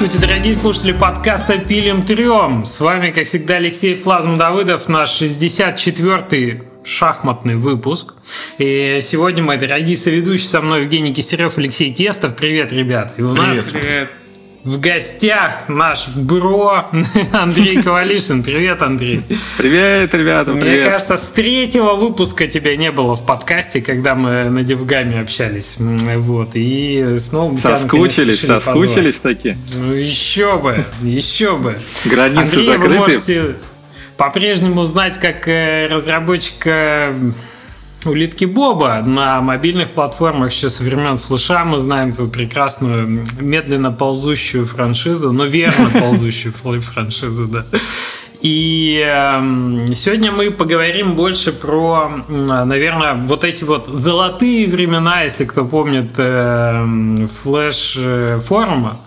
Здравствуйте, 0.00 0.26
дорогие 0.26 0.54
слушатели 0.54 0.92
подкаста 0.92 1.58
«Пилим 1.58 2.02
трем». 2.06 2.64
С 2.64 2.80
вами, 2.80 3.10
как 3.10 3.26
всегда, 3.26 3.56
Алексей 3.56 3.94
Флазм 3.94 4.38
Давыдов, 4.38 4.88
наш 4.88 5.20
64-й 5.20 6.62
шахматный 6.84 7.56
выпуск. 7.56 8.14
И 8.56 9.00
сегодня 9.02 9.42
мои 9.42 9.58
дорогие 9.58 9.98
соведущие 9.98 10.48
со 10.48 10.62
мной 10.62 10.84
Евгений 10.84 11.12
Кистерев, 11.12 11.58
Алексей 11.58 11.92
Тестов. 11.92 12.34
Привет, 12.34 12.72
ребят. 12.72 13.12
И 13.18 13.22
у 13.22 13.34
Привет. 13.34 13.56
нас 13.56 13.74
в 14.64 14.78
гостях 14.78 15.68
наш 15.68 16.08
бро 16.08 16.84
Андрей 17.32 17.80
Ковалишин. 17.82 18.42
Привет, 18.42 18.82
Андрей. 18.82 19.22
Привет, 19.56 20.14
ребята, 20.14 20.52
Мне 20.52 20.62
привет. 20.62 20.86
кажется, 20.86 21.16
с 21.16 21.28
третьего 21.30 21.94
выпуска 21.94 22.46
тебя 22.46 22.76
не 22.76 22.90
было 22.92 23.16
в 23.16 23.24
подкасте, 23.24 23.80
когда 23.80 24.14
мы 24.14 24.44
на 24.50 24.62
Девгаме 24.62 25.20
общались. 25.20 25.76
Вот. 25.78 26.50
И 26.54 27.16
снова 27.18 27.52
мы 27.52 27.58
тебя, 27.58 27.76
Соскучились, 27.78 28.42
решили 28.42 28.52
позвать. 28.54 28.64
соскучились 28.64 29.14
таки. 29.16 29.56
Ну 29.76 29.92
еще 29.94 30.58
бы, 30.58 30.84
еще 31.02 31.56
бы. 31.56 31.78
Границы 32.04 32.40
Андрея 32.42 32.78
вы 32.78 32.88
закрыты. 32.88 32.98
можете 32.98 33.54
по-прежнему 34.18 34.84
знать 34.84 35.18
как 35.18 35.48
э, 35.48 35.86
разработчика 35.90 37.14
Улитки 38.06 38.46
Боба 38.46 39.02
на 39.04 39.42
мобильных 39.42 39.90
платформах 39.90 40.52
еще 40.52 40.70
со 40.70 40.82
времен 40.82 41.18
флеша. 41.18 41.64
Мы 41.64 41.78
знаем 41.78 42.12
твою 42.12 42.30
прекрасную 42.30 43.26
медленно 43.38 43.92
ползущую 43.92 44.64
франшизу, 44.64 45.32
но 45.32 45.44
верно 45.44 45.90
ползущую 46.00 46.54
франшизу, 46.54 47.46
да. 47.46 47.66
И 48.40 49.04
эм, 49.06 49.92
сегодня 49.92 50.32
мы 50.32 50.50
поговорим 50.50 51.14
больше 51.14 51.52
про, 51.52 52.10
наверное, 52.28 53.12
вот 53.12 53.44
эти 53.44 53.64
вот 53.64 53.86
золотые 53.86 54.66
времена, 54.66 55.24
если 55.24 55.44
кто 55.44 55.66
помнит 55.66 56.12
эм, 56.16 57.28
флеш 57.28 57.96
э, 57.98 58.40
форума. 58.42 58.98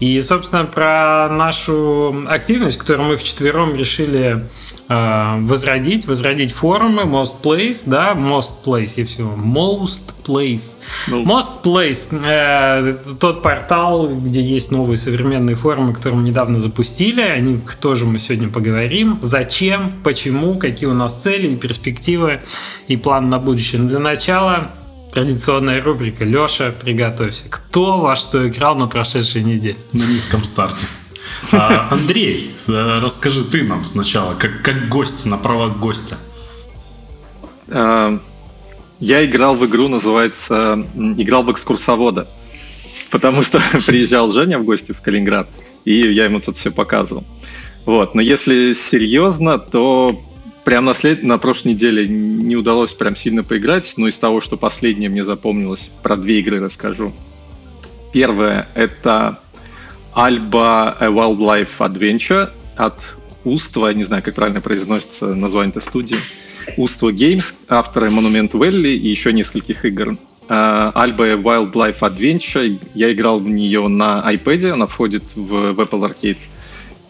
И, 0.00 0.20
собственно, 0.20 0.64
про 0.64 1.28
нашу 1.30 2.24
активность, 2.28 2.78
которую 2.78 3.10
мы 3.10 3.16
вчетвером 3.16 3.76
решили 3.76 4.44
возродить, 4.90 6.06
возродить 6.06 6.52
форумы 6.52 7.02
Most 7.02 7.42
Place, 7.42 7.82
да, 7.86 8.12
Most 8.14 8.64
Place, 8.64 8.94
и 8.96 9.04
все, 9.04 9.22
Most 9.22 10.14
Place. 10.24 10.74
Ну. 11.06 11.22
Most 11.22 11.62
Place, 11.62 12.08
э, 12.26 12.96
тот 13.20 13.42
портал, 13.42 14.08
где 14.08 14.42
есть 14.42 14.72
новые 14.72 14.96
современные 14.96 15.54
форумы, 15.54 15.94
которые 15.94 16.20
мы 16.20 16.26
недавно 16.26 16.58
запустили, 16.58 17.20
о 17.20 17.38
них 17.38 17.76
тоже 17.76 18.04
мы 18.06 18.18
сегодня 18.18 18.48
поговорим. 18.48 19.18
Зачем, 19.22 19.92
почему, 20.02 20.56
какие 20.56 20.88
у 20.88 20.94
нас 20.94 21.22
цели 21.22 21.48
и 21.48 21.56
перспективы 21.56 22.40
и 22.88 22.96
план 22.96 23.30
на 23.30 23.38
будущее. 23.38 23.80
Но 23.80 23.88
для 23.88 24.00
начала 24.00 24.72
традиционная 25.12 25.80
рубрика 25.82 26.24
«Леша, 26.24 26.72
приготовься». 26.72 27.44
Кто 27.48 27.98
во 27.98 28.16
что 28.16 28.48
играл 28.48 28.74
на 28.74 28.86
прошедшей 28.88 29.44
неделе? 29.44 29.76
на 29.92 30.04
низком 30.04 30.44
старте. 30.44 30.86
А, 31.52 31.88
Андрей, 31.90 32.54
э, 32.68 32.98
расскажи 33.00 33.44
ты 33.44 33.64
нам 33.64 33.84
сначала, 33.84 34.34
как, 34.34 34.62
как 34.62 34.88
гость, 34.88 35.26
на 35.26 35.36
правах 35.36 35.78
гостя. 35.78 36.18
А, 37.68 38.18
Я 38.98 39.24
играл 39.24 39.56
в 39.56 39.64
игру, 39.66 39.88
называется 39.88 40.84
«Играл 40.94 41.42
в 41.44 41.52
экскурсовода», 41.52 42.28
потому 43.10 43.42
что 43.42 43.60
приезжал 43.86 44.32
Женя 44.32 44.58
в 44.58 44.64
гости 44.64 44.92
в 44.92 45.00
Калининград, 45.00 45.48
и 45.84 46.12
я 46.12 46.24
ему 46.24 46.40
тут 46.40 46.56
все 46.56 46.70
показывал. 46.70 47.24
Вот. 47.86 48.14
Но 48.14 48.20
если 48.20 48.74
серьезно, 48.74 49.58
то 49.58 50.20
прям 50.64 50.84
на, 50.84 50.94
след... 50.94 51.22
на 51.22 51.38
прошлой 51.38 51.72
неделе 51.72 52.06
не 52.06 52.56
удалось 52.56 52.92
прям 52.92 53.16
сильно 53.16 53.42
поиграть, 53.42 53.94
но 53.96 54.06
из 54.06 54.18
того, 54.18 54.40
что 54.40 54.56
последнее 54.56 55.08
мне 55.08 55.24
запомнилось, 55.24 55.90
про 56.02 56.16
две 56.16 56.40
игры 56.40 56.60
расскажу. 56.60 57.12
Первое— 58.12 58.68
это 58.74 59.40
Alba 60.14 60.96
A 60.98 61.08
Wildlife 61.08 61.78
Adventure 61.78 62.50
от 62.76 62.98
Уства, 63.44 63.92
не 63.92 64.04
знаю, 64.04 64.22
как 64.22 64.34
правильно 64.34 64.60
произносится 64.60 65.34
название 65.34 65.70
этой 65.70 65.82
студии. 65.82 66.16
Уство 66.76 67.10
Games, 67.10 67.54
авторы 67.68 68.08
Monument 68.08 68.50
Valley 68.50 68.92
и 68.92 69.08
еще 69.08 69.32
нескольких 69.32 69.84
игр. 69.84 70.16
А, 70.48 70.92
Alba 70.94 71.32
A 71.32 71.36
Wildlife 71.36 72.00
Adventure, 72.00 72.78
я 72.94 73.12
играл 73.12 73.40
в 73.40 73.48
нее 73.48 73.86
на 73.88 74.22
iPad, 74.32 74.70
она 74.70 74.86
входит 74.86 75.22
в, 75.34 75.72
в 75.72 75.80
Apple 75.80 76.10
Arcade. 76.10 76.38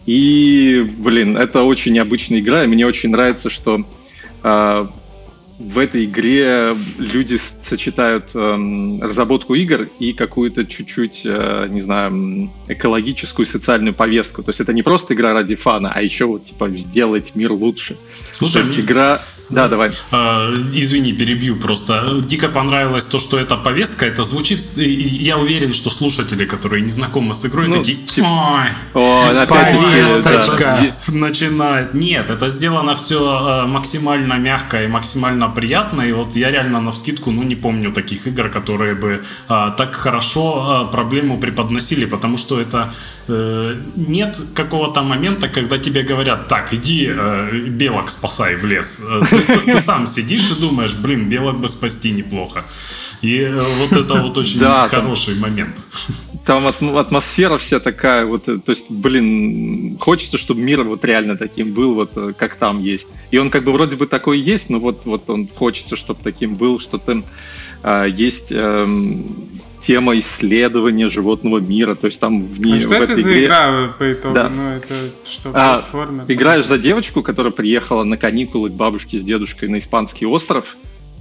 И, 0.05 0.85
блин, 0.97 1.37
это 1.37 1.63
очень 1.63 1.93
необычная 1.93 2.39
игра, 2.39 2.63
и 2.63 2.67
мне 2.67 2.85
очень 2.85 3.09
нравится, 3.09 3.49
что 3.49 3.85
а, 4.43 4.91
в 5.69 5.77
этой 5.77 6.05
игре 6.05 6.75
люди 6.97 7.37
сочетают 7.37 8.31
эм, 8.35 9.01
разработку 9.01 9.55
игр 9.55 9.87
и 9.99 10.13
какую-то 10.13 10.65
чуть-чуть, 10.65 11.21
э, 11.25 11.67
не 11.69 11.81
знаю, 11.81 12.51
экологическую 12.67 13.45
социальную 13.45 13.93
повестку. 13.93 14.43
То 14.43 14.49
есть 14.49 14.59
это 14.61 14.73
не 14.73 14.81
просто 14.83 15.13
игра 15.13 15.33
ради 15.33 15.55
фана, 15.55 15.91
а 15.93 16.01
еще 16.01 16.25
вот 16.25 16.45
типа 16.45 16.69
сделать 16.77 17.35
мир 17.35 17.51
лучше. 17.51 17.97
Слушай, 18.31 18.53
То 18.53 18.59
есть 18.59 18.71
мне- 18.71 18.81
игра... 18.81 19.21
Да, 19.51 19.67
давай. 19.67 19.91
А, 20.11 20.53
Извини, 20.73 21.13
перебью 21.13 21.57
просто. 21.57 22.21
Дико 22.23 22.47
понравилось 22.47 23.05
то, 23.05 23.19
что 23.19 23.37
эта 23.37 23.57
повестка, 23.57 24.05
это 24.05 24.23
звучит... 24.23 24.59
Я 24.77 25.37
уверен, 25.37 25.73
что 25.73 25.89
слушатели, 25.89 26.45
которые 26.45 26.81
не 26.81 26.89
знакомы 26.89 27.33
с 27.33 27.45
игрой, 27.45 27.67
Ну, 27.67 27.79
такие... 27.79 27.97
типа, 27.97 28.27
Ой, 28.27 28.69
О, 28.93 29.45
Повесточка. 29.45 30.77
да, 31.07 31.13
начинает. 31.13 31.93
Нет, 31.93 32.29
это 32.29 32.47
сделано 32.49 32.95
все 32.95 33.65
максимально 33.67 34.33
мягко 34.37 34.83
и 34.83 34.87
максимально 34.87 35.49
приятно. 35.49 36.01
И 36.01 36.13
вот 36.13 36.35
я 36.35 36.51
реально 36.51 36.81
на 36.81 36.91
вскидку, 36.91 37.31
ну, 37.31 37.43
не 37.43 37.55
помню 37.55 37.91
таких 37.91 38.27
игр, 38.27 38.49
которые 38.49 38.95
бы 38.95 39.23
а, 39.47 39.71
так 39.71 39.95
хорошо 39.95 40.65
а, 40.67 40.85
проблему 40.85 41.37
преподносили, 41.37 42.05
потому 42.05 42.37
что 42.37 42.59
это 42.61 42.93
э, 43.27 43.75
нет 43.95 44.37
какого-то 44.55 45.03
момента, 45.03 45.47
когда 45.47 45.77
тебе 45.77 46.03
говорят, 46.03 46.47
так, 46.47 46.73
иди 46.73 47.09
э, 47.09 47.49
белок 47.67 48.09
спасай 48.09 48.55
в 48.55 48.65
лес. 48.65 48.99
Э, 49.01 49.21
Ты, 49.29 49.40
ты 49.45 49.79
сам 49.79 50.07
сидишь 50.07 50.51
и 50.51 50.55
думаешь, 50.59 50.93
блин, 50.93 51.29
белок 51.29 51.59
бы 51.59 51.69
спасти 51.69 52.11
неплохо. 52.11 52.63
И 53.21 53.37
э, 53.37 53.59
вот 53.79 53.91
это 53.91 54.15
вот 54.15 54.37
очень 54.37 54.59
Да, 54.59 54.87
там- 54.87 55.01
хороший 55.03 55.35
момент. 55.35 55.75
Там 56.45 56.65
атм- 56.67 56.97
атмосфера 56.99 57.57
вся 57.57 57.79
такая, 57.79 58.25
вот, 58.25 58.49
э, 58.49 58.57
то 58.57 58.71
есть, 58.71 58.89
блин, 58.89 59.97
хочется, 59.99 60.37
чтобы 60.37 60.61
мир 60.61 60.83
вот 60.83 61.05
реально 61.05 61.37
таким 61.37 61.71
был, 61.73 61.93
вот 61.93 62.11
э, 62.15 62.33
как 62.37 62.55
там 62.55 62.79
есть. 62.81 63.07
И 63.29 63.37
он 63.37 63.49
как 63.49 63.63
бы 63.63 63.71
вроде 63.71 63.95
бы 63.95 64.07
такой 64.07 64.39
есть, 64.39 64.69
но 64.69 64.79
вот, 64.79 65.05
вот 65.05 65.29
он 65.29 65.47
хочется, 65.47 65.95
чтобы 65.95 66.19
таким 66.23 66.55
был, 66.55 66.79
что 66.79 66.97
там 66.97 67.23
а, 67.83 68.05
есть 68.05 68.51
эм, 68.51 69.25
тема 69.81 70.17
исследования 70.19 71.09
животного 71.09 71.59
мира, 71.59 71.95
то 71.95 72.07
есть 72.07 72.19
там 72.19 72.45
в 72.45 72.59
ней 72.59 72.75
А 72.75 72.77
в 72.77 72.81
что 72.81 72.95
это 72.95 73.03
этой 73.13 73.23
за 73.23 73.31
игре- 73.31 73.45
игра 73.45 73.93
по 73.97 74.13
итогу? 74.13 74.35
Да. 74.35 74.49
Ну, 74.49 74.69
это 74.69 74.93
что, 75.25 75.51
А, 75.53 75.73
платформа? 75.79 76.25
Играешь 76.27 76.65
за 76.65 76.77
девочку, 76.77 77.21
которая 77.23 77.51
приехала 77.51 78.03
на 78.03 78.17
каникулы 78.17 78.69
к 78.69 78.73
бабушке 78.73 79.17
с 79.19 79.23
дедушкой 79.23 79.69
на 79.69 79.79
испанский 79.79 80.25
остров, 80.25 80.77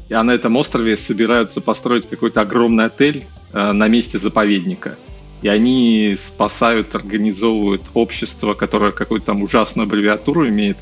и 0.08 0.14
на 0.14 0.32
этом 0.32 0.56
острове 0.56 0.96
собираются 0.96 1.60
построить 1.60 2.08
какой-то 2.08 2.40
огромный 2.40 2.86
отель 2.86 3.24
э, 3.52 3.72
на 3.72 3.88
месте 3.88 4.18
заповедника. 4.18 4.96
И 5.42 5.48
они 5.48 6.16
спасают, 6.18 6.94
организовывают 6.94 7.82
общество, 7.94 8.54
которое 8.54 8.92
какую-то 8.92 9.26
там 9.26 9.42
ужасную 9.42 9.86
аббревиатуру 9.86 10.46
имеет, 10.48 10.76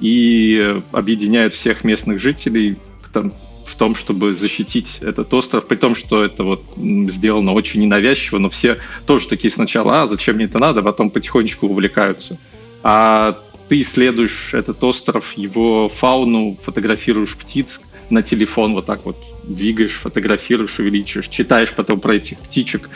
и 0.00 0.58
э, 0.60 0.80
объединяют 0.92 1.54
всех 1.54 1.84
местных 1.84 2.20
жителей 2.20 2.76
в 3.02 3.12
том, 3.12 3.32
в 3.66 3.76
том, 3.76 3.94
чтобы 3.94 4.34
защитить 4.34 4.98
этот 5.00 5.32
остров, 5.34 5.66
при 5.66 5.76
том, 5.76 5.94
что 5.94 6.24
это 6.24 6.44
вот 6.44 6.64
сделано 6.76 7.52
очень 7.52 7.80
ненавязчиво, 7.80 8.38
но 8.38 8.50
все 8.50 8.78
тоже 9.06 9.28
такие 9.28 9.50
сначала, 9.50 10.02
а 10.02 10.06
зачем 10.08 10.36
мне 10.36 10.46
это 10.46 10.58
надо, 10.58 10.80
а 10.80 10.82
потом 10.82 11.10
потихонечку 11.10 11.66
увлекаются. 11.66 12.38
А 12.82 13.38
ты 13.68 13.80
исследуешь 13.80 14.54
этот 14.54 14.82
остров, 14.84 15.32
его 15.36 15.88
фауну, 15.88 16.58
фотографируешь 16.60 17.36
птиц 17.36 17.80
на 18.10 18.22
телефон, 18.22 18.74
вот 18.74 18.86
так 18.86 19.04
вот 19.04 19.16
двигаешь, 19.44 19.94
фотографируешь, 19.94 20.78
увеличиваешь, 20.78 21.28
читаешь 21.28 21.72
потом 21.72 22.00
про 22.00 22.16
этих 22.16 22.38
птичек, 22.38 22.90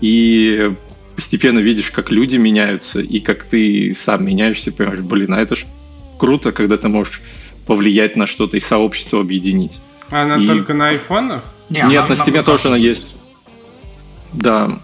и 0.00 0.72
постепенно 1.14 1.58
видишь, 1.58 1.90
как 1.90 2.10
люди 2.10 2.36
меняются, 2.36 3.00
и 3.00 3.20
как 3.20 3.44
ты 3.44 3.94
сам 3.94 4.24
меняешься, 4.24 4.72
понимаешь, 4.72 5.00
блин, 5.00 5.34
а 5.34 5.40
это 5.40 5.56
ж 5.56 5.66
круто, 6.18 6.52
когда 6.52 6.76
ты 6.76 6.88
можешь 6.88 7.20
повлиять 7.66 8.16
на 8.16 8.26
что-то 8.26 8.56
и 8.56 8.60
сообщество 8.60 9.20
объединить. 9.20 9.80
А 10.10 10.22
она 10.22 10.36
и- 10.36 10.46
только 10.46 10.74
на 10.74 10.88
айфонах? 10.88 11.42
Не, 11.68 11.82
Нет, 11.82 12.04
она- 12.06 12.14
на 12.16 12.24
она 12.24 12.42
тоже 12.42 12.68
она 12.68 12.76
есть. 12.76 13.14
Да. 14.32 14.78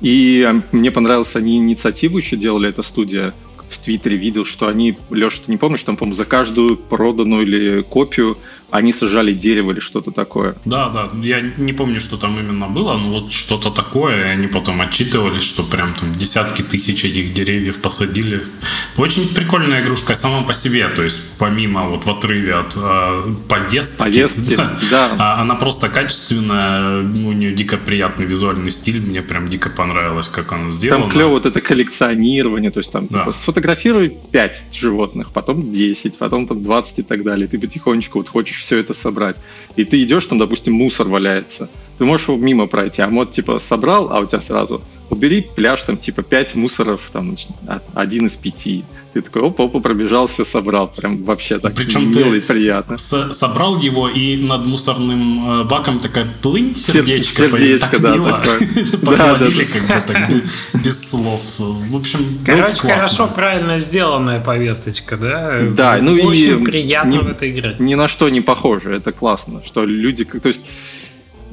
И 0.00 0.42
а, 0.42 0.60
мне 0.72 0.90
понравилось, 0.90 1.36
они 1.36 1.58
инициативу 1.58 2.18
еще 2.18 2.36
делали, 2.36 2.68
эта 2.68 2.82
студия, 2.82 3.32
в 3.72 3.78
Твиттере 3.78 4.16
видел, 4.16 4.44
что 4.44 4.68
они, 4.68 4.96
Леша, 5.10 5.38
ты 5.46 5.50
не 5.50 5.56
помнишь, 5.58 5.82
там, 5.82 5.96
по-моему, 5.96 6.16
за 6.16 6.24
каждую 6.24 6.76
проданную 6.76 7.42
или 7.42 7.82
копию 7.82 8.36
они 8.70 8.90
сажали 8.90 9.34
дерево 9.34 9.72
или 9.72 9.80
что-то 9.80 10.12
такое. 10.12 10.54
Да, 10.64 10.88
да, 10.88 11.10
я 11.22 11.42
не 11.58 11.74
помню, 11.74 12.00
что 12.00 12.16
там 12.16 12.40
именно 12.40 12.68
было, 12.68 12.94
но 12.96 13.10
вот 13.20 13.30
что-то 13.30 13.70
такое, 13.70 14.16
и 14.16 14.28
они 14.30 14.46
потом 14.46 14.80
отчитывались, 14.80 15.42
что 15.42 15.62
прям 15.62 15.92
там 15.92 16.12
десятки 16.14 16.62
тысяч 16.62 17.04
этих 17.04 17.34
деревьев 17.34 17.82
посадили. 17.82 18.42
Очень 18.96 19.28
прикольная 19.28 19.82
игрушка 19.82 20.14
сама 20.14 20.42
по 20.42 20.54
себе, 20.54 20.88
то 20.88 21.02
есть 21.02 21.18
помимо 21.36 21.86
вот 21.86 22.06
в 22.06 22.10
отрыве 22.10 22.54
от 22.54 22.72
э, 22.74 23.34
повестки, 23.46 23.98
Повестки, 23.98 24.56
да, 24.56 24.78
да. 24.90 25.10
а 25.18 25.42
она 25.42 25.54
просто 25.54 25.90
качественная, 25.90 27.02
ну, 27.02 27.28
у 27.28 27.32
нее 27.32 27.52
дико 27.52 27.76
приятный 27.76 28.24
визуальный 28.24 28.70
стиль, 28.70 29.02
мне 29.02 29.20
прям 29.20 29.48
дико 29.48 29.68
понравилось, 29.68 30.28
как 30.28 30.50
она 30.52 30.70
сделана. 30.70 31.02
Там 31.04 31.12
клево 31.12 31.28
вот 31.28 31.44
это 31.44 31.60
коллекционирование, 31.60 32.70
то 32.70 32.78
есть 32.80 32.90
там 32.90 33.06
Да. 33.10 33.18
типа 33.20 33.32
сфотографируй 33.62 34.18
5 34.32 34.66
животных, 34.72 35.30
потом 35.32 35.70
10, 35.70 36.16
потом 36.18 36.48
там 36.48 36.64
20 36.64 36.98
и 36.98 37.02
так 37.02 37.22
далее. 37.22 37.46
Ты 37.46 37.60
потихонечку 37.60 38.18
вот 38.18 38.28
хочешь 38.28 38.58
все 38.58 38.78
это 38.78 38.92
собрать. 38.92 39.36
И 39.76 39.84
ты 39.84 40.02
идешь, 40.02 40.26
там, 40.26 40.38
допустим, 40.38 40.74
мусор 40.74 41.06
валяется. 41.06 41.70
Ты 41.96 42.04
можешь 42.04 42.26
его 42.28 42.38
мимо 42.38 42.66
пройти, 42.66 43.02
а 43.02 43.08
мод 43.08 43.30
типа 43.30 43.60
собрал, 43.60 44.12
а 44.12 44.18
у 44.18 44.26
тебя 44.26 44.40
сразу 44.40 44.82
убери 45.12 45.42
пляж, 45.42 45.82
там 45.82 45.96
типа 45.98 46.22
5 46.22 46.54
мусоров, 46.56 47.10
там 47.12 47.36
один 47.94 48.26
из 48.26 48.32
пяти. 48.32 48.84
Ты 49.12 49.20
такой, 49.20 49.42
оп-опа, 49.42 49.78
пробежал, 49.80 50.26
все 50.26 50.42
собрал. 50.42 50.88
Прям 50.88 51.22
вообще 51.24 51.58
так 51.58 51.74
Причем 51.74 52.10
мило 52.16 52.32
и 52.32 52.40
приятно. 52.40 52.96
С- 52.96 53.32
собрал 53.34 53.76
его, 53.78 54.08
и 54.08 54.38
над 54.38 54.64
мусорным 54.64 55.60
э, 55.60 55.64
баком 55.64 55.98
такая 56.00 56.26
плынь 56.40 56.74
сердечко. 56.74 57.46
сердечко, 57.48 57.90
так 57.90 58.00
да, 58.00 58.14
мило. 58.14 58.42
Да, 59.02 59.36
да, 59.36 59.46
как 59.70 59.82
бы 60.06 60.12
так, 60.14 60.82
без 60.82 61.10
слов. 61.10 61.42
В 61.58 61.94
общем, 61.94 62.20
ну, 62.22 62.38
Короче, 62.46 62.80
хорошо, 62.80 63.28
правильно 63.28 63.78
сделанная 63.78 64.40
повесточка, 64.40 65.18
да? 65.18 65.60
Да, 65.76 65.98
ну 66.00 66.16
и 66.16 66.22
Очень 66.22 66.64
приятно 66.64 67.10
не- 67.10 67.18
в 67.18 67.26
это 67.26 67.50
играть. 67.50 67.80
ни 67.80 67.94
на 67.94 68.08
что 68.08 68.30
не 68.30 68.40
похоже. 68.40 68.94
Это 68.94 69.12
классно, 69.12 69.62
что 69.62 69.84
люди, 69.84 70.24
то 70.24 70.48
есть 70.48 70.62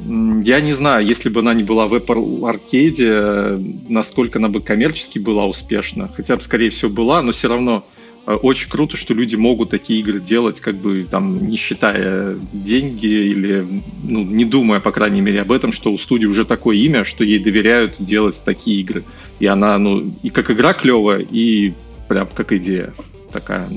я 0.06 0.62
не 0.62 0.74
знаю, 0.74 1.06
если 1.06 1.30
бы 1.30 1.42
она 1.42 1.54
не 1.54 1.64
была 1.64 1.88
в 1.88 1.94
Apple 1.94 2.42
Arcade, 2.42 2.96
э, 3.00 3.58
насколько 3.90 4.40
она 4.40 4.48
бы 4.48 4.62
коммерчески 4.62 5.20
была 5.20 5.46
успешна. 5.46 6.10
Хотя 6.16 6.36
бы, 6.36 6.42
скорее 6.42 6.70
всего, 6.70 6.90
была, 6.90 7.22
но 7.22 7.32
все 7.32 7.50
равно 7.50 7.86
э, 8.26 8.34
очень 8.34 8.70
круто, 8.70 8.98
что 8.98 9.14
люди 9.14 9.36
могут 9.36 9.72
такие 9.72 10.00
игры 10.00 10.20
делать, 10.20 10.62
как 10.62 10.76
бы 10.76 11.06
там 11.10 11.40
не 11.40 11.58
считая 11.58 12.38
деньги 12.54 13.08
или 13.08 13.66
ну, 14.04 14.24
не 14.24 14.46
думая, 14.46 14.80
по 14.80 14.92
крайней 14.92 15.22
мере, 15.22 15.42
об 15.42 15.52
этом, 15.52 15.72
что 15.72 15.92
у 15.92 15.98
студии 15.98 16.26
уже 16.26 16.46
такое 16.46 16.78
имя, 16.78 17.04
что 17.04 17.24
ей 17.24 17.40
доверяют 17.40 17.96
делать 18.00 18.42
такие 18.46 18.80
игры. 18.80 19.04
И 19.40 19.46
она, 19.46 19.78
ну, 19.78 20.14
и 20.24 20.30
как 20.30 20.50
игра 20.52 20.74
клевая, 20.74 21.20
и 21.20 21.74
прям 22.08 22.28
как 22.34 22.54
идея 22.54 22.94
такая 23.32 23.68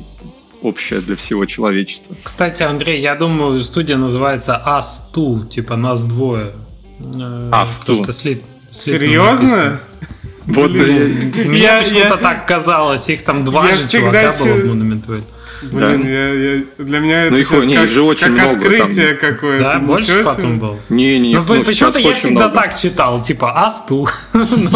общая 0.62 1.00
для 1.00 1.16
всего 1.16 1.44
человечества. 1.46 2.14
Кстати, 2.22 2.62
Андрей, 2.62 3.00
я 3.00 3.14
думаю, 3.14 3.60
студия 3.60 3.96
называется 3.96 4.60
Us2, 4.66 5.48
типа 5.48 5.76
нас 5.76 6.04
двое. 6.04 6.52
Э, 7.00 7.50
Us2. 7.50 7.84
просто 7.86 8.12
слит- 8.12 8.42
слитно 8.68 9.06
Серьезно? 9.06 9.80
Вот, 10.46 10.72
написано. 10.72 11.42
э, 11.44 11.48
Мне 11.48 11.58
Я- 11.58 11.82
почему-то 11.82 12.06
я- 12.08 12.16
так 12.16 12.46
казалось, 12.46 13.08
их 13.08 13.22
там 13.22 13.44
два 13.44 13.68
Я 13.68 13.76
же 13.76 13.88
чувака 13.88 14.32
было 14.38 14.54
в 14.54 14.64
Monument 14.66 15.06
Valley. 15.06 15.22
Блин, 15.70 16.04
я, 16.04 16.28
я- 16.56 16.62
для 16.78 16.98
меня 16.98 17.22
это 17.22 17.34
Ну 17.34 17.38
их- 17.38 17.46
сейчас 17.48 17.64
не, 17.66 17.74
как, 17.76 17.88
же 17.88 18.02
очень 18.02 18.20
как 18.26 18.30
много 18.32 18.50
открытие 18.58 19.14
какое-то. 19.14 19.62
Да, 19.64 19.74
Ничего 19.74 19.86
больше 19.86 20.06
себе. 20.12 20.24
потом 20.24 20.58
был. 20.58 20.76
Не-не, 20.88 21.36
Ну, 21.36 21.44
ну, 21.46 21.62
почему-то 21.64 21.98
я 22.00 22.14
всегда 22.14 22.40
много. 22.48 22.54
так 22.56 22.76
читал, 22.76 23.22
типа 23.22 23.64
Асту. 23.64 24.08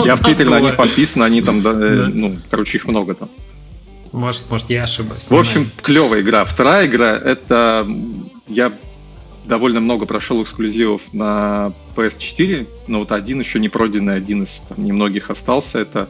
Я 0.04 0.14
в 0.14 0.20
Твиттере 0.24 0.48
на 0.50 0.60
них 0.60 0.76
подписан, 0.76 1.22
они 1.24 1.42
там, 1.42 1.60
да, 1.62 1.70
э, 1.72 1.74
Да. 1.74 2.10
ну, 2.14 2.36
короче, 2.50 2.78
их 2.78 2.86
много 2.86 3.14
там. 3.16 3.28
Может, 4.12 4.50
может, 4.50 4.70
я 4.70 4.84
ошибаюсь. 4.84 5.28
В 5.28 5.34
общем, 5.34 5.70
клевая 5.82 6.20
игра. 6.20 6.44
Вторая 6.44 6.86
игра, 6.86 7.16
это 7.16 7.86
я 8.46 8.72
довольно 9.44 9.80
много 9.80 10.06
прошел 10.06 10.42
эксклюзивов 10.42 11.00
на 11.12 11.72
PS4, 11.94 12.66
но 12.88 13.00
вот 13.00 13.12
один 13.12 13.40
еще 13.40 13.58
не 13.58 13.68
пройденный, 13.68 14.16
один 14.16 14.42
из 14.42 14.62
там, 14.68 14.84
немногих 14.84 15.30
остался, 15.30 15.78
это 15.80 16.08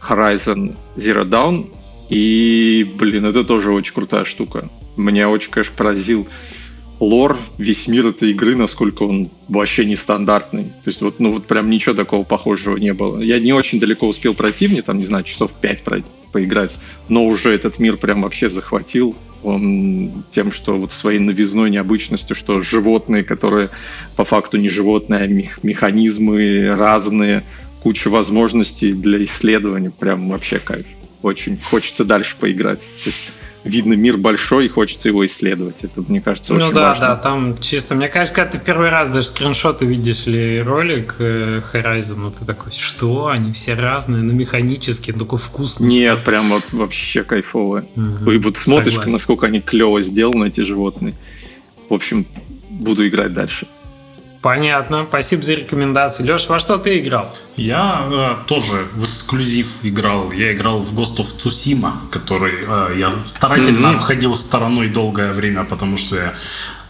Horizon 0.00 0.76
Zero 0.96 1.24
Dawn. 1.24 1.70
И, 2.08 2.88
блин, 2.98 3.24
это 3.26 3.44
тоже 3.44 3.72
очень 3.72 3.92
крутая 3.92 4.24
штука. 4.24 4.68
Меня 4.96 5.28
очень, 5.28 5.50
конечно, 5.50 5.74
поразил 5.76 6.28
лор, 7.00 7.36
весь 7.58 7.88
мир 7.88 8.06
этой 8.06 8.30
игры, 8.30 8.56
насколько 8.56 9.02
он 9.02 9.28
вообще 9.48 9.84
нестандартный. 9.84 10.64
То 10.64 10.88
есть 10.88 11.02
вот, 11.02 11.20
ну 11.20 11.32
вот 11.32 11.46
прям 11.46 11.68
ничего 11.68 11.94
такого 11.94 12.22
похожего 12.24 12.76
не 12.76 12.92
было. 12.92 13.20
Я 13.20 13.38
не 13.38 13.52
очень 13.52 13.80
далеко 13.80 14.06
успел 14.06 14.34
пройти, 14.34 14.68
мне 14.68 14.82
там, 14.82 14.98
не 14.98 15.06
знаю, 15.06 15.24
часов 15.24 15.52
5 15.52 15.82
поиграть, 16.32 16.76
но 17.08 17.24
уже 17.24 17.50
этот 17.54 17.78
мир 17.78 17.96
прям 17.96 18.22
вообще 18.22 18.48
захватил. 18.50 19.16
Он 19.42 20.24
тем, 20.30 20.50
что 20.50 20.76
вот 20.76 20.92
своей 20.92 21.18
новизной, 21.18 21.70
необычностью, 21.70 22.34
что 22.34 22.62
животные, 22.62 23.22
которые 23.22 23.70
по 24.16 24.24
факту 24.24 24.56
не 24.56 24.68
животные, 24.68 25.20
а 25.22 25.26
мех- 25.26 25.62
механизмы 25.62 26.74
разные, 26.76 27.44
куча 27.82 28.08
возможностей 28.08 28.92
для 28.92 29.24
исследования, 29.24 29.90
прям 29.90 30.30
вообще 30.30 30.58
кайф. 30.58 30.86
Очень 31.22 31.58
хочется 31.58 32.04
дальше 32.04 32.36
поиграть. 32.38 32.80
Видно, 33.66 33.94
мир 33.94 34.16
большой, 34.16 34.66
и 34.66 34.68
хочется 34.68 35.08
его 35.08 35.26
исследовать. 35.26 35.76
Это, 35.82 36.02
мне 36.06 36.20
кажется, 36.20 36.52
Ну 36.54 36.64
очень 36.64 36.74
да, 36.74 36.80
важно. 36.90 37.06
да, 37.08 37.16
там 37.16 37.58
чисто, 37.60 37.94
мне 37.94 38.08
кажется, 38.08 38.34
когда 38.34 38.52
ты 38.52 38.58
первый 38.58 38.88
раз 38.90 39.10
даже 39.10 39.26
скриншоты 39.26 39.84
видишь 39.86 40.26
ли 40.26 40.62
ролик 40.62 41.16
э, 41.18 41.60
Horizon, 41.72 42.16
ну 42.16 42.30
ты 42.30 42.44
такой, 42.44 42.72
что, 42.72 43.28
они 43.28 43.52
все 43.52 43.74
разные, 43.74 44.22
ну 44.22 44.32
механически, 44.32 45.10
ну, 45.10 45.18
такой 45.20 45.38
вкусный. 45.38 45.88
Нет, 45.88 46.22
прям 46.24 46.44
вот 46.48 46.64
вообще 46.72 47.22
кайфовое. 47.22 47.84
Мгм, 47.96 48.30
И 48.30 48.38
вот 48.38 48.56
смотришь, 48.56 48.94
согласен. 48.94 49.12
насколько 49.12 49.46
они 49.46 49.60
клево 49.60 50.00
сделаны, 50.02 50.46
эти 50.46 50.60
животные. 50.62 51.14
В 51.88 51.94
общем, 51.94 52.26
буду 52.70 53.06
играть 53.06 53.32
дальше. 53.32 53.66
Понятно, 54.46 55.04
спасибо 55.08 55.42
за 55.42 55.54
рекомендации. 55.54 56.22
Леш, 56.22 56.48
во 56.48 56.60
что 56.60 56.78
ты 56.78 57.00
играл? 57.00 57.28
Я 57.56 58.06
э, 58.08 58.46
тоже 58.46 58.86
в 58.94 59.02
эксклюзив 59.02 59.66
играл. 59.82 60.30
Я 60.30 60.52
играл 60.52 60.78
в 60.78 60.96
Ghost 60.96 61.16
of 61.16 61.26
Tsushima, 61.36 61.90
который 62.12 62.52
э, 62.64 62.94
я 62.96 63.12
старательно 63.24 63.88
Мгм. 63.88 63.96
обходил 63.96 64.36
стороной 64.36 64.88
долгое 64.88 65.32
время, 65.32 65.64
потому 65.64 65.98
что 65.98 66.14
я 66.14 66.34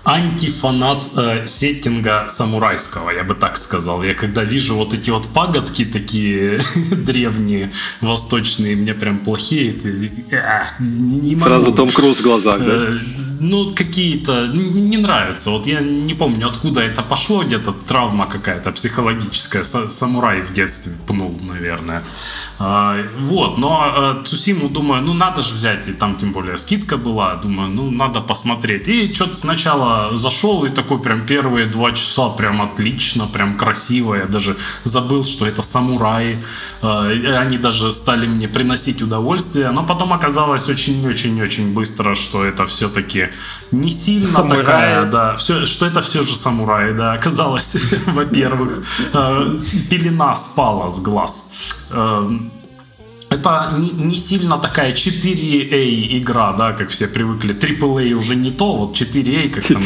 антифанат 0.07 1.05
э, 1.17 1.47
сеттинга 1.47 2.27
самурайского, 2.29 3.11
я 3.11 3.25
бы 3.25 3.35
так 3.35 3.57
сказал. 3.57 4.03
Я 4.05 4.15
когда 4.15 4.45
вижу 4.45 4.77
вот 4.77 4.95
эти 4.95 5.11
вот 5.11 5.29
пагодки 5.35 5.85
такие 5.85 6.61
древние, 7.07 7.71
восточные, 8.01 8.77
мне 8.77 8.95
прям 8.95 9.19
плохие, 9.19 9.73
э, 10.31 10.63
не 10.81 11.35
могу. 11.35 11.49
Сразу 11.49 11.73
Том 11.73 11.91
Круз 11.91 12.19
в 12.19 12.23
глазах, 12.23 12.59
да? 12.61 12.73
Э, 12.73 12.99
Ну, 13.41 13.71
какие-то... 13.75 14.47
Не 14.55 14.97
нравится. 14.97 15.51
Вот 15.51 15.67
я 15.67 15.81
не 15.81 16.15
помню, 16.15 16.47
откуда 16.47 16.81
это 16.81 17.03
пошло. 17.03 17.43
Где-то 17.45 17.73
травма 17.73 18.27
какая-то 18.27 18.71
психологическая. 18.73 19.63
Са- 19.65 19.91
Самурай 19.91 20.41
в 20.41 20.53
детстве 20.53 20.93
пнул, 21.07 21.39
наверное. 21.43 22.03
А, 22.59 22.97
Вот, 23.21 23.59
но 23.59 23.93
э, 24.21 24.25
Цусиму, 24.25 24.69
думаю, 24.69 25.03
ну 25.03 25.15
надо 25.15 25.43
же 25.43 25.55
взять, 25.55 25.89
и 25.89 25.93
там 25.93 26.17
тем 26.17 26.33
более 26.33 26.57
скидка 26.57 26.97
была, 26.97 27.35
думаю, 27.43 27.69
ну 27.69 27.91
надо 27.91 28.21
посмотреть. 28.23 28.89
И 28.89 29.13
что-то 29.13 29.35
сначала 29.35 29.96
зашел, 30.13 30.65
и 30.65 30.71
такой 30.71 30.99
прям 30.99 31.27
первые 31.27 31.67
два 31.67 31.93
часа 31.93 32.29
прям 32.29 32.61
отлично, 32.63 33.27
прям 33.27 33.57
красиво. 33.57 34.15
Я 34.15 34.27
даже 34.27 34.57
забыл, 34.85 35.25
что 35.25 35.47
это 35.47 35.63
самураи. 35.63 36.39
Э, 36.83 37.37
Они 37.39 37.59
даже 37.59 37.93
стали 37.93 38.27
мне 38.27 38.49
приносить 38.49 39.03
удовольствие. 39.03 39.71
Но 39.71 39.85
потом 39.85 40.13
оказалось 40.13 40.69
очень-очень-очень 40.69 41.75
быстро, 41.75 42.15
что 42.15 42.45
это 42.45 42.65
все-таки 42.67 43.29
не 43.73 43.91
сильно 43.91 44.27
Самураи. 44.27 44.61
такая, 44.61 45.05
да, 45.07 45.35
все, 45.37 45.67
что 45.67 45.87
это 45.87 46.01
все 46.01 46.23
же 46.23 46.37
самураи, 46.37 46.93
да, 46.93 47.13
оказалось, 47.15 47.75
во-первых, 48.07 48.85
э, 49.13 49.59
пелена 49.91 50.37
спала 50.37 50.89
с 50.89 51.01
глаз. 51.01 51.45
Это 53.37 53.73
не, 53.79 53.91
не 53.91 54.17
сильно 54.17 54.59
такая 54.59 54.93
4A 54.93 56.19
игра, 56.19 56.53
да, 56.53 56.73
как 56.73 56.89
все 56.89 57.07
привыкли. 57.07 57.55
AAA 57.55 58.13
уже 58.15 58.37
не 58.37 58.51
то, 58.51 58.77
вот 58.77 59.01
4A, 59.01 59.49
как 59.49 59.65
там 59.67 59.83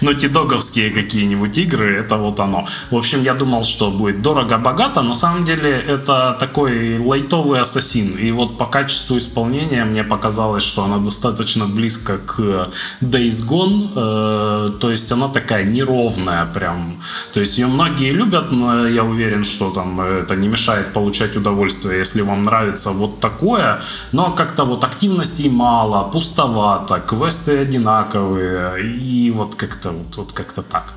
нотидоговские 0.00 0.90
какие-нибудь 1.02 1.58
игры, 1.58 1.96
это 1.96 2.16
вот 2.16 2.40
оно. 2.40 2.66
В 2.90 2.96
общем, 2.96 3.22
я 3.22 3.34
думал, 3.34 3.64
что 3.64 3.90
будет 3.90 4.22
дорого-богато, 4.22 5.02
на 5.02 5.14
самом 5.14 5.44
деле 5.44 5.70
это 5.70 6.36
такой 6.40 6.98
лайтовый 6.98 7.60
ассасин. 7.60 8.16
И 8.16 8.32
вот 8.32 8.58
по 8.58 8.66
качеству 8.66 9.16
исполнения 9.16 9.84
мне 9.84 10.04
показалось, 10.04 10.64
что 10.64 10.82
она 10.82 10.98
достаточно 10.98 11.66
близко 11.66 12.18
к 12.18 12.68
Days 13.00 13.48
Gone, 13.48 13.90
э, 13.94 14.78
то 14.80 14.90
есть 14.90 15.12
она 15.12 15.28
такая 15.28 15.64
неровная 15.64 16.46
прям. 16.54 17.00
То 17.32 17.40
есть 17.40 17.58
ее 17.58 17.66
многие 17.66 18.10
любят, 18.12 18.52
но 18.52 18.88
я 18.88 19.04
уверен, 19.04 19.44
что 19.44 19.70
там 19.70 20.00
это 20.00 20.36
не 20.36 20.48
мешает 20.48 20.92
получать 20.92 21.36
удовольствие, 21.36 21.98
если 21.98 22.22
вам 22.22 22.44
нравится 22.44 22.87
нравится 22.88 22.92
вот 22.92 23.20
такое, 23.20 23.80
но 24.12 24.32
как-то 24.32 24.64
вот 24.64 24.84
активностей 24.84 25.48
мало, 25.48 26.10
пустовато, 26.10 27.00
квесты 27.00 27.58
одинаковые, 27.58 28.98
и 29.02 29.30
вот 29.30 29.54
как-то 29.54 29.90
вот, 29.90 30.16
вот 30.16 30.32
как-то 30.32 30.62
так. 30.62 30.94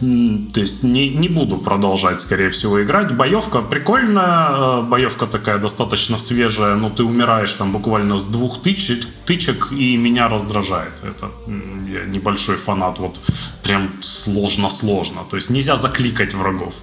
То 0.00 0.60
есть 0.60 0.82
не, 0.82 1.08
не 1.08 1.28
буду 1.28 1.56
продолжать, 1.56 2.20
скорее 2.20 2.48
всего, 2.48 2.82
играть. 2.82 3.16
Боевка 3.16 3.60
прикольная, 3.60 4.48
э, 4.50 4.82
боевка 4.82 5.26
такая 5.26 5.58
достаточно 5.58 6.18
свежая, 6.18 6.74
но 6.74 6.90
ты 6.90 7.04
умираешь 7.04 7.52
там 7.52 7.72
буквально 7.72 8.18
с 8.18 8.24
двух 8.24 8.60
тычек, 8.60 9.06
тычек 9.24 9.72
и 9.72 9.96
меня 9.96 10.28
раздражает. 10.28 10.92
Это 11.02 11.30
я 11.92 12.04
небольшой 12.06 12.56
фанат, 12.56 12.98
вот 12.98 13.20
прям 13.62 13.88
сложно-сложно. 14.02 15.20
То 15.30 15.36
есть 15.36 15.50
нельзя 15.50 15.76
закликать 15.76 16.34
врагов. 16.34 16.74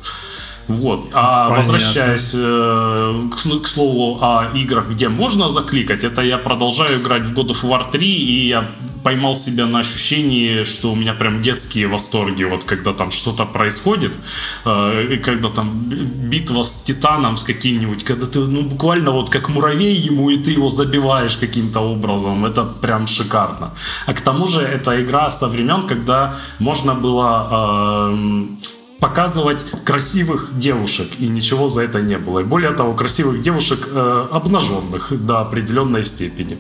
Вот. 0.68 1.10
А 1.14 1.50
Понятно. 1.50 1.74
возвращаясь 1.74 2.32
э, 2.34 3.22
к, 3.32 3.64
к 3.64 3.68
слову 3.68 4.20
о 4.22 4.50
играх, 4.54 4.90
где 4.90 5.10
можно 5.10 5.50
закликать, 5.50 6.04
это 6.04 6.22
я 6.22 6.38
продолжаю 6.38 7.02
играть 7.02 7.24
в 7.24 7.38
God 7.38 7.50
of 7.50 7.64
War 7.64 7.92
3, 7.92 8.08
и 8.08 8.48
я 8.48 8.72
поймал 9.04 9.36
себя 9.36 9.66
на 9.66 9.80
ощущении, 9.80 10.64
что 10.64 10.92
у 10.92 10.96
меня 10.96 11.14
прям 11.14 11.42
детские 11.42 11.88
восторги, 11.88 12.44
вот 12.44 12.64
когда 12.64 12.92
там 12.94 13.12
что-то 13.12 13.46
происходит, 13.46 14.14
э, 14.66 15.18
когда 15.26 15.50
там 15.50 15.72
битва 16.30 16.64
с 16.64 16.84
Титаном, 16.86 17.38
с 17.38 17.44
каким-нибудь, 17.44 18.04
когда 18.04 18.26
ты 18.26 18.40
ну, 18.40 18.62
буквально 18.62 19.12
вот 19.12 19.30
как 19.30 19.50
муравей 19.50 19.96
ему, 19.96 20.30
и 20.30 20.38
ты 20.38 20.52
его 20.52 20.70
забиваешь 20.70 21.38
каким-то 21.38 21.80
образом, 21.80 22.46
это 22.46 22.64
прям 22.64 23.08
шикарно. 23.08 23.72
А 24.06 24.14
к 24.14 24.22
тому 24.22 24.48
же 24.48 24.62
это 24.62 25.02
игра 25.02 25.32
со 25.32 25.48
времен, 25.48 25.84
когда 25.84 26.36
можно 26.60 26.94
было 26.94 27.48
э, 27.52 28.48
показывать 29.02 29.66
красивых 29.84 30.52
девушек, 30.60 31.08
и 31.18 31.28
ничего 31.28 31.68
за 31.70 31.82
это 31.82 32.02
не 32.02 32.20
было. 32.20 32.40
И 32.40 32.44
более 32.44 32.72
того, 32.72 32.94
красивых 32.94 33.42
девушек 33.42 33.90
э, 33.92 34.28
обнаженных 34.32 35.12
до 35.26 35.40
определенной 35.42 36.06
степени. 36.06 36.60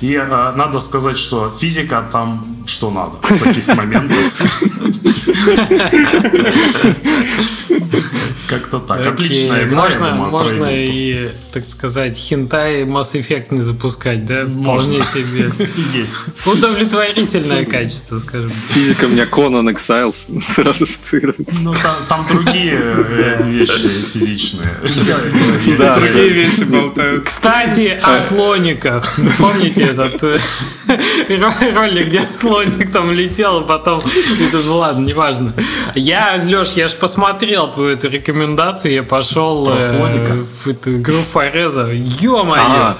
И 0.00 0.14
э, 0.14 0.52
надо 0.54 0.78
сказать, 0.78 1.18
что 1.18 1.50
физика 1.50 2.08
там 2.12 2.60
что 2.70 2.90
надо 2.90 3.18
в 3.20 3.44
таких 3.44 3.66
моментах. 3.66 4.16
Как-то 8.48 8.80
так. 8.80 9.06
Отличная 9.06 9.66
игра. 9.66 9.82
Можно, 9.82 10.14
можно 10.14 10.66
и, 10.66 11.30
так 11.52 11.66
сказать, 11.66 12.16
хентай 12.16 12.82
Mass 12.82 13.14
Effect 13.14 13.46
не 13.50 13.60
запускать, 13.60 14.24
да? 14.24 14.46
Вполне 14.46 15.02
себе. 15.02 15.52
Есть. 15.94 16.46
Удовлетворительное 16.46 17.64
качество, 17.64 18.18
скажем. 18.18 18.50
Физика 18.50 19.04
у 19.04 19.08
меня 19.08 19.24
Conan 19.24 19.72
Exiles 19.72 20.26
ассоциируется. 20.70 21.60
Там, 21.82 21.94
там 22.08 22.26
другие 22.28 22.74
э, 22.74 23.42
вещи 23.44 23.72
физичные. 24.12 24.74
Да, 25.78 25.96
другие 25.96 26.28
вещи 26.28 26.64
болтают. 26.64 27.24
Кстати, 27.24 28.00
о 28.02 28.16
слониках. 28.18 29.18
Помните 29.38 29.84
этот 29.84 30.22
э, 30.22 30.38
ролик, 31.74 32.08
где 32.08 32.24
слоник 32.26 32.92
там 32.92 33.12
летел, 33.12 33.58
а 33.58 33.62
потом... 33.62 34.02
Ну 34.64 34.76
ладно, 34.76 35.06
неважно. 35.06 35.52
Я, 35.94 36.40
Леш, 36.42 36.70
я 36.72 36.88
же 36.88 36.96
посмотрел 36.96 37.70
твою 37.70 37.96
эту 37.96 38.08
рекомендацию, 38.08 38.92
я 38.92 39.02
пошел 39.02 39.68
э, 39.70 40.44
в 40.44 40.66
эту 40.68 40.96
игру 40.96 41.22
Фореза. 41.22 41.90
Ё-моё! 41.92 42.96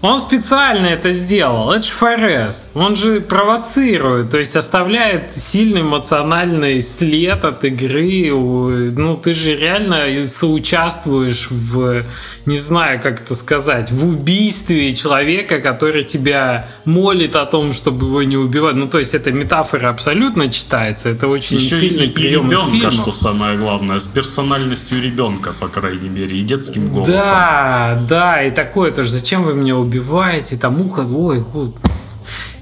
Он 0.00 0.20
специально 0.20 0.86
это 0.86 1.12
сделал. 1.12 1.72
Это 1.72 1.86
же 1.86 1.92
ФРС. 1.92 2.68
Он 2.74 2.94
же 2.94 3.20
провоцирует, 3.20 4.30
то 4.30 4.38
есть 4.38 4.54
оставляет 4.54 5.34
сильный 5.34 5.80
эмоциональный 5.80 6.80
след 6.82 7.44
от 7.44 7.64
игры. 7.64 8.30
Ну, 8.32 9.16
ты 9.16 9.32
же 9.32 9.56
реально 9.56 10.24
соучаствуешь 10.24 11.48
в, 11.50 12.02
не 12.46 12.56
знаю, 12.56 13.00
как 13.02 13.22
это 13.22 13.34
сказать, 13.34 13.90
в 13.90 14.08
убийстве 14.08 14.92
человека, 14.92 15.58
который 15.58 16.04
тебя 16.04 16.68
молит 16.84 17.34
о 17.34 17.44
том, 17.46 17.72
чтобы 17.72 18.06
его 18.06 18.22
не 18.22 18.36
убивать. 18.36 18.76
Ну, 18.76 18.86
то 18.86 18.98
есть 19.00 19.14
эта 19.14 19.32
метафора 19.32 19.88
абсолютно 19.88 20.48
читается. 20.48 21.08
Это 21.08 21.26
очень 21.26 21.56
Еще 21.56 21.80
сильный 21.80 22.06
и, 22.06 22.10
прием 22.10 22.50
и 22.50 22.54
ребенка, 22.54 22.92
что 22.92 23.12
самое 23.12 23.58
главное, 23.58 23.98
с 23.98 24.06
персональностью 24.06 25.02
ребенка, 25.02 25.52
по 25.58 25.66
крайней 25.66 26.08
мере, 26.08 26.38
и 26.38 26.42
детским 26.44 26.88
голосом. 26.88 27.14
Да, 27.14 28.04
да, 28.08 28.44
и 28.44 28.52
такое 28.52 28.92
тоже. 28.92 29.10
Зачем 29.10 29.42
вы 29.42 29.54
меня 29.54 29.74
убиваете? 29.74 29.87
Убиваете, 29.88 30.56
там 30.56 30.80
ухо, 30.80 31.06
ой, 31.10 31.44
ой. 31.54 31.72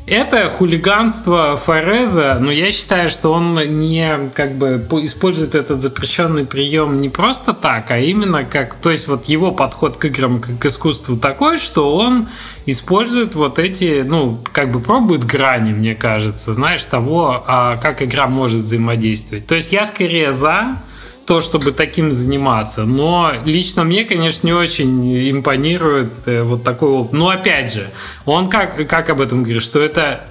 Это 0.07 0.49
хулиганство 0.49 1.57
Фореза, 1.57 2.39
но 2.41 2.53
я 2.53 2.71
считаю, 2.71 3.09
что 3.09 3.33
он 3.33 3.55
не 3.77 4.31
как 4.35 4.57
бы 4.57 4.87
использует 5.03 5.57
этот 5.57 5.81
запрещенный 5.81 6.45
прием 6.47 6.99
не 6.99 7.09
просто 7.09 7.53
так, 7.53 7.91
а 7.91 7.99
именно 7.99 8.45
как, 8.45 8.77
то 8.77 8.93
есть 8.93 9.09
вот 9.09 9.25
его 9.25 9.51
подход 9.51 9.97
к 9.97 10.05
играм, 10.05 10.41
к 10.41 10.65
искусству 10.65 11.17
такой, 11.17 11.57
что 11.57 11.97
он 11.97 12.29
использует 12.67 13.35
вот 13.35 13.59
эти, 13.59 14.05
ну, 14.07 14.39
как 14.53 14.71
бы 14.71 14.79
пробует 14.79 15.25
грани, 15.25 15.73
мне 15.73 15.97
кажется, 15.97 16.55
знаешь, 16.55 16.85
того, 16.85 17.43
а 17.45 17.77
как 17.77 18.01
игра 18.01 18.29
может 18.29 18.63
взаимодействовать. 18.63 19.49
То 19.49 19.57
есть 19.57 19.73
я 19.73 19.85
скорее 19.85 20.33
за, 20.33 20.83
то, 21.27 21.41
чтобы 21.41 21.73
таким 21.73 22.13
заниматься. 22.13 22.85
Но 22.85 23.33
лично 23.45 23.85
мне, 23.85 24.05
конечно, 24.05 24.47
не 24.47 24.53
очень 24.53 25.31
импонирует 25.31 26.13
э, 26.27 26.43
вот 26.43 26.63
такой 26.63 26.89
опыт. 26.91 27.13
Но 27.13 27.29
опять 27.29 27.73
же, 27.73 27.91
он 28.25 28.49
как, 28.49 28.89
как 28.89 29.11
об 29.11 29.21
этом 29.21 29.43
говорит, 29.43 29.63
что 29.63 29.81
это, 29.81 30.25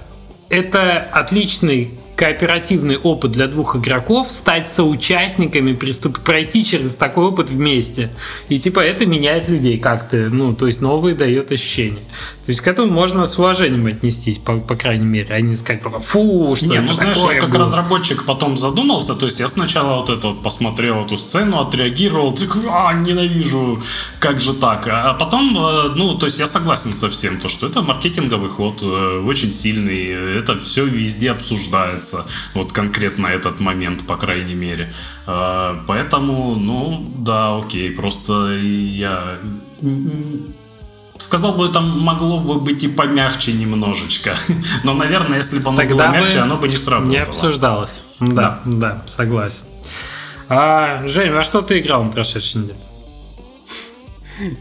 это 0.48 0.98
отличный 1.12 1.98
кооперативный 2.16 2.96
опыт 2.96 3.32
для 3.32 3.46
двух 3.46 3.76
игроков, 3.76 4.30
стать 4.30 4.70
соучастниками, 4.70 5.74
приступ, 5.74 6.18
пройти 6.20 6.64
через 6.64 6.94
такой 6.94 7.26
опыт 7.26 7.50
вместе. 7.50 8.10
И 8.48 8.58
типа 8.58 8.80
это 8.80 9.04
меняет 9.04 9.48
людей 9.48 9.78
как-то, 9.78 10.16
ну, 10.30 10.54
то 10.54 10.66
есть 10.66 10.80
новые 10.80 11.14
дает 11.14 11.52
ощущения. 11.52 12.00
То 12.46 12.50
есть 12.52 12.62
к 12.62 12.68
этому 12.68 12.90
можно 12.90 13.26
с 13.26 13.38
уважением 13.38 13.86
отнестись, 13.86 14.38
по, 14.38 14.56
по 14.56 14.76
крайней 14.76 15.04
мере, 15.04 15.34
а 15.34 15.40
не 15.42 15.54
сказать, 15.54 15.82
фу, 15.82 16.54
что 16.56 16.66
не, 16.66 16.76
это 16.76 16.86
ну 16.86 16.94
знаешь, 16.94 17.18
такое 17.18 17.34
я 17.34 17.40
как 17.40 17.50
было. 17.50 17.60
разработчик 17.60 18.24
потом 18.24 18.56
задумался, 18.56 19.14
то 19.14 19.26
есть 19.26 19.38
я 19.38 19.48
сначала 19.48 19.96
вот 20.00 20.08
это 20.08 20.28
вот 20.28 20.42
посмотрел 20.42 21.04
эту 21.04 21.18
сцену, 21.18 21.60
отреагировал, 21.60 22.32
такой, 22.36 22.62
а, 22.70 22.94
ненавижу, 22.94 23.82
как 24.20 24.40
же 24.40 24.54
так? 24.54 24.88
А 24.88 25.12
потом, 25.12 25.54
э, 25.58 25.92
ну, 25.94 26.16
то 26.16 26.26
есть 26.26 26.38
я 26.38 26.46
согласен 26.46 26.94
со 26.94 27.10
всем, 27.10 27.38
то, 27.40 27.50
что 27.50 27.66
это 27.66 27.82
маркетинговый 27.82 28.48
ход, 28.48 28.78
э, 28.80 29.22
очень 29.26 29.52
сильный, 29.52 30.38
это 30.38 30.58
все 30.58 30.86
везде 30.86 31.32
обсуждается 31.32 32.05
нравится 32.12 32.26
вот 32.54 32.72
конкретно 32.72 33.28
этот 33.28 33.60
момент, 33.60 34.06
по 34.06 34.16
крайней 34.16 34.54
мере. 34.54 34.92
А, 35.26 35.82
поэтому, 35.86 36.54
ну, 36.56 37.04
да, 37.18 37.56
окей, 37.56 37.90
просто 37.90 38.52
я 38.52 39.38
Сказал 41.18 41.54
бы, 41.54 41.68
там 41.68 41.98
могло 42.00 42.38
бы 42.38 42.60
быть 42.60 42.84
и 42.84 42.88
помягче 42.88 43.52
немножечко. 43.52 44.36
Но, 44.84 44.94
наверное, 44.94 45.38
если 45.38 45.58
бы 45.58 45.70
оно 45.70 45.76
Тогда 45.76 46.08
было 46.08 46.12
мягче, 46.12 46.38
оно 46.38 46.56
бы 46.56 46.68
не 46.68 46.76
сработало. 46.76 47.10
Не 47.10 47.18
обсуждалось. 47.18 48.06
Да, 48.20 48.60
да, 48.64 48.72
да 48.78 49.02
согласен. 49.06 49.64
А, 50.48 51.02
Жень, 51.08 51.32
во 51.32 51.42
что 51.42 51.62
ты 51.62 51.80
играл 51.80 52.04
на 52.04 52.12
прошедшей 52.12 52.60
неделе? 52.60 52.78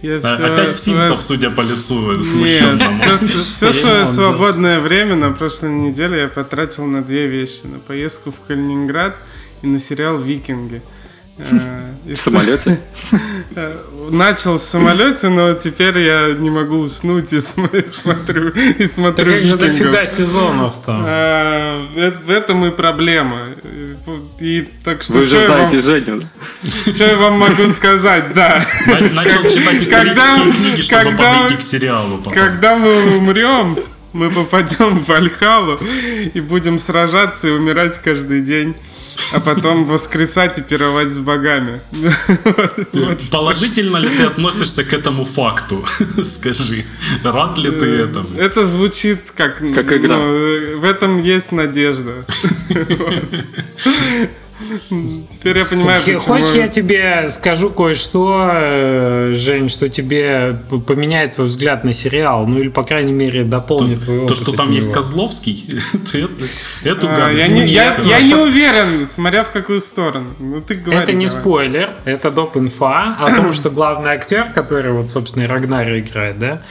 Я 0.02 0.20
все, 0.20 0.30
Опять 0.30 0.76
в 0.76 0.80
Симсов, 0.80 1.22
судя 1.22 1.50
по 1.50 1.62
лицу, 1.62 2.14
Нет, 2.14 2.82
все, 3.18 3.18
все 3.18 3.72
свое 3.82 4.06
свободное 4.06 4.80
время 4.80 5.16
на 5.16 5.32
прошлой 5.32 5.72
неделе 5.72 6.22
я 6.22 6.28
потратил 6.28 6.86
на 6.86 7.04
две 7.04 7.28
вещи. 7.28 7.66
На 7.66 7.80
поездку 7.80 8.32
в 8.32 8.40
Калининград 8.48 9.16
и 9.62 9.68
на 9.68 9.80
сериал 9.80 10.20
«Викинги». 10.20 10.82
Э, 11.38 12.16
в 12.16 12.18
самолете? 12.18 12.80
Э, 13.56 13.80
начал 14.10 14.58
в 14.58 14.62
самолете, 14.62 15.30
но 15.30 15.54
теперь 15.54 16.00
я 16.00 16.34
не 16.34 16.50
могу 16.50 16.78
уснуть 16.78 17.34
и 17.34 17.40
смотрю 17.40 18.50
и 18.52 18.86
смотрю. 18.86 19.34
Как 19.34 19.44
же 19.44 19.58
дофига 19.58 20.06
сезонов 20.08 20.78
там? 20.86 21.04
Э, 21.06 21.88
в 22.26 22.30
этом 22.30 22.66
и 22.66 22.72
проблема. 22.72 23.48
И 24.40 24.68
так 24.84 25.02
что 25.04 25.14
Вы 25.14 25.26
же 25.26 25.46
знаете 25.46 25.82
Женю. 25.82 26.22
Что 26.94 27.06
я 27.06 27.18
вам 27.18 27.40
могу 27.40 27.68
сказать, 27.68 28.34
да. 28.34 28.66
Начал 28.86 29.44
читать 29.44 29.84
исторические 29.84 30.54
книги, 30.54 30.82
чтобы 30.82 31.12
подойти 31.12 31.56
к 31.56 31.62
сериалу. 31.62 32.22
Когда 32.34 32.76
мы 32.76 33.18
умрем, 33.18 33.78
мы 34.14 34.30
попадем 34.30 35.00
в 35.00 35.10
Альхалу 35.10 35.80
и 36.34 36.40
будем 36.40 36.80
сражаться 36.80 37.48
и 37.48 37.52
умирать 37.52 38.00
каждый 38.00 38.42
день 38.42 38.76
а 39.34 39.40
потом 39.40 39.86
воскресать 39.86 40.60
и 40.60 40.62
пировать 40.62 41.12
с 41.12 41.18
богами. 41.18 41.82
Положительно 43.32 43.98
ли 43.98 44.10
ты 44.10 44.24
относишься 44.24 44.84
к 44.84 44.94
этому 44.94 45.26
факту? 45.26 45.86
Скажи, 46.24 46.86
рад 47.24 47.58
ли 47.58 47.72
ты 47.72 47.86
э, 47.86 48.04
этому? 48.06 48.38
Это 48.38 48.64
звучит 48.66 49.32
как... 49.36 49.58
Как 49.74 49.92
игра. 49.92 50.18
в 50.18 50.86
этом 50.86 51.22
есть 51.22 51.52
надежда. 51.52 52.26
Теперь 55.30 55.58
я 55.58 55.66
понимаю, 55.66 56.02
почему... 56.02 56.20
Хочешь, 56.20 56.56
я 56.56 56.68
тебе 56.70 57.28
скажу 57.30 57.70
кое-что, 57.70 58.50
э, 58.54 59.34
Жень, 59.36 59.68
что 59.68 59.90
тебе 59.90 60.58
поменяет 60.88 61.36
твой 61.36 61.48
взгляд 61.48 61.84
на 61.84 61.92
сериал, 61.92 62.48
ну 62.48 62.60
или, 62.60 62.70
по 62.70 62.84
крайней 62.84 63.12
мере, 63.12 63.44
дополнит 63.44 64.04
твой 64.04 64.20
опыт 64.20 64.30
То, 64.30 64.36
что 64.36 64.52
там 64.54 64.72
есть 64.72 64.88
него. 64.88 64.96
Козловский, 64.96 65.82
ты 66.12 66.28
эту- 66.84 67.08
А, 67.08 67.16
гадость 67.16 67.40
Я 68.06 68.22
не, 68.22 68.36
уверен, 68.36 69.06
смотря 69.06 69.44
в 69.44 69.52
какую 69.52 69.80
сторону. 69.80 70.30
Ну. 70.40 70.64
Это 70.92 71.14
не 71.14 71.28
спойлер, 71.28 71.90
это 72.06 72.32
доп. 72.32 72.56
инфа 72.58 73.18
о 73.20 73.36
том, 73.36 73.52
что 73.54 73.70
главный 73.70 74.12
актер, 74.12 74.46
который 74.54 74.94
вот, 74.94 75.10
собственно, 75.10 75.48
Рагнара 75.48 76.00
играет, 76.00 76.40
да, 76.40 76.62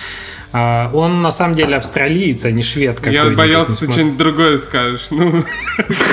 он 0.92 1.20
на 1.20 1.32
самом 1.32 1.56
деле 1.56 1.76
австралиец, 1.76 2.44
а 2.44 2.50
не 2.50 2.62
швед 2.62 3.04
Я 3.06 3.24
боялся, 3.30 3.74
что 3.74 3.90
что-нибудь 3.90 4.16
другое 4.16 4.56
скажешь. 4.56 5.08
Ну, 5.10 5.44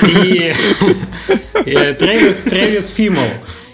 И 0.08 0.52
э, 1.54 1.94
Трэвис, 1.94 2.42
Трэвис 2.42 2.92
Фиммел. 2.92 3.22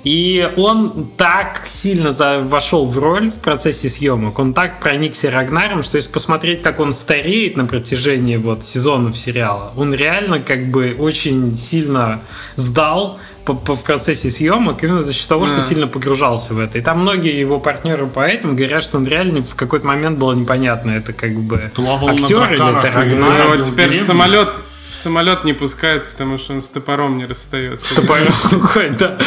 И 0.04 0.48
он 0.56 1.10
так 1.16 1.62
сильно 1.64 2.12
за- 2.12 2.40
вошел 2.40 2.86
в 2.86 2.98
роль 2.98 3.30
в 3.30 3.40
процессе 3.40 3.88
съемок, 3.88 4.38
он 4.38 4.54
так 4.54 4.80
проникся 4.80 5.30
Рагнаром, 5.30 5.82
что 5.82 5.96
если 5.96 6.10
посмотреть, 6.12 6.62
как 6.62 6.80
он 6.80 6.92
стареет 6.92 7.56
на 7.56 7.64
протяжении 7.64 8.36
вот 8.36 8.64
сезонов 8.64 9.16
сериала, 9.16 9.72
он 9.76 9.92
реально 9.92 10.38
как 10.40 10.70
бы 10.70 10.94
очень 10.98 11.54
сильно 11.54 12.22
сдал 12.54 13.18
по- 13.48 13.54
по- 13.54 13.74
в 13.74 13.82
процессе 13.82 14.28
съемок 14.30 14.82
именно 14.84 15.02
за 15.02 15.12
счет 15.14 15.26
того, 15.28 15.46
что 15.46 15.56
Да. 15.56 15.62
сильно 15.62 15.86
погружался 15.88 16.52
в 16.54 16.58
это. 16.58 16.76
И 16.78 16.80
там 16.82 17.00
многие 17.00 17.38
его 17.40 17.58
партнеры 17.58 18.06
по 18.06 18.20
этому 18.20 18.54
говорят, 18.54 18.82
что 18.82 18.98
он 18.98 19.06
реально 19.06 19.42
в 19.42 19.54
какой-то 19.54 19.86
момент 19.86 20.18
было 20.18 20.34
непонятно, 20.34 20.90
это 20.90 21.12
как 21.14 21.34
бы 21.40 21.70
Плавал 21.74 22.10
актер 22.10 22.52
или 22.52 22.78
это 22.78 22.90
Рагнар. 22.92 23.32
играл. 23.32 23.54
его 23.54 23.62
в 23.64 23.70
теперь 23.70 23.90
в 24.02 24.04
самолет, 24.04 24.48
в 24.90 24.94
самолет 24.94 25.44
не 25.44 25.54
пускают, 25.54 26.06
потому 26.10 26.38
что 26.38 26.52
он 26.52 26.60
с 26.60 26.68
топором 26.68 27.16
не 27.16 27.24
расстается. 27.26 27.94
Топором 27.94 28.32
ходит, 28.32 28.96
да. 28.98 29.18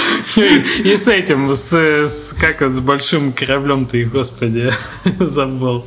И, 0.83 0.95
с 0.95 1.07
этим, 1.07 1.51
с, 1.53 1.71
с- 1.73 2.33
как 2.39 2.61
вот 2.61 2.73
с 2.73 2.79
большим 2.79 3.33
кораблем 3.33 3.85
ты, 3.87 4.05
господи, 4.05 4.71
забыл. 5.19 5.83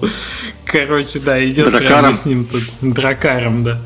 Короче, 0.65 1.21
да, 1.21 1.45
идет 1.47 1.77
прямо 1.79 2.13
с 2.13 2.25
ним 2.25 2.45
тут. 2.47 2.63
Дракаром, 2.81 3.63
да. 3.63 3.79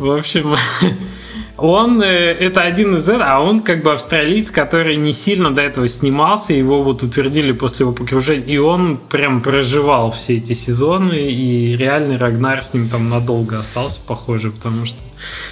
В 0.00 0.10
общем, 0.10 0.56
он, 1.56 2.02
э, 2.02 2.06
это 2.06 2.62
один 2.62 2.96
из 2.96 3.08
этого, 3.08 3.24
а 3.26 3.40
он 3.40 3.60
как 3.60 3.82
бы 3.82 3.92
австралиец, 3.92 4.50
который 4.50 4.96
не 4.96 5.12
сильно 5.12 5.54
до 5.54 5.62
этого 5.62 5.86
снимался, 5.86 6.52
его 6.52 6.82
вот 6.82 7.02
утвердили 7.02 7.52
после 7.52 7.84
его 7.84 7.92
погружения, 7.92 8.46
и 8.46 8.58
он 8.58 8.96
прям 8.96 9.40
проживал 9.40 10.10
все 10.10 10.36
эти 10.36 10.52
сезоны, 10.52 11.14
и 11.14 11.76
реально 11.76 12.18
Рагнар 12.18 12.62
с 12.62 12.74
ним 12.74 12.88
там 12.88 13.08
надолго 13.08 13.58
остался, 13.58 14.00
похоже, 14.06 14.50
потому 14.50 14.84
что 14.84 14.98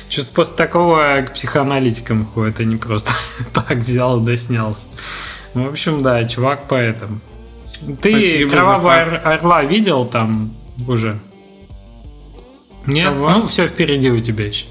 чувство 0.09 0.35
после 0.35 0.56
такого 0.56 1.25
к 1.26 1.35
психоаналитикам 1.35 2.26
ходит, 2.26 2.61
а 2.61 2.64
не 2.64 2.76
просто 2.76 3.12
так 3.52 3.78
взял 3.78 4.21
и 4.21 4.25
доснялся. 4.25 4.88
В 5.54 5.68
общем, 5.68 6.00
да, 6.02 6.25
чувак 6.25 6.64
поэтому. 6.68 7.21
Ты 8.00 8.11
Спасибо 8.11 8.50
Кровавого. 8.50 8.92
Ор- 8.92 9.21
Орла 9.25 9.62
видел 9.64 10.04
там 10.04 10.54
уже? 10.87 11.18
Нет? 12.87 13.17
Кого? 13.17 13.31
Ну, 13.31 13.47
все 13.47 13.67
впереди 13.69 14.11
у 14.11 14.19
тебя 14.21 14.47
еще. 14.47 14.67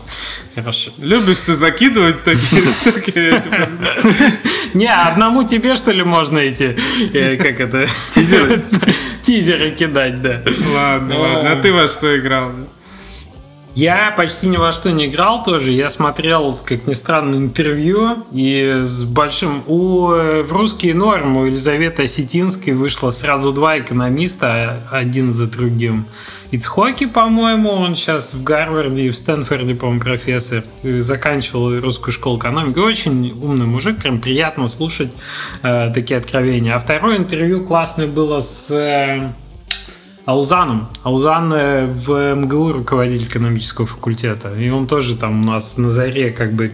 Хорошо. 0.56 0.92
Любишь 0.98 1.38
ты 1.46 1.54
закидывать 1.54 2.24
такие 2.24 2.64
Не, 4.74 4.94
одному 4.94 5.44
тебе, 5.44 5.76
что 5.76 5.92
ли, 5.92 6.04
можно 6.04 6.38
эти, 6.40 6.76
э, 7.14 7.38
как 7.38 7.60
это, 7.60 7.86
Тизеры? 8.16 8.64
тизеры 9.22 9.72
кидать, 9.72 10.22
да. 10.22 10.42
Ладно, 10.74 11.20
ладно. 11.20 11.52
А 11.52 11.56
ты 11.62 11.72
во 11.72 11.88
что 11.88 12.18
играл? 12.18 12.52
Я 13.74 14.14
почти 14.18 14.48
ни 14.48 14.58
во 14.58 14.74
что 14.74 14.92
не 14.92 15.06
играл 15.06 15.44
тоже. 15.44 15.72
Я 15.72 15.90
смотрел, 15.90 16.60
как 16.66 16.88
ни 16.88 16.94
странно, 16.94 17.36
интервью. 17.36 18.26
И 18.32 18.80
с 18.82 19.04
большим... 19.04 19.64
У, 19.66 20.12
э, 20.12 20.44
в 20.44 20.52
русские 20.52 20.94
нормы 20.94 21.44
у 21.44 21.46
Елизаветы 21.46 22.04
Осетинской 22.04 22.74
вышло 22.74 23.12
сразу 23.12 23.54
два 23.54 23.80
экономиста, 23.80 24.84
один 24.92 25.32
за 25.32 25.48
другим. 25.48 26.06
Ицхоки, 26.52 27.06
по-моему, 27.06 27.70
он 27.72 27.96
сейчас 27.96 28.34
в 28.34 28.44
Гарварде 28.44 29.04
и 29.04 29.10
в 29.10 29.16
Стэнфорде, 29.16 29.74
по-моему, 29.74 30.02
профессор. 30.02 30.66
Заканчивал 30.84 31.80
русскую 31.80 32.14
школу 32.14 32.38
экономики. 32.38 32.78
Очень 32.78 33.32
умный 33.42 33.68
мужик, 33.68 34.00
прям 34.00 34.20
приятно 34.20 34.68
слушать 34.68 35.12
э, 35.64 35.92
такие 35.94 36.18
откровения. 36.18 36.76
А 36.76 36.80
второе 36.80 37.18
интервью 37.18 37.66
классное 37.66 38.08
было 38.08 38.42
с... 38.42 38.70
э, 38.70 39.32
Аузаном. 40.32 40.88
Аузан 41.04 41.54
э, 41.54 41.86
в 41.88 42.36
МГУ 42.36 42.72
руководитель 42.74 43.28
экономического 43.28 43.86
факультета. 43.88 44.54
И 44.56 44.70
он 44.70 44.88
тоже 44.88 45.16
там 45.16 45.42
у 45.44 45.46
нас 45.46 45.78
на 45.78 45.90
заре 45.90 46.32
как 46.32 46.54
бы 46.54 46.68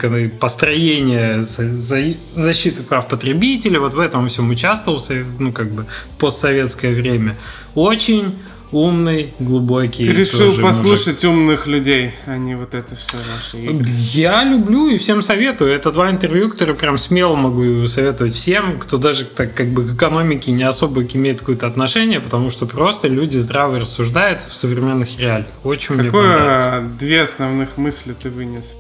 за- 1.71 2.13
защиты 2.35 2.83
прав 2.83 3.07
потребителей. 3.07 3.79
Вот 3.79 3.93
в 3.93 3.99
этом 3.99 4.27
всем 4.27 4.49
участвовался, 4.49 5.25
ну 5.39 5.51
как 5.51 5.71
бы 5.71 5.85
в 6.11 6.15
постсоветское 6.17 6.93
время. 6.93 7.35
Очень 7.75 8.35
умный, 8.71 9.33
глубокий. 9.39 10.05
Ты 10.05 10.11
решил 10.11 10.39
тоже 10.39 10.61
мужик. 10.61 10.65
послушать 10.65 11.25
умных 11.25 11.67
людей, 11.67 12.11
а 12.25 12.37
не 12.37 12.55
вот 12.55 12.73
это 12.73 12.95
все 12.95 13.17
наши 13.17 13.57
игры. 13.57 13.85
Я 14.13 14.43
люблю 14.43 14.89
и 14.89 14.97
всем 14.97 15.21
советую. 15.21 15.71
Это 15.71 15.91
два 15.91 16.09
интервью, 16.09 16.49
которые 16.49 16.75
прям 16.75 16.97
смело 16.97 17.35
могу 17.35 17.87
советовать 17.87 18.33
всем, 18.33 18.77
кто 18.79 18.97
даже 18.97 19.25
так 19.25 19.53
как 19.53 19.67
бы 19.67 19.85
к 19.85 19.95
экономике 19.95 20.51
не 20.51 20.63
особо 20.63 21.03
имеет 21.03 21.39
какое-то 21.39 21.67
отношение, 21.67 22.19
потому 22.19 22.49
что 22.49 22.65
просто 22.65 23.07
люди 23.07 23.37
здраво 23.37 23.79
рассуждают 23.79 24.41
в 24.41 24.53
современных 24.53 25.17
реалиях. 25.19 25.47
Очень 25.63 25.95
мне 25.95 26.11
понравилось. 26.11 26.63
Какое 26.63 26.81
две 26.99 27.21
основных 27.21 27.77
мысли 27.77 28.13
ты 28.13 28.29
вынес? 28.29 28.75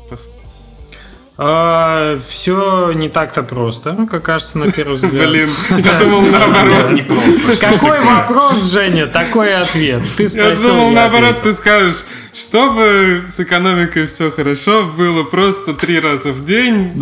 Пос- 1.37 2.19
все 2.27 2.91
не 2.93 3.09
так-то 3.09 3.43
просто, 3.43 3.95
как 4.09 4.23
кажется 4.23 4.57
на 4.57 4.71
первый 4.71 4.95
взгляд. 4.97 5.29
Блин, 5.29 5.49
я 5.69 5.99
думал 5.99 6.21
наоборот. 6.21 6.91
Не 6.91 7.01
просто. 7.01 7.57
Какой 7.59 8.01
вопрос, 8.01 8.71
Женя, 8.71 9.05
такой 9.07 9.53
ответ. 9.55 10.01
Ты 10.15 10.23
Я 10.23 10.29
спросил, 10.29 10.69
думал, 10.69 10.89
я 10.89 10.95
наоборот, 11.01 11.31
ответил. 11.37 11.51
ты 11.51 11.57
скажешь, 11.57 12.03
чтобы 12.33 13.23
с 13.27 13.39
экономикой 13.39 14.07
все 14.07 14.31
хорошо 14.31 14.85
было 14.97 15.23
просто 15.23 15.73
три 15.73 15.99
раза 15.99 16.31
в 16.31 16.43
день. 16.45 16.93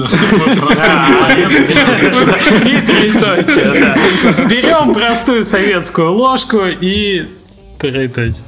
И 2.66 2.82
троеточие, 2.82 3.74
да. 3.74 4.44
Берем 4.46 4.94
простую 4.94 5.44
советскую 5.44 6.12
ложку 6.14 6.62
и 6.82 7.26
троеточие. 7.78 8.44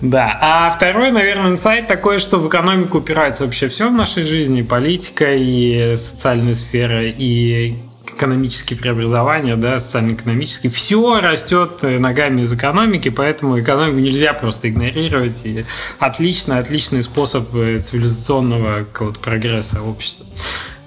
Да. 0.00 0.38
А 0.40 0.70
второй, 0.70 1.10
наверное, 1.10 1.50
инсайт 1.50 1.86
такой, 1.86 2.18
что 2.18 2.38
в 2.38 2.48
экономику 2.48 2.98
упирается 2.98 3.44
вообще 3.44 3.68
все 3.68 3.88
в 3.88 3.92
нашей 3.92 4.22
жизни. 4.22 4.62
Политика, 4.62 5.34
и 5.34 5.94
социальная 5.96 6.54
сфера, 6.54 7.02
и 7.04 7.74
экономические 8.20 8.78
преобразования, 8.78 9.56
да, 9.56 9.78
социально-экономические, 9.78 10.70
все 10.70 11.20
растет 11.20 11.82
ногами 11.82 12.42
из 12.42 12.52
экономики, 12.52 13.08
поэтому 13.08 13.58
экономику 13.58 13.98
нельзя 13.98 14.34
просто 14.34 14.68
игнорировать. 14.68 15.44
И 15.46 15.64
отличный, 15.98 16.58
отличный 16.58 17.02
способ 17.02 17.54
э, 17.54 17.78
цивилизационного 17.78 18.84
прогресса 19.22 19.82
общества. 19.82 20.26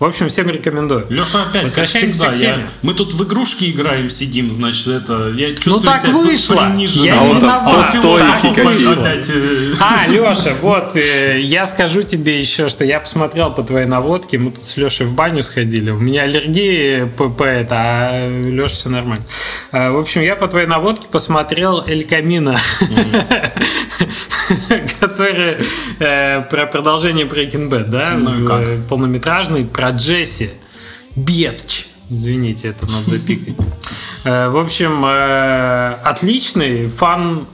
В 0.03 0.05
общем, 0.05 0.27
всем 0.27 0.49
рекомендую. 0.49 1.05
Леша 1.09 1.43
опять, 1.43 1.53
как 1.53 1.63
Возвращаемся 1.63 2.23
всегда, 2.25 2.33
к 2.37 2.41
я- 2.41 2.55
теме. 2.55 2.69
мы 2.81 2.93
тут 2.93 3.13
в 3.13 3.23
игрушки 3.23 3.71
играем, 3.71 4.09
сидим, 4.09 4.51
значит, 4.51 4.85
это, 4.87 5.29
я 5.29 5.49
чувствую 5.53 5.77
Ну 5.77 5.81
так 5.81 6.01
себя 6.01 6.11
вышло. 6.11 6.55
приниженным. 6.57 7.05
Я 7.05 7.19
А 7.19 7.23
вот 7.23 7.37
виноват. 7.37 7.93
вышло. 7.93 8.91
Опять, 8.91 9.29
э, 9.29 9.73
А, 9.79 10.05
Леша, 10.09 10.55
вот, 10.61 10.93
э, 10.97 11.39
я 11.39 11.65
скажу 11.65 12.03
тебе 12.03 12.37
еще, 12.37 12.67
что 12.67 12.83
я 12.83 12.99
посмотрел 12.99 13.53
по 13.53 13.63
твоей 13.63 13.85
наводке, 13.85 14.37
мы 14.37 14.51
тут 14.51 14.61
с 14.65 14.75
Лешей 14.75 15.05
в 15.05 15.13
баню 15.13 15.41
сходили, 15.41 15.91
у 15.91 15.99
меня 15.99 16.23
аллергия 16.23 17.05
по, 17.05 17.29
по 17.29 17.43
это, 17.43 17.75
а 17.79 18.29
Леша 18.29 18.67
все 18.75 18.89
нормально. 18.89 19.23
А, 19.71 19.91
В 19.93 19.99
общем, 19.99 20.21
я 20.21 20.35
по 20.35 20.49
твоей 20.49 20.67
наводке 20.67 21.07
посмотрел 21.09 21.81
Эль 21.87 22.03
Камино, 22.03 22.57
который 24.99 25.55
э, 25.99 26.41
про 26.49 26.65
продолжение 26.65 27.25
Breaking 27.25 27.69
Bad, 27.69 27.85
да? 27.85 28.15
Ну 28.17 28.43
и 28.43 28.47
как? 28.47 28.87
Полнометражный, 28.89 29.63
про 29.63 29.92
Джесси. 29.95 30.49
Бетч. 31.15 31.86
Извините, 32.10 32.69
это 32.69 32.86
надо 32.86 33.12
запикать. 33.12 33.56
Э, 34.23 34.49
В 34.49 34.58
общем, 34.58 35.03
э, 35.06 35.93
отличный 36.03 36.88
фан 36.89 37.47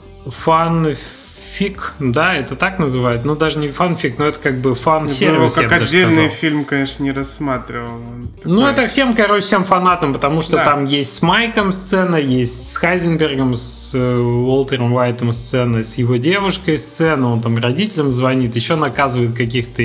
фанфик, 1.59 1.93
да, 1.99 2.35
это 2.35 2.55
так 2.55 2.79
называют. 2.79 3.25
Ну, 3.25 3.35
даже 3.35 3.59
не 3.59 3.69
фанфик, 3.69 4.17
но 4.17 4.25
это 4.25 4.39
как 4.39 4.61
бы 4.61 4.69
Я 4.69 4.75
фан-сервис, 4.75 5.55
бы 5.55 5.61
я 5.61 5.63
его 5.63 5.69
как 5.69 5.79
даже 5.81 5.97
отдельный 5.97 6.29
фильм, 6.29 6.63
конечно, 6.63 7.03
не 7.03 7.11
рассматривал. 7.11 7.97
Ну, 8.45 8.61
такой- 8.61 8.71
это 8.71 8.87
всем, 8.87 9.13
короче, 9.13 9.45
всем 9.45 9.63
фанатам, 9.65 10.13
потому 10.13 10.41
что 10.41 10.55
Да. 10.57 10.65
там 10.65 10.85
есть 10.85 11.15
с 11.17 11.21
Майком 11.21 11.71
сцена, 11.73 12.15
есть 12.15 12.71
с 12.73 12.77
Хайзенбергом, 12.77 13.55
с 13.55 13.91
э, 13.93 14.17
Уолтером 14.17 14.93
Уайтом 14.93 15.31
сцена, 15.33 15.83
с 15.83 15.97
его 15.97 16.15
девушкой 16.15 16.77
сцена, 16.77 17.33
он 17.33 17.41
там 17.41 17.57
родителям 17.57 18.13
звонит, 18.13 18.55
еще 18.55 18.75
наказывает 18.75 19.35
каких-то 19.35 19.81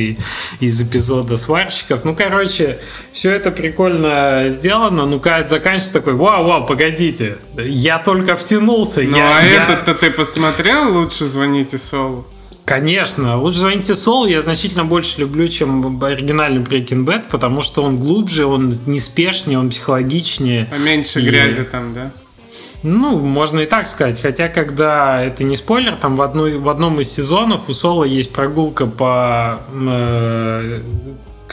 из 0.61 0.81
эпизода 0.81 1.37
сварщиков. 1.37 2.05
Ну, 2.05 2.15
короче, 2.15 2.79
все 3.13 3.31
это 3.33 3.51
прикольно 3.51 4.47
сделано, 4.49 5.07
ну, 5.07 5.19
это 5.25 5.49
заканчивается 5.49 5.93
такой, 5.93 6.15
вау-вау, 6.15 6.67
погодите, 6.67 7.37
я 7.59 7.99
только 7.99 8.37
втянулся, 8.37 9.03
Ну, 9.03 9.17
я, 9.17 9.39
а 9.39 9.43
я- 9.43 9.65
этот-то 9.65 9.95
ты 9.95 10.11
посмотрел? 10.11 10.93
Лучше 10.97 11.25
звоните 11.71 11.79
Солу. 11.79 12.25
Конечно, 12.65 13.39
лучше 13.39 13.59
звоните 13.59 13.95
Солу 13.95 14.27
я 14.27 14.41
значительно 14.43 14.85
больше 14.85 15.21
люблю, 15.21 15.49
чем 15.49 16.03
оригинальный 16.03 16.63
Breaking 16.63 17.05
Bad, 17.05 17.25
потому 17.31 17.63
что 17.63 17.83
он 17.83 17.99
глубже, 17.99 18.47
он 18.47 18.75
неспешнее, 18.87 19.59
он 19.59 19.69
психологичнее. 19.71 20.67
Поменьше 20.71 21.21
И- 21.21 21.25
грязи 21.25 21.65
там, 21.65 21.93
да? 21.95 22.11
Ну, 22.83 23.19
можно 23.19 23.61
и 23.61 23.67
так 23.67 23.87
сказать. 23.87 24.21
Хотя, 24.21 24.49
когда 24.49 25.23
это 25.23 25.43
не 25.43 25.57
спойлер, 25.57 25.97
там 25.97 26.17
в, 26.17 26.23
одной, 26.23 26.59
в 26.59 26.69
одном 26.69 27.01
из 27.01 27.11
сезонов 27.11 27.69
у 27.69 27.73
Соло 27.73 28.05
есть 28.05 28.31
прогулка 28.31 28.87
по, 28.87 29.61
э, 29.73 30.83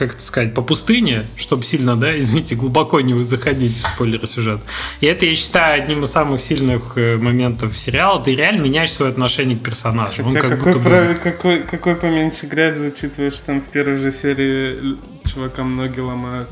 как 0.02 0.14
это 0.16 0.24
сказать, 0.24 0.56
по 0.56 0.64
пустыне, 0.64 1.28
чтобы 1.36 1.62
сильно, 1.62 1.96
да, 1.96 2.18
извините, 2.20 2.56
глубоко 2.56 3.02
не 3.02 3.22
заходить 3.22 3.74
в 3.74 3.88
спойлеры 3.88 4.26
сюжета. 4.26 4.64
И 5.00 5.06
это, 5.06 5.28
я 5.28 5.36
считаю, 5.36 5.84
одним 5.84 6.04
из 6.04 6.10
самых 6.10 6.42
сильных 6.42 6.94
э, 6.96 7.18
моментов 7.18 7.78
сериала. 7.78 8.24
Ты 8.24 8.34
реально 8.34 8.62
меняешь 8.62 8.92
свое 8.92 9.12
отношение 9.12 9.58
к 9.58 9.62
персонажу. 9.62 10.24
Он 10.24 10.34
Хотя 10.34 10.42
как 10.42 10.58
какой, 10.58 10.74
будто 10.74 10.90
бы- 10.90 11.18
какой, 11.22 11.60
какой 11.60 11.96
поменьше 11.96 12.48
грязи, 12.48 12.88
учитывая, 12.88 13.30
что 13.30 13.46
там 13.46 13.62
в 13.62 13.66
первой 13.66 13.98
же 13.98 14.12
серии 14.12 14.98
чувакам 15.32 15.78
ноги 15.78 16.00
ломают 16.00 16.50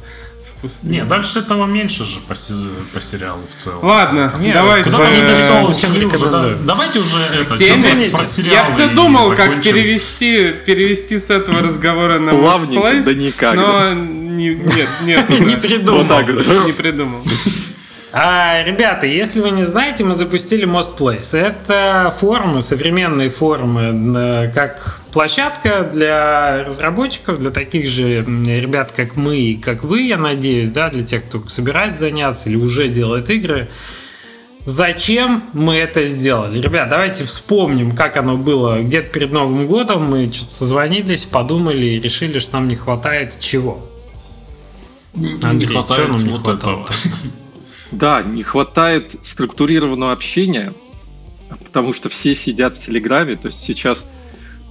пустыне. 0.61 0.99
Не, 0.99 1.05
дальше 1.05 1.39
этого 1.39 1.65
меньше 1.65 2.05
же 2.05 2.19
по, 2.21 2.35
по 2.35 3.01
сериалу 3.01 3.41
в 3.47 3.63
целом. 3.63 3.79
Ладно, 3.83 4.33
Не, 4.39 4.53
давайте. 4.53 4.89
куда-то 4.89 5.11
не 5.11 5.21
э, 5.21 6.05
уже, 6.07 6.29
да. 6.29 6.55
Давайте 6.61 6.99
уже 6.99 7.17
это, 7.17 7.57
теме. 7.57 8.09
про 8.09 8.25
Я 8.43 8.65
все 8.65 8.87
думал, 8.87 9.35
как 9.35 9.61
перевести, 9.61 10.51
перевести 10.65 11.17
с 11.17 11.29
этого 11.29 11.61
разговора 11.61 12.19
на 12.19 12.31
Place, 12.31 13.03
да 13.03 13.13
никак, 13.13 13.55
но 13.55 13.93
не- 13.93 14.55
нет, 14.55 14.89
нет, 15.03 15.29
Не 15.39 15.55
придумал. 15.55 15.99
Вот 15.99 16.07
так 16.07 16.27
вот. 16.27 16.65
не 16.65 16.73
придумал. 16.73 17.21
А, 18.11 18.63
ребята, 18.63 19.05
если 19.05 19.39
вы 19.39 19.51
не 19.51 19.63
знаете, 19.63 20.03
мы 20.03 20.15
запустили 20.15 20.67
Most 20.67 20.97
Place. 20.97 21.37
Это 21.37 22.13
форумы, 22.17 22.63
современные 22.63 23.29
форумы, 23.29 24.17
э, 24.17 24.51
как 24.51 25.01
площадка 25.11 25.83
для 25.83 26.63
разработчиков, 26.63 27.37
для 27.37 27.51
таких 27.51 27.87
же 27.87 28.21
ребят, 28.23 28.91
как 28.91 29.15
мы 29.15 29.37
и 29.37 29.55
как 29.55 29.83
вы, 29.83 30.01
я 30.01 30.17
надеюсь, 30.17 30.69
да, 30.69 30.89
для 30.89 31.03
тех, 31.03 31.23
кто 31.25 31.47
собирается 31.47 31.99
заняться 31.99 32.49
или 32.49 32.55
уже 32.55 32.87
делает 32.87 33.29
игры. 33.29 33.67
Зачем 34.65 35.43
мы 35.53 35.75
это 35.75 36.07
сделали? 36.07 36.59
Ребят, 36.61 36.89
давайте 36.89 37.25
вспомним, 37.25 37.95
как 37.95 38.17
оно 38.17 38.37
было 38.37 38.81
где-то 38.81 39.09
перед 39.09 39.31
Новым 39.31 39.67
годом. 39.67 40.09
Мы 40.09 40.31
что-то 40.31 40.51
созвонились, 40.51 41.25
подумали 41.25 41.85
и 41.85 41.99
решили, 41.99 42.39
что 42.39 42.53
нам 42.53 42.67
не 42.67 42.75
хватает 42.75 43.37
чего. 43.39 43.87
Андрей, 45.15 45.53
не 45.53 45.65
хватает 45.65 46.01
чё 46.01 46.11
нам 46.11 46.23
не 46.23 46.31
вот 46.31 46.41
хватало? 46.41 46.83
этого. 46.83 46.87
Да, 47.91 48.21
не 48.21 48.43
хватает 48.43 49.15
структурированного 49.23 50.11
общения, 50.11 50.73
потому 51.65 51.93
что 51.93 52.09
все 52.09 52.35
сидят 52.35 52.75
в 52.77 52.85
Телеграме, 52.85 53.35
то 53.35 53.47
есть 53.47 53.61
сейчас 53.61 54.07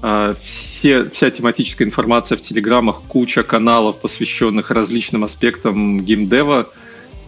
а, 0.02 0.36
все, 0.42 1.08
вся 1.10 1.30
тематическая 1.30 1.84
информация 1.84 2.38
в 2.38 2.40
Телеграмах, 2.40 3.02
куча 3.08 3.42
каналов, 3.42 4.00
посвященных 4.00 4.70
различным 4.70 5.24
аспектам 5.24 6.04
геймдева, 6.04 6.70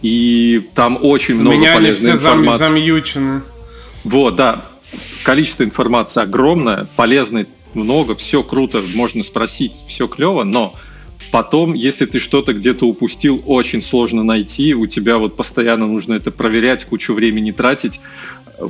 и 0.01 0.67
там 0.73 0.97
очень 1.01 1.35
У 1.35 1.39
много 1.39 1.57
меня 1.57 1.71
они 1.73 1.81
полезной 1.87 2.11
все 2.13 2.19
зам- 2.21 2.39
информации. 2.39 2.65
замьючены. 2.65 3.41
Вот, 4.05 4.35
да. 4.35 4.65
Количество 5.23 5.63
информации 5.63 6.21
огромное, 6.23 6.87
полезной 6.95 7.47
много, 7.73 8.15
все 8.15 8.43
круто, 8.43 8.81
можно 8.95 9.23
спросить, 9.23 9.73
все 9.87 10.07
клево, 10.07 10.43
но 10.43 10.73
потом, 11.31 11.73
если 11.73 12.05
ты 12.05 12.19
что-то 12.19 12.53
где-то 12.53 12.85
упустил, 12.85 13.43
очень 13.45 13.81
сложно 13.81 14.23
найти, 14.23 14.73
у 14.73 14.87
тебя 14.87 15.17
вот 15.17 15.35
постоянно 15.35 15.85
нужно 15.85 16.13
это 16.13 16.31
проверять, 16.31 16.85
кучу 16.85 17.13
времени 17.13 17.51
тратить. 17.51 17.99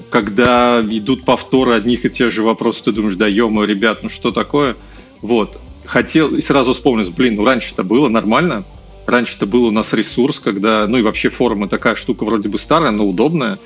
Когда 0.10 0.82
идут 0.82 1.26
повторы 1.26 1.74
одних 1.74 2.06
и 2.06 2.10
тех 2.10 2.32
же 2.32 2.44
вопросов, 2.44 2.84
ты 2.84 2.92
думаешь, 2.92 3.16
да 3.16 3.28
ё 3.28 3.50
ребят, 3.64 4.04
ну 4.04 4.10
что 4.10 4.32
такое? 4.32 4.76
Вот. 5.22 5.60
Хотел, 5.86 6.34
и 6.34 6.42
сразу 6.42 6.74
вспомнил, 6.74 7.12
блин, 7.12 7.36
ну 7.36 7.46
раньше-то 7.46 7.84
было 7.84 8.08
нормально, 8.08 8.64
раньше-то 9.06 9.46
был 9.46 9.66
у 9.66 9.72
нас 9.72 9.94
ресурс, 9.94 10.40
когда, 10.40 10.88
ну 10.88 10.98
и 10.98 11.02
вообще 11.02 11.30
форумы 11.30 11.68
такая 11.68 11.96
штука 11.96 12.24
вроде 12.24 12.50
бы 12.50 12.58
старая, 12.58 12.92
но 12.92 13.06
удобная, 13.06 13.60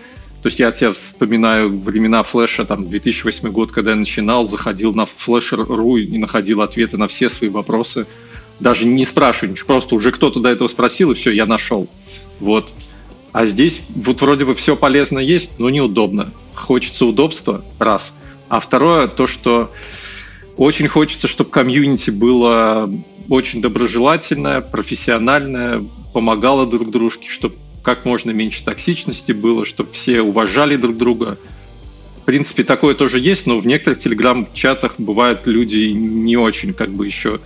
то 0.46 0.48
есть 0.48 0.60
я 0.60 0.72
тебя 0.72 0.94
вспоминаю 0.94 1.76
времена 1.80 2.22
флеша, 2.22 2.66
там, 2.66 2.88
2008 2.88 3.50
год, 3.50 3.72
когда 3.72 3.92
я 3.92 3.98
начинал, 3.98 4.48
заходил 4.48 4.94
на 4.94 5.08
flasher.ru 5.08 6.00
и 6.00 6.18
находил 6.20 6.62
ответы 6.62 6.98
на 6.98 7.08
все 7.08 7.30
свои 7.30 7.50
вопросы. 7.50 8.06
Даже 8.60 8.86
не 8.86 9.06
спрашиваю 9.06 9.52
ничего, 9.52 9.68
просто 9.68 9.96
уже 9.96 10.12
кто-то 10.12 10.40
до 10.40 10.50
этого 10.50 10.68
спросил, 10.68 11.12
и 11.12 11.16
все, 11.16 11.32
я 11.32 11.46
нашел. 11.46 11.88
Вот. 12.40 12.70
А 13.32 13.46
здесь 13.46 13.82
вот 13.94 14.22
вроде 14.22 14.46
бы 14.46 14.56
все 14.56 14.76
полезно 14.76 15.20
есть, 15.20 15.60
но 15.60 15.70
неудобно. 15.70 16.32
Хочется 16.54 17.06
удобства, 17.06 17.66
раз. 17.80 18.14
А 18.48 18.60
второе, 18.60 19.08
то, 19.08 19.28
что 19.28 19.72
очень 20.56 20.88
хочется, 20.88 21.28
чтобы 21.28 21.50
комьюнити 21.50 22.12
было 22.12 22.90
очень 23.30 23.62
доброжелательное, 23.62 24.62
профессиональное, 24.62 25.84
помогало 26.14 26.66
друг 26.66 26.92
дружке, 26.92 27.28
чтобы 27.30 27.56
как 27.84 28.06
можно 28.06 28.32
меньше 28.32 28.64
токсичности 28.64 29.32
было, 29.32 29.66
чтобы 29.66 29.92
все 29.92 30.22
уважали 30.22 30.76
друг 30.76 30.98
друга. 30.98 31.38
В 32.22 32.26
принципе, 32.26 32.64
такое 32.64 32.96
тоже 32.96 33.20
есть, 33.20 33.46
но 33.46 33.60
в 33.60 33.68
некоторых 33.68 34.00
телеграм-чатах 34.00 34.96
бывают 34.98 35.46
люди 35.46 35.92
не 35.92 36.38
очень 36.38 36.74
как 36.74 36.92
бы 36.92 37.06
еще 37.06 37.40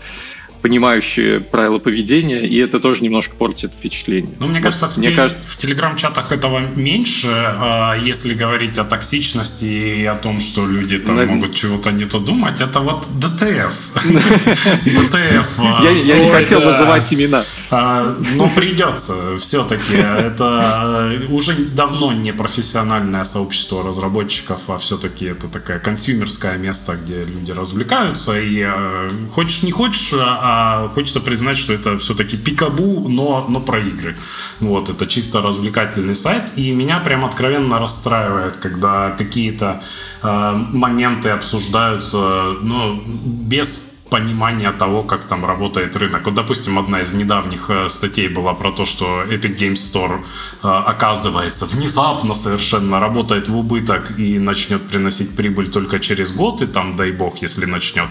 понимающие 0.61 1.39
правила 1.39 1.79
поведения, 1.79 2.45
и 2.47 2.57
это 2.57 2.79
тоже 2.79 3.03
немножко 3.03 3.35
портит 3.35 3.71
впечатление. 3.73 4.33
Ну, 4.39 4.47
мне 4.47 4.55
Вот 4.59 4.63
кажется, 4.63 4.87
в, 4.87 4.97
мне 4.97 5.09
те- 5.09 5.15
кажется, 5.15 5.41
в 5.47 5.57
телеграм-чатах 5.57 6.31
этого 6.31 6.59
меньше, 6.75 7.27
а 7.31 7.95
если 7.95 8.33
говорить 8.33 8.77
о 8.77 8.83
токсичности 8.83 9.65
и 9.65 10.05
о 10.05 10.15
том, 10.15 10.39
что 10.39 10.65
люди 10.67 10.97
там 10.97 11.15
Наверное. 11.15 11.37
могут 11.41 11.55
чего-то 11.55 11.91
не 11.91 12.05
то 12.05 12.19
думать, 12.19 12.61
это 12.61 12.79
вот 12.79 13.07
ДТФ. 13.19 13.73
ДТФ. 14.85 15.47
а, 15.59 15.83
я, 15.83 16.19
не 16.19 16.29
хотел 16.31 16.61
называть 16.61 17.11
имена. 17.13 17.43
а, 17.71 18.15
Но 18.35 18.49
придется 18.49 19.37
все-таки. 19.39 19.95
Это 19.95 21.17
уже 21.29 21.53
давно 21.55 22.11
не 22.13 22.31
профессиональное 22.33 23.23
сообщество 23.23 23.83
разработчиков, 23.83 24.61
а 24.67 24.77
все-таки 24.77 25.25
это 25.25 25.47
такое 25.47 25.79
консюмерское 25.79 26.57
место, 26.57 26.95
где 27.01 27.23
люди 27.23 27.51
развлекаются. 27.51 28.39
И 28.39 28.65
хочешь 29.31 29.63
не 29.63 29.71
хочешь, 29.71 30.11
а 30.13 30.48
хочется 30.93 31.19
признать, 31.19 31.57
что 31.57 31.73
это 31.73 31.97
все-таки 31.97 32.37
пикабу, 32.37 33.07
но, 33.09 33.45
но 33.49 33.59
про 33.59 33.79
игры. 33.79 34.15
Вот, 34.59 34.89
это 34.89 35.07
чисто 35.07 35.41
развлекательный 35.41 36.15
сайт. 36.15 36.43
И 36.55 36.71
меня 36.71 36.99
прям 36.99 37.25
откровенно 37.25 37.79
расстраивает, 37.79 38.57
когда 38.57 39.11
какие-то 39.11 39.83
э, 40.21 40.51
моменты 40.73 41.29
обсуждаются 41.29 42.55
ну, 42.61 43.01
без 43.05 43.88
понимания 44.09 44.71
того, 44.71 45.03
как 45.03 45.23
там 45.23 45.45
работает 45.45 45.95
рынок. 45.95 46.25
Вот, 46.25 46.35
допустим, 46.35 46.79
одна 46.79 47.01
из 47.01 47.13
недавних 47.13 47.69
э, 47.69 47.89
статей 47.89 48.27
была 48.27 48.53
про 48.53 48.71
то, 48.71 48.85
что 48.85 49.23
Epic 49.23 49.57
Games 49.57 49.93
Store 49.93 50.19
э, 50.63 50.67
оказывается 50.67 51.65
внезапно 51.65 52.35
совершенно 52.35 52.99
работает 52.99 53.49
в 53.49 53.57
убыток 53.57 54.19
и 54.19 54.39
начнет 54.39 54.81
приносить 54.81 55.35
прибыль 55.35 55.69
только 55.69 55.99
через 55.99 56.31
год, 56.31 56.61
и 56.61 56.67
там, 56.67 56.95
дай 56.95 57.11
бог, 57.11 57.41
если 57.43 57.65
начнет. 57.65 58.07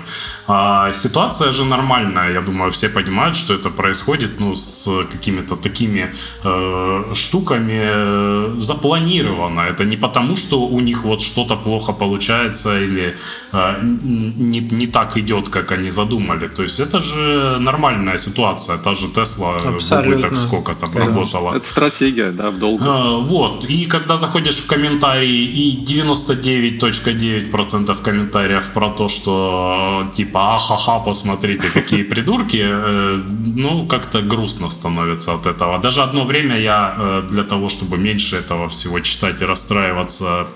А 0.47 0.93
ситуация 0.93 1.53
же 1.53 1.65
нормальная, 1.65 2.33
я 2.33 2.41
думаю, 2.41 2.71
все 2.71 2.89
понимают, 2.89 3.37
что 3.37 3.55
это 3.55 3.71
происходит 3.71 4.41
ну, 4.41 4.57
с 4.57 4.89
какими-то 5.13 5.57
такими 5.57 6.09
э, 6.45 7.15
штуками 7.15 7.81
э, 7.81 8.61
запланировано. 8.61 9.61
Это 9.61 9.85
не 9.85 9.97
потому, 9.97 10.37
что 10.37 10.61
у 10.61 10.81
них 10.81 11.05
вот 11.05 11.21
что-то 11.21 11.57
плохо 11.57 11.93
получается 11.93 12.81
или 12.81 13.15
э, 13.53 13.79
не, 13.83 14.61
не 14.61 14.87
так 14.87 15.17
идет, 15.17 15.49
как 15.49 15.73
они 15.73 15.88
задумали. 15.91 16.49
То 16.49 16.63
есть 16.63 16.81
это 16.81 17.01
же 17.01 17.59
нормальная 17.61 18.19
ситуация. 18.19 18.79
Та 18.79 18.95
же 18.95 19.09
Тесла 19.09 19.57
убыток 19.57 20.37
сколько 20.37 20.75
там 20.75 20.93
Конечно. 20.93 21.15
работала. 21.15 21.57
Это 21.57 21.67
стратегия, 21.67 22.31
да, 22.31 22.51
в 22.51 22.59
долгу. 22.59 22.85
А, 22.85 23.19
Вот, 23.19 23.65
и 23.65 23.87
когда 23.87 24.17
заходишь 24.17 24.57
в 24.57 24.67
комментарии, 24.67 25.45
и 25.45 25.85
99.9% 25.85 28.03
комментариев 28.03 28.69
про 28.75 28.91
то, 28.91 29.09
что 29.09 30.07
типа, 30.15 30.55
ахаха, 30.55 30.99
посмотрите, 31.05 31.69
какие 31.75 32.03
придурки, 32.03 32.63
э, 32.63 33.23
ну, 33.57 33.87
как-то 33.87 34.23
грустно 34.23 34.71
становится 34.71 35.35
от 35.35 35.47
этого. 35.47 35.79
Даже 35.79 36.03
одно 36.03 36.25
время 36.25 36.59
я 36.59 36.95
э, 36.99 37.23
для 37.31 37.43
того, 37.43 37.69
чтобы 37.69 37.99
меньше 37.99 38.37
этого 38.37 38.69
всего 38.69 39.01
читать 39.01 39.43
и 39.43 39.45
расстраиваться, 39.45 40.47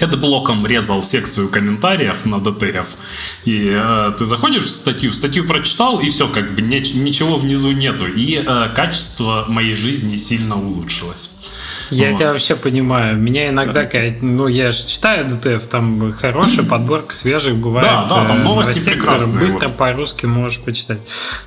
Adblock 0.00 0.51
ом 0.51 0.66
резал 0.66 1.02
секцию 1.02 1.48
комментариев 1.48 2.24
на 2.24 2.40
DTF. 2.40 2.86
И 3.44 3.70
э, 3.72 4.12
ты 4.18 4.24
заходишь 4.24 4.64
в 4.64 4.70
статью, 4.70 5.12
статью 5.12 5.44
прочитал, 5.46 6.00
и 6.00 6.08
все, 6.08 6.26
как 6.28 6.52
бы 6.52 6.62
неч- 6.62 6.96
ничего 6.96 7.36
внизу 7.36 7.70
нету. 7.70 8.06
И 8.06 8.42
э, 8.44 8.68
качество 8.74 9.44
моей 9.48 9.76
жизни 9.76 10.16
сильно 10.16 10.56
улучшилось. 10.60 11.30
Я 11.90 12.10
Вот. 12.10 12.18
тебя 12.18 12.32
вообще 12.32 12.56
понимаю. 12.56 13.16
Меня 13.16 13.48
иногда, 13.48 13.84
когда- 13.84 14.14
ну, 14.20 14.48
я 14.48 14.72
же 14.72 14.86
читаю 14.86 15.26
DTF, 15.28 15.66
там 15.66 16.12
хорошая 16.12 16.64
подборка 16.66 17.14
свежих 17.14 17.56
бывает. 17.56 17.86
Да, 17.86 18.02
да, 18.04 18.26
там 18.26 18.40
э, 18.40 18.42
новости 18.42 18.70
новостей, 18.72 18.94
которые 18.94 19.18
прекрасные, 19.20 19.40
быстро 19.40 19.68
вот. 19.68 19.76
по-русски 19.76 20.26
можешь 20.26 20.60
почитать. 20.60 20.98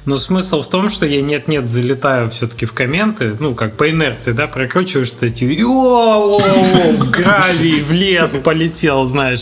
Но 0.05 0.17
смысл 0.17 0.61
в 0.63 0.69
том, 0.69 0.89
что 0.89 1.05
я 1.05 1.21
нет-нет 1.21 1.69
залетаю 1.69 2.29
все-таки 2.29 2.65
в 2.65 2.73
комменты, 2.73 3.35
ну, 3.39 3.53
как 3.55 3.75
по 3.75 3.89
инерции, 3.89 4.31
да, 4.31 4.47
прокручиваешь 4.47 5.09
статью, 5.09 5.49
и 5.49 5.63
о, 5.63 5.67
о, 5.69 6.37
о, 6.37 6.91
в 6.93 7.11
гравий, 7.11 7.81
в 7.81 7.91
лес, 7.91 8.36
полетел, 8.43 9.05
знаешь. 9.05 9.41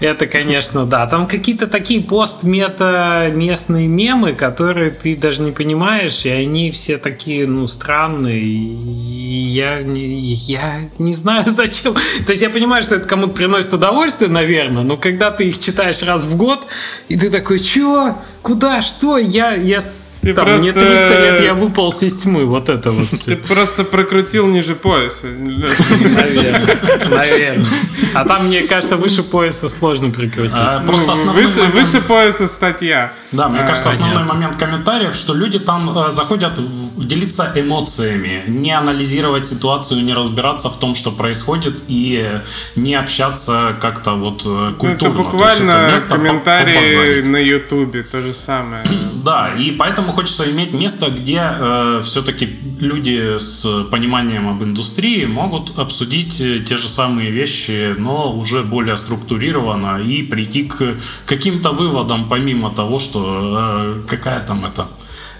Это, 0.00 0.26
конечно, 0.26 0.86
да. 0.86 1.06
Там 1.06 1.26
какие-то 1.26 1.66
такие 1.66 2.02
пост-мета 2.02 3.30
местные 3.32 3.88
мемы, 3.88 4.32
которые 4.32 4.90
ты 4.90 5.16
даже 5.16 5.42
не 5.42 5.50
понимаешь, 5.50 6.24
и 6.24 6.30
они 6.30 6.70
все 6.70 6.98
такие, 6.98 7.46
ну, 7.46 7.66
странные. 7.66 8.40
И 8.40 9.38
я, 9.48 9.78
я 9.80 10.88
не 10.98 11.14
знаю, 11.14 11.44
зачем. 11.48 11.94
То 11.94 12.30
есть 12.30 12.42
я 12.42 12.50
понимаю, 12.50 12.82
что 12.82 12.96
это 12.96 13.06
кому-то 13.06 13.32
приносит 13.32 13.72
удовольствие, 13.72 14.30
наверное, 14.30 14.82
но 14.82 14.96
когда 14.96 15.30
ты 15.30 15.48
их 15.48 15.58
читаешь 15.58 16.02
раз 16.02 16.24
в 16.24 16.36
год, 16.36 16.66
и 17.08 17.18
ты 17.18 17.30
такой, 17.30 17.58
чё? 17.58 18.16
Куда? 18.42 18.80
Что? 18.82 19.18
Я, 19.18 19.54
я 19.54 19.80
Ты 20.22 20.34
там, 20.34 20.44
просто- 20.46 20.62
мне 20.62 20.72
300 20.72 21.20
лет, 21.20 21.40
я 21.44 21.54
выполз 21.54 22.02
из 22.02 22.16
тьмы. 22.16 22.44
Вот 22.44 22.68
это 22.68 22.90
вот 22.92 23.08
Ты 23.10 23.16
все. 23.16 23.36
просто 23.36 23.84
прокрутил 23.84 24.46
ниже 24.46 24.74
пояса. 24.74 25.26
Наверное. 25.28 26.78
Наверное. 27.10 27.66
А 28.14 28.24
там, 28.24 28.46
мне 28.46 28.62
кажется, 28.62 28.96
выше 28.96 29.22
пояса 29.22 29.68
сложно 29.68 30.10
прикрутить. 30.10 30.56
А, 30.56 30.80
Ну, 30.80 30.86
Просто 30.86 31.12
выше, 31.12 31.58
момент- 31.60 31.74
выше 31.74 32.00
пояса 32.00 32.46
статья. 32.46 33.12
Да, 33.32 33.48
мне 33.48 33.60
А, 33.60 33.66
кажется, 33.66 33.90
основной 33.90 34.24
момент 34.24 34.56
комментариев, 34.56 35.14
что 35.14 35.34
люди 35.34 35.58
там 35.58 35.90
э, 35.98 36.10
заходят 36.10 36.58
делиться 36.96 37.52
эмоциями, 37.54 38.44
не 38.46 38.72
анализировать 38.72 39.46
ситуацию, 39.46 40.02
не 40.04 40.14
разбираться 40.14 40.68
в 40.68 40.78
том, 40.78 40.94
что 40.94 41.10
происходит, 41.10 41.82
и 41.88 42.28
не 42.76 42.94
общаться 42.94 43.74
как-то 43.80 44.12
вот 44.14 44.42
э, 44.46 44.48
Ну, 44.48 44.74
культурно. 44.74 45.12
это 45.12 45.22
буквально 45.22 45.70
это 45.72 45.92
место 45.92 46.08
по- 46.08 46.14
комментарии 46.16 47.22
на 47.22 47.36
Ютубе, 47.36 48.02
то 48.02 48.20
же 48.20 48.32
самое. 48.32 48.84
Да, 49.24 49.50
и 49.58 49.70
поэтому 49.72 50.07
хочется 50.12 50.50
иметь 50.50 50.72
место, 50.72 51.10
где 51.10 52.02
все-таки 52.02 52.58
люди 52.80 53.38
с 53.38 53.84
пониманием 53.90 54.48
об 54.48 54.62
индустрии 54.62 55.24
могут 55.26 55.78
обсудить 55.78 56.40
э, 56.40 56.60
те 56.60 56.76
же 56.76 56.88
самые 56.88 57.30
вещи, 57.30 57.94
но 57.98 58.32
уже 58.32 58.62
более 58.62 58.96
структурированно 58.96 59.98
и 59.98 60.22
прийти 60.22 60.64
к 60.64 60.96
каким-то 61.26 61.72
выводам, 61.72 62.28
помимо 62.28 62.70
того, 62.70 62.98
что 62.98 63.20
э, 63.24 64.08
какая 64.08 64.40
там 64.40 64.64
это 64.64 64.88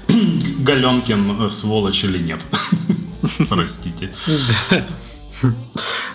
Галенкин 0.58 1.46
э, 1.46 1.50
сволочь 1.50 2.04
или 2.04 2.18
нет. 2.18 2.40
Простите. 3.48 4.10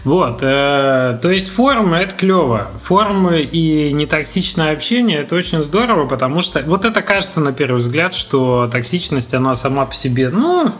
Вот, 0.04 0.39
э, 0.42 1.18
то 1.22 1.30
есть 1.30 1.50
форумы 1.50 1.98
это 1.98 2.13
клево. 2.16 2.72
Форумы 2.82 3.42
и 3.42 3.92
нетоксичное 3.94 4.74
общение 4.74 5.20
это 5.20 5.36
очень 5.36 5.63
здорово, 5.63 6.08
потому 6.08 6.42
что 6.42 6.62
вот 6.63 6.84
это 6.84 7.02
кажется 7.02 7.39
на 7.39 7.54
первый 7.54 7.78
взгляд, 7.78 8.13
что 8.13 8.68
токсичность 8.70 9.34
она 9.34 9.56
сама 9.56 9.86
по 9.86 9.94
себе, 9.94 10.30
ну, 10.30 10.72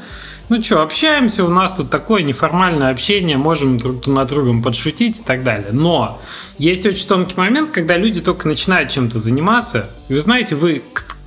ну 0.50 0.62
что, 0.62 0.82
общаемся, 0.82 1.46
у 1.46 1.48
нас 1.48 1.74
тут 1.74 1.90
такое 1.90 2.22
неформальное 2.22 2.92
общение, 2.92 3.38
можем 3.38 3.78
друг 3.78 4.06
над 4.08 4.28
другом 4.28 4.62
подшутить 4.62 5.22
и 5.22 5.24
так 5.24 5.44
далее. 5.44 5.70
Но 5.72 6.20
есть 6.58 6.86
очень 6.86 7.08
тонкий 7.08 7.38
момент, 7.38 7.72
когда 7.72 7.96
люди 7.96 8.20
только 8.20 8.50
начинают 8.50 8.90
чем-то 8.90 9.20
заниматься. 9.20 9.90
Вы 10.10 10.20
знаете, 10.20 10.56
вы 10.56 10.84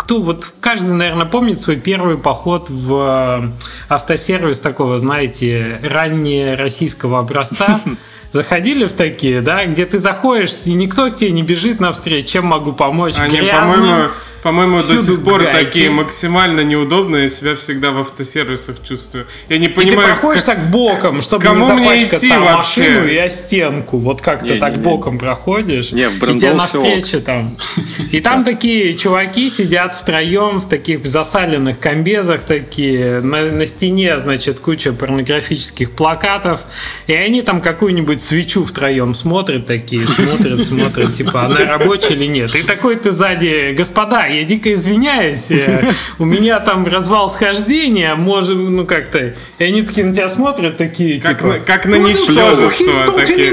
кто 0.07 0.21
вот 0.21 0.55
каждый, 0.61 0.95
наверное, 0.95 1.27
помнит 1.27 1.61
свой 1.61 1.75
первый 1.75 2.17
поход 2.17 2.71
в 2.71 3.51
э, 3.51 3.93
автосервис 3.93 4.61
такого, 4.61 5.01
знаете, 5.01 5.81
ранее 5.83 6.55
российского 6.55 7.19
образца. 7.19 7.81
Заходили 8.31 8.87
в 8.87 8.93
такие, 8.93 9.41
да, 9.41 9.65
где 9.65 9.85
ты 9.85 9.99
заходишь, 9.99 10.59
и 10.65 10.75
никто 10.75 11.11
к 11.11 11.17
тебе 11.17 11.33
не 11.33 11.43
бежит 11.43 11.81
навстречу, 11.81 12.29
чем 12.29 12.47
могу 12.47 12.73
помочь. 12.73 13.15
Они, 13.19 13.39
по-моему, 13.39 14.11
по-моему, 14.47 14.79
до 14.79 14.97
сих 15.03 15.25
пор 15.25 15.43
гайки. 15.43 15.65
такие 15.65 15.91
максимально 15.91 16.61
неудобные. 16.61 17.23
Я 17.23 17.29
себя 17.29 17.55
всегда 17.57 17.91
в 17.91 17.99
автосервисах 17.99 18.77
чувствую. 18.83 19.27
Я 19.49 19.59
не 19.59 19.67
И 19.67 19.69
ты 19.71 19.75
понимаю, 19.75 20.09
проходишь 20.15 20.45
как- 20.45 20.57
так 20.59 20.71
боком, 20.71 21.21
чтобы 21.21 21.43
кому 21.43 21.67
не 21.67 21.73
мне 21.73 21.85
запачкаться 21.97 22.27
идти 22.27 22.35
о 22.35 22.41
вообще? 22.41 22.81
машину 22.81 23.07
и 23.09 23.17
о 23.17 23.29
стенку. 23.29 23.99
Вот 23.99 24.23
как 24.23 24.47
ты 24.47 24.55
Не, 24.55 24.61
так 24.61 24.73
не, 24.75 24.79
не. 24.79 24.85
боком 24.85 25.19
проходишь. 25.19 25.91
Не, 25.91 26.09
в 26.09 26.23
и 26.23 26.39
тебе 26.39 26.55
навстречу 26.55 27.21
там. 27.23 27.57
И 28.13 28.21
там 28.21 28.45
такие 28.45 28.95
чуваки 28.95 29.51
сидят 29.51 29.97
втроем 29.97 30.61
в 30.61 30.69
таких 30.69 31.05
засаленных 31.07 31.81
комбезах 31.81 32.43
такие. 32.45 33.21
На, 33.21 33.43
на 33.51 33.67
стене, 33.67 34.17
значит, 34.21 34.61
куча 34.61 34.93
порнографических 34.93 35.91
плакатов. 35.91 36.61
И 37.09 37.13
они 37.15 37.43
там 37.43 37.61
какую-нибудь 37.61 38.21
свечу 38.21 38.65
втроем 38.65 39.13
смотрят 39.15 39.67
такие, 39.67 40.07
смотрят, 40.07 40.65
смотрят, 40.65 41.13
типа, 41.15 41.47
она 41.47 41.57
рабочая 41.65 42.15
или 42.15 42.27
нет. 42.27 42.55
И 42.55 42.63
такой 42.63 42.95
ты 42.95 43.11
сзади, 43.11 43.75
господа, 43.77 44.29
я 44.37 44.45
дико 44.45 44.73
извиняюсь, 44.73 45.51
э, 45.51 45.89
у 46.19 46.25
меня 46.25 46.61
там 46.61 46.87
развал 46.87 47.29
схождения, 47.29 48.15
можем, 48.15 48.77
ну 48.77 48.85
как-то. 48.87 49.35
И 49.59 49.65
они 49.65 49.83
такие 49.83 50.07
на 50.07 50.15
тебя 50.15 50.29
смотрят, 50.29 50.77
такие, 50.77 51.21
Как 51.21 51.39
типа... 51.39 51.49
на- 51.49 51.59
как 51.61 51.87
на 51.87 51.95
«What 51.97 52.03
the 52.05 52.09
ничтожество 52.09 53.13
такие». 53.17 53.53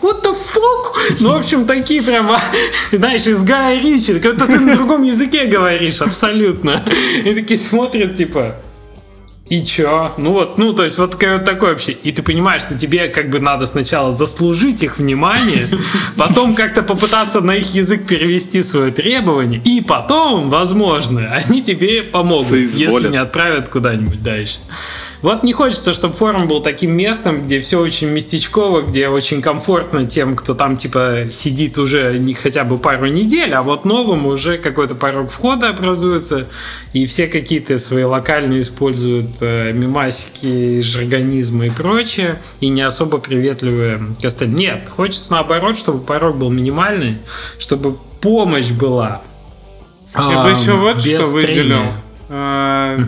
What 0.00 0.22
the 0.22 0.32
fuck? 0.32 1.16
Ну, 1.18 1.32
в 1.32 1.36
общем, 1.36 1.66
такие 1.66 2.02
прямо, 2.02 2.40
знаешь, 2.92 3.26
из 3.26 3.42
Гая 3.42 3.80
Ричи, 3.80 4.12
будто 4.12 4.46
ты 4.46 4.60
на 4.60 4.72
другом 4.76 5.02
языке 5.02 5.46
говоришь, 5.46 6.00
абсолютно. 6.00 6.82
И 7.24 7.34
такие 7.34 7.58
смотрят, 7.58 8.14
типа, 8.14 8.56
и 9.48 9.64
чё? 9.64 10.12
Ну 10.18 10.32
вот, 10.32 10.58
ну 10.58 10.72
то 10.72 10.82
есть 10.82 10.98
вот 10.98 11.14
как- 11.16 11.44
такое 11.44 11.70
вообще. 11.70 11.92
И 11.92 12.12
ты 12.12 12.22
понимаешь, 12.22 12.62
что 12.62 12.78
тебе 12.78 13.08
как 13.08 13.30
бы 13.30 13.40
надо 13.40 13.66
сначала 13.66 14.12
заслужить 14.12 14.82
их 14.82 14.98
внимание, 14.98 15.68
потом 16.16 16.54
как-то 16.54 16.82
попытаться 16.82 17.40
на 17.40 17.56
их 17.56 17.74
язык 17.74 18.06
перевести 18.06 18.62
свое 18.62 18.92
требование, 18.92 19.60
и 19.64 19.80
потом, 19.80 20.50
возможно, 20.50 21.32
они 21.32 21.62
тебе 21.62 22.02
помогут, 22.02 22.52
если 22.52 23.08
не 23.08 23.16
отправят 23.16 23.68
куда-нибудь 23.68 24.22
дальше. 24.22 24.58
Вот 25.20 25.42
не 25.42 25.52
хочется, 25.52 25.92
чтобы 25.92 26.14
форум 26.14 26.46
был 26.46 26.60
таким 26.60 26.92
местом, 26.92 27.42
где 27.42 27.60
все 27.60 27.80
очень 27.80 28.08
местечково, 28.08 28.82
где 28.82 29.08
очень 29.08 29.42
комфортно 29.42 30.06
тем, 30.06 30.36
кто 30.36 30.54
там 30.54 30.76
типа 30.76 31.26
сидит 31.32 31.76
уже 31.76 32.18
не 32.18 32.34
хотя 32.34 32.62
бы 32.62 32.78
пару 32.78 33.06
недель, 33.06 33.52
а 33.54 33.62
вот 33.62 33.84
новым 33.84 34.26
уже 34.26 34.58
какой-то 34.58 34.94
порог 34.94 35.30
входа 35.30 35.70
образуется, 35.70 36.46
и 36.92 37.04
все 37.06 37.26
какие-то 37.26 37.78
свои 37.78 38.04
локальные 38.04 38.60
используют 38.60 39.37
э, 39.40 39.72
мимасики, 39.72 40.80
жаргонизмы 40.80 41.66
и 41.66 41.70
прочее, 41.70 42.40
и 42.60 42.68
не 42.68 42.82
особо 42.82 43.18
приветливые 43.18 44.00
к 44.20 44.24
остальным. 44.24 44.56
Нет, 44.58 44.88
хочется 44.88 45.30
наоборот, 45.32 45.76
чтобы 45.76 46.00
порог 46.04 46.36
был 46.36 46.50
минимальный, 46.50 47.16
чтобы 47.58 47.96
помощь 48.20 48.70
была. 48.70 49.22
Я 50.14 50.42
бы 50.42 50.48
а, 50.48 50.50
еще 50.50 50.72
вот 50.72 51.00
что 51.00 51.26
выделил. 51.28 51.82
А, 52.28 52.98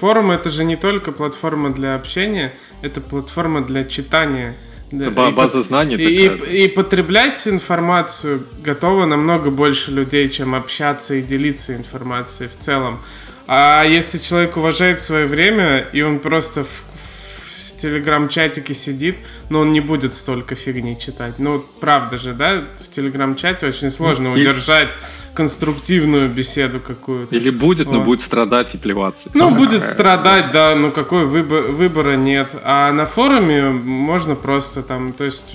Форум 0.00 0.30
это 0.30 0.50
же 0.50 0.64
не 0.64 0.76
только 0.76 1.10
платформа 1.12 1.72
для 1.72 1.94
общения, 1.94 2.52
это 2.82 3.00
платформа 3.00 3.62
для 3.64 3.84
читания. 3.84 4.54
Это 4.92 5.04
и 5.28 5.32
база 5.32 5.58
по- 5.58 5.62
знаний 5.62 5.94
И, 5.96 6.28
такая. 6.28 6.50
и- 6.52 6.64
и 6.64 6.68
потреблять 6.68 7.48
информацию 7.48 8.46
готово 8.62 9.06
намного 9.06 9.50
больше 9.50 9.90
людей, 9.90 10.28
чем 10.28 10.54
общаться 10.54 11.14
и 11.14 11.22
делиться 11.22 11.74
информацией 11.74 12.48
в 12.48 12.56
целом. 12.62 13.00
А 13.48 13.84
если 13.84 14.18
человек 14.18 14.56
уважает 14.56 15.00
свое 15.00 15.26
время, 15.26 15.86
и 15.92 16.02
он 16.02 16.18
просто 16.18 16.64
в, 16.64 16.68
в 16.68 17.76
телеграм-чатике 17.80 18.74
сидит, 18.74 19.16
но 19.50 19.60
он 19.60 19.72
не 19.72 19.80
будет 19.80 20.14
столько 20.14 20.54
фигни 20.54 20.98
читать. 20.98 21.34
Ну, 21.38 21.64
правда 21.80 22.18
же, 22.18 22.34
да? 22.34 22.64
В 22.78 22.88
телеграм-чате 22.88 23.66
очень 23.66 23.90
сложно 23.90 24.28
И- 24.34 24.40
удержать 24.40 24.98
конструктивную 25.34 26.28
беседу 26.28 26.80
какую-то. 26.80 27.36
Или 27.36 27.50
будет, 27.50 27.86
но 27.86 27.98
Вот. 27.98 28.04
будет 28.06 28.20
страдать 28.22 28.74
и 28.74 28.78
плеваться. 28.78 29.30
Ну, 29.34 29.50
будет 29.54 29.84
страдать, 29.84 30.50
да, 30.50 30.74
ну 30.74 30.90
какой 30.90 31.26
выбор, 31.26 31.64
выбора 31.70 32.16
нет. 32.16 32.48
А 32.64 32.90
на 32.92 33.06
форуме 33.06 33.64
можно 33.70 34.34
просто 34.34 34.82
там, 34.82 35.12
то 35.12 35.24
есть, 35.24 35.54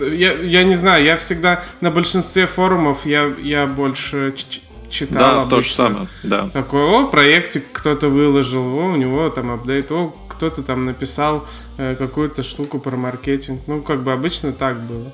я, 0.00 0.32
я 0.32 0.64
не 0.64 0.74
знаю, 0.74 1.04
я 1.04 1.16
всегда 1.16 1.62
на 1.80 1.90
большинстве 1.90 2.46
форумов 2.46 3.06
я, 3.06 3.32
я 3.40 3.66
больше 3.66 4.34
читал 4.92 5.44
Да, 5.44 5.50
то 5.50 5.62
же 5.62 5.68
обычно. 5.70 5.74
самое, 5.88 6.08
да. 6.22 6.48
Такой, 6.50 6.82
о, 6.82 7.06
проектик 7.08 7.64
кто-то 7.72 8.08
выложил, 8.08 8.62
о, 8.78 8.92
у 8.92 8.96
него 8.96 9.28
там 9.30 9.50
апдейт, 9.50 9.90
о, 9.90 10.14
кто-то 10.28 10.62
там 10.62 10.84
написал 10.84 11.46
э, 11.78 11.96
какую-то 11.96 12.42
штуку 12.42 12.78
про 12.78 12.96
маркетинг. 12.96 13.62
Ну, 13.66 13.80
как 13.82 14.02
бы 14.02 14.12
обычно 14.12 14.52
так 14.52 14.80
было. 14.80 15.10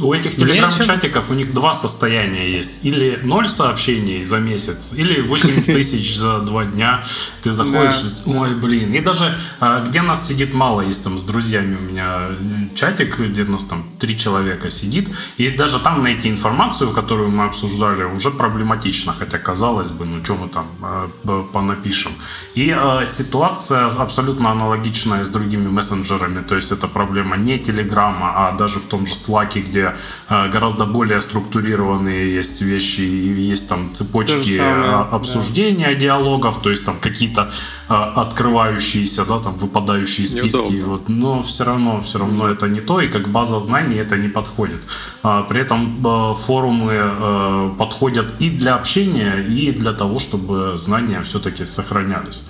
У 0.00 0.12
этих 0.12 0.36
телеграм-чатиков 0.36 1.30
у 1.30 1.34
них 1.34 1.52
два 1.52 1.74
состояния 1.74 2.48
есть. 2.48 2.72
Или 2.82 3.20
ноль 3.22 3.48
сообщений 3.48 4.24
за 4.24 4.38
месяц, 4.38 4.94
или 4.96 5.20
8 5.20 5.62
тысяч 5.66 6.16
за 6.16 6.38
два 6.40 6.64
дня. 6.64 7.02
Ты 7.42 7.52
заходишь, 7.52 8.02
ой, 8.24 8.54
блин. 8.54 8.94
И 8.94 9.00
даже 9.00 9.36
а, 9.60 9.84
где 9.84 10.02
нас 10.02 10.26
сидит 10.26 10.54
мало, 10.54 10.80
есть 10.80 11.04
там 11.04 11.18
с 11.18 11.24
друзьями 11.24 11.76
у 11.76 11.92
меня 11.92 12.28
чатик, 12.74 13.18
где 13.18 13.44
нас 13.44 13.64
там 13.64 13.84
три 13.98 14.16
человека 14.16 14.70
сидит. 14.70 15.10
И 15.36 15.50
даже 15.50 15.78
там 15.78 16.02
найти 16.02 16.30
информацию, 16.30 16.90
которую 16.90 17.30
мы 17.30 17.44
обсуждали, 17.44 18.04
уже 18.04 18.30
проблематично. 18.30 19.14
Хотя, 19.18 19.38
казалось 19.38 19.90
бы, 19.90 20.04
ну 20.04 20.24
что 20.24 20.36
мы 20.36 20.48
там 20.48 20.66
а, 20.82 21.10
понапишем. 21.52 22.12
И 22.54 22.70
а, 22.70 23.06
ситуация 23.06 23.86
абсолютно 23.86 24.50
аналогичная 24.50 25.24
с 25.24 25.28
другими 25.28 25.68
мессенджерами. 25.68 26.40
То 26.40 26.56
есть 26.56 26.72
это 26.72 26.88
проблема 26.88 27.36
не 27.36 27.58
Телеграма, 27.58 28.32
а 28.34 28.52
даже 28.52 28.78
в 28.78 28.84
том 28.84 29.06
же 29.06 29.14
Slack, 29.14 29.60
где 29.60 29.81
где 29.82 29.94
э, 30.28 30.48
гораздо 30.50 30.86
более 30.86 31.20
структурированные 31.20 32.34
есть 32.34 32.62
вещи, 32.62 33.00
есть 33.00 33.68
там 33.68 33.90
цепочки 33.94 34.56
самое, 34.56 35.06
обсуждения 35.12 35.88
да. 35.88 35.94
диалогов, 35.94 36.62
то 36.62 36.70
есть 36.70 36.84
там 36.84 36.98
какие-то 37.00 37.50
открывающиеся, 37.88 39.24
да, 39.24 39.38
там 39.38 39.54
выпадающие 39.54 40.26
списки. 40.26 40.82
Вот, 40.82 41.08
но 41.08 41.42
все 41.42 41.64
равно, 41.64 42.02
все 42.02 42.18
равно 42.18 42.48
это 42.48 42.68
не 42.68 42.80
то, 42.80 43.00
и 43.00 43.08
как 43.08 43.28
база 43.28 43.60
знаний 43.60 43.96
это 43.96 44.16
не 44.16 44.28
подходит. 44.28 44.82
А, 45.22 45.42
при 45.42 45.60
этом 45.60 46.36
форумы 46.36 47.74
подходят 47.78 48.26
и 48.40 48.50
для 48.50 48.76
общения, 48.76 49.36
и 49.38 49.72
для 49.72 49.92
того, 49.92 50.18
чтобы 50.18 50.78
знания 50.78 51.20
все-таки 51.22 51.66
сохранялись. 51.66 52.44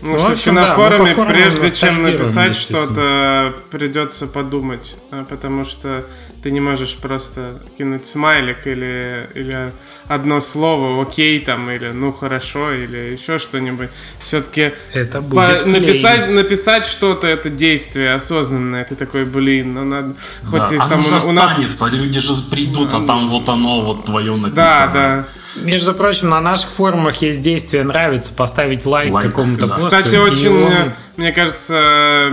Ну, 0.00 0.16
ну 0.16 0.30
общем, 0.30 0.54
на 0.54 0.62
да, 0.62 0.74
форуме, 0.74 1.14
прежде 1.26 1.70
чем 1.70 2.02
написать 2.02 2.54
что-то, 2.54 3.54
придется 3.70 4.26
подумать, 4.26 4.96
а, 5.10 5.24
потому 5.24 5.64
что 5.64 6.04
ты 6.42 6.52
не 6.52 6.60
можешь 6.60 6.96
просто 6.96 7.60
кинуть 7.76 8.06
смайлик 8.06 8.66
или, 8.66 9.28
или 9.34 9.72
одно 10.06 10.38
слово 10.40 11.02
окей 11.02 11.40
там, 11.40 11.68
или 11.70 11.88
ну 11.88 12.12
хорошо, 12.12 12.72
или 12.72 13.12
еще 13.12 13.38
что-нибудь. 13.38 13.88
Все-таки 14.20 14.72
это 14.92 15.20
будет 15.20 15.64
по- 15.64 15.68
написать, 15.68 16.30
написать 16.30 16.86
что-то 16.86 17.26
это 17.26 17.50
действие 17.50 18.14
осознанное. 18.14 18.84
Ты 18.84 18.94
такой, 18.94 19.24
блин, 19.24 19.74
ну 19.74 19.84
надо. 19.84 20.14
Хоть 20.44 20.70
да, 20.70 20.74
и 20.74 20.78
там 20.78 21.00
у, 21.00 21.28
у 21.28 21.32
нас. 21.32 21.58
Люди 21.90 22.20
же 22.20 22.34
придут, 22.50 22.94
а 22.94 23.04
там 23.04 23.28
вот 23.28 23.48
оно, 23.48 23.82
вот 23.82 24.04
твое 24.04 24.36
написано. 24.36 24.54
Да, 24.54 24.90
да. 24.92 25.28
Между 25.56 25.94
прочим, 25.94 26.28
на 26.28 26.40
наших 26.40 26.70
форумах 26.70 27.16
есть 27.22 27.40
действие 27.40 27.84
«нравится», 27.84 28.32
поставить 28.34 28.86
лайк, 28.86 29.12
лайк 29.12 29.26
какому-то 29.26 29.66
да. 29.66 29.74
посту. 29.74 29.86
Кстати, 29.86 30.16
очень, 30.16 30.48
он... 30.48 30.92
мне 31.16 31.32
кажется, 31.32 32.30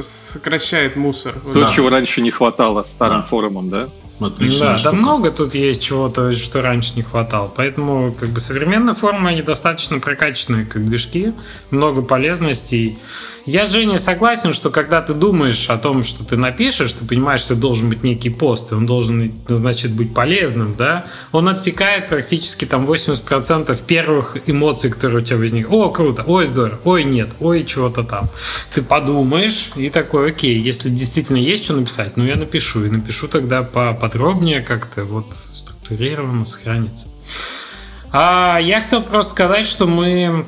сокращает 0.00 0.96
мусор. 0.96 1.34
То, 1.52 1.60
да. 1.60 1.72
чего 1.72 1.88
раньше 1.88 2.20
не 2.20 2.30
хватало 2.30 2.84
старым 2.88 3.20
да. 3.20 3.26
форумам, 3.26 3.70
да? 3.70 3.88
Отличная 4.20 4.70
да, 4.70 4.78
штука. 4.78 4.96
да 4.96 5.00
много 5.00 5.30
тут 5.30 5.54
есть 5.54 5.82
чего-то, 5.82 6.32
что 6.32 6.60
раньше 6.60 6.94
не 6.96 7.02
хватало. 7.02 7.50
Поэтому 7.54 8.12
как 8.18 8.30
бы 8.30 8.40
современные 8.40 8.94
формы, 8.94 9.30
они 9.30 9.42
достаточно 9.42 10.00
прокачанные 10.00 10.66
как 10.66 10.84
движки, 10.84 11.34
много 11.70 12.02
полезностей. 12.02 12.98
Я 13.48 13.66
с 13.66 13.70
Женей 13.70 13.98
согласен, 13.98 14.52
что 14.52 14.68
когда 14.68 15.00
ты 15.00 15.14
думаешь 15.14 15.70
о 15.70 15.78
том, 15.78 16.02
что 16.02 16.22
ты 16.22 16.36
напишешь, 16.36 16.92
ты 16.92 17.06
понимаешь, 17.06 17.40
что 17.40 17.54
должен 17.54 17.88
быть 17.88 18.02
некий 18.02 18.28
пост, 18.28 18.72
и 18.72 18.74
он 18.74 18.84
должен, 18.84 19.40
значит, 19.46 19.92
быть 19.92 20.12
полезным, 20.12 20.74
да, 20.76 21.06
он 21.32 21.48
отсекает 21.48 22.08
практически 22.08 22.66
там 22.66 22.84
80% 22.84 23.82
первых 23.86 24.36
эмоций, 24.44 24.90
которые 24.90 25.22
у 25.22 25.24
тебя 25.24 25.38
возникли. 25.38 25.66
О, 25.70 25.88
круто, 25.88 26.24
ой, 26.26 26.44
здорово, 26.44 26.78
ой, 26.84 27.04
нет, 27.04 27.30
ой, 27.40 27.64
чего-то 27.64 28.04
там. 28.04 28.28
Ты 28.74 28.82
подумаешь 28.82 29.70
и 29.76 29.88
такой, 29.88 30.28
окей, 30.28 30.60
если 30.60 30.90
действительно 30.90 31.38
есть 31.38 31.64
что 31.64 31.74
написать, 31.74 32.18
ну 32.18 32.26
я 32.26 32.36
напишу, 32.36 32.84
и 32.84 32.90
напишу 32.90 33.28
тогда 33.28 33.62
поподробнее 33.62 34.60
как-то, 34.60 35.06
вот 35.06 35.32
структурированно 35.32 36.44
сохранится. 36.44 37.08
А 38.12 38.58
я 38.58 38.82
хотел 38.82 39.02
просто 39.02 39.30
сказать, 39.30 39.66
что 39.66 39.86
мы 39.86 40.44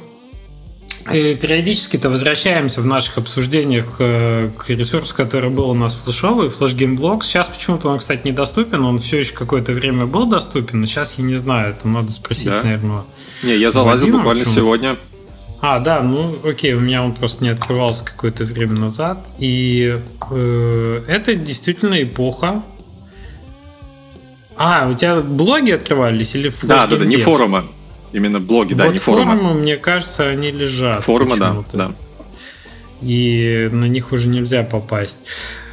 периодически-то 1.04 2.10
возвращаемся 2.10 2.80
в 2.80 2.86
наших 2.86 3.18
обсуждениях 3.18 3.96
э, 3.98 4.50
к 4.56 4.68
ресурсу, 4.70 5.14
который 5.14 5.50
был 5.50 5.70
у 5.70 5.74
нас 5.74 5.94
флешовый, 5.94 6.48
Flash 6.48 6.76
Game 6.76 6.96
Blocks. 6.96 7.22
Сейчас 7.22 7.48
почему-то 7.48 7.88
он, 7.88 7.98
кстати, 7.98 8.28
недоступен. 8.28 8.84
Он 8.84 8.98
все 8.98 9.18
еще 9.18 9.34
какое-то 9.34 9.72
время 9.72 10.06
был 10.06 10.26
доступен, 10.26 10.80
но 10.80 10.86
сейчас 10.86 11.18
я 11.18 11.24
не 11.24 11.36
знаю. 11.36 11.70
Это 11.70 11.88
надо 11.88 12.12
спросить, 12.12 12.46
да? 12.46 12.62
наверное. 12.62 13.02
Не, 13.42 13.56
я 13.56 13.70
залазил 13.70 14.06
Вадима, 14.06 14.18
буквально 14.18 14.40
почему? 14.40 14.56
сегодня. 14.56 14.96
А, 15.62 15.78
да, 15.78 16.02
ну 16.02 16.38
окей, 16.42 16.72
у 16.74 16.80
меня 16.80 17.04
он 17.04 17.12
просто 17.12 17.44
не 17.44 17.50
открывался 17.50 18.04
какое-то 18.04 18.44
время 18.44 18.74
назад. 18.74 19.28
И 19.38 19.96
э, 20.30 21.02
это 21.06 21.34
действительно 21.34 22.02
эпоха. 22.02 22.62
А, 24.56 24.88
у 24.90 24.94
тебя 24.94 25.20
блоги 25.20 25.70
открывались 25.70 26.34
или 26.34 26.50
Flash 26.50 26.66
Да, 26.66 26.86
да, 26.86 26.96
да, 26.96 27.04
не 27.04 27.16
форумы. 27.16 27.64
Именно 28.12 28.40
блоги, 28.40 28.75
вот 28.75 28.79
да, 28.79 28.88
не 28.88 28.99
форумы. 28.99 29.37
форумы, 29.37 29.55
мне 29.55 29.77
кажется, 29.77 30.29
они 30.29 30.51
лежат. 30.51 31.05
Форумы, 31.05 31.37
да, 31.38 31.64
да. 31.73 31.92
И 33.03 33.68
на 33.73 33.87
них 33.87 34.12
уже 34.12 34.29
нельзя 34.29 34.62
попасть. 34.62 35.18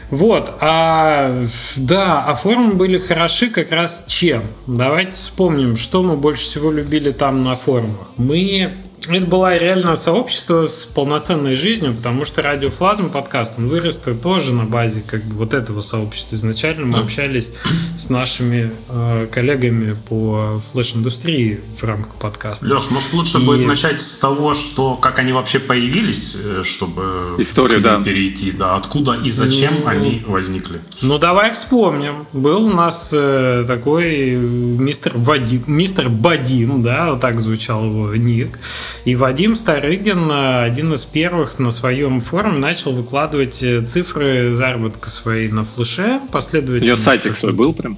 Вот, 0.09 0.53
а 0.61 1.43
да, 1.75 2.23
а 2.25 2.35
форумы 2.35 2.75
были 2.75 2.97
хороши 2.97 3.49
как 3.49 3.71
раз 3.71 4.05
чем? 4.07 4.43
Давайте 4.65 5.11
вспомним, 5.11 5.75
что 5.75 6.01
мы 6.01 6.15
больше 6.15 6.43
всего 6.43 6.71
любили 6.71 7.11
там 7.11 7.43
на 7.43 7.55
форумах. 7.55 8.07
Мы 8.15 8.69
это 9.09 9.25
было 9.25 9.57
реально 9.57 9.95
сообщество 9.95 10.67
с 10.67 10.85
полноценной 10.85 11.55
жизнью, 11.55 11.93
потому 11.93 12.25
что 12.25 12.41
радиофлазм 12.41 13.09
подкаст, 13.09 13.55
он 13.57 13.67
вырос 13.67 14.01
тоже 14.21 14.53
на 14.53 14.65
базе 14.65 15.01
как 15.05 15.23
бы 15.23 15.35
вот 15.35 15.53
этого 15.53 15.81
сообщества. 15.81 16.35
Изначально 16.35 16.85
мы 16.85 16.99
общались 16.99 17.51
с 17.97 18.09
нашими 18.09 18.71
э, 18.89 19.27
коллегами 19.31 19.95
по 20.07 20.59
флеш-индустрии 20.71 21.61
в 21.79 21.83
рамках 21.83 22.15
подкаста. 22.15 22.65
Леш, 22.65 22.89
может 22.89 23.13
лучше 23.13 23.37
И... 23.37 23.41
будет 23.41 23.67
начать 23.67 24.01
с 24.01 24.15
того, 24.15 24.53
что 24.53 24.95
как 24.95 25.19
они 25.19 25.31
вообще 25.31 25.59
появились, 25.59 26.35
э, 26.41 26.63
чтобы 26.65 27.35
Историю, 27.37 27.81
да. 27.81 28.01
перейти, 28.01 28.51
да, 28.51 28.75
откуда 28.75 29.13
и 29.13 29.31
зачем 29.31 29.75
ну, 29.83 29.87
они 29.87 30.23
возникли. 30.25 30.81
Ну 31.01 31.17
давай 31.17 31.51
вспомним. 31.51 32.27
Был 32.33 32.65
у 32.65 32.73
нас 32.73 33.11
э, 33.13 33.65
такой 33.67 34.35
мистер 34.35 35.13
Вадим, 35.15 35.63
мистер 35.67 36.09
Бадим, 36.09 36.83
да, 36.83 37.11
вот 37.11 37.19
так 37.19 37.39
звучал 37.39 37.85
его 37.85 38.15
ник. 38.15 38.59
И 39.05 39.15
Вадим 39.15 39.55
Старыгин, 39.55 40.29
э, 40.31 40.63
один 40.63 40.93
из 40.93 41.05
первых 41.05 41.57
на 41.59 41.71
своем 41.71 42.19
форуме, 42.19 42.59
начал 42.59 42.91
выкладывать 42.91 43.61
э, 43.63 43.85
цифры 43.85 44.53
заработка 44.53 45.09
своей 45.09 45.49
на 45.49 45.63
флеше 45.63 46.19
последовательно. 46.31 46.89
Ее 46.89 46.97
сайтик 46.97 47.35
свой 47.35 47.53
был 47.53 47.73
прям? 47.73 47.97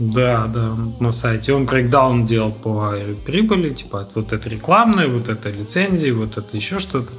Да, 0.00 0.46
да, 0.46 0.74
на 0.98 1.12
сайте. 1.12 1.52
Он 1.52 1.66
брейкдаун 1.66 2.24
делал 2.24 2.52
по 2.52 2.94
прибыли, 3.26 3.68
типа 3.68 4.08
вот 4.14 4.32
это 4.32 4.48
рекламное, 4.48 5.08
вот 5.08 5.28
это 5.28 5.50
лицензии, 5.50 6.10
вот 6.10 6.38
это 6.38 6.56
еще 6.56 6.78
что-то 6.78 7.12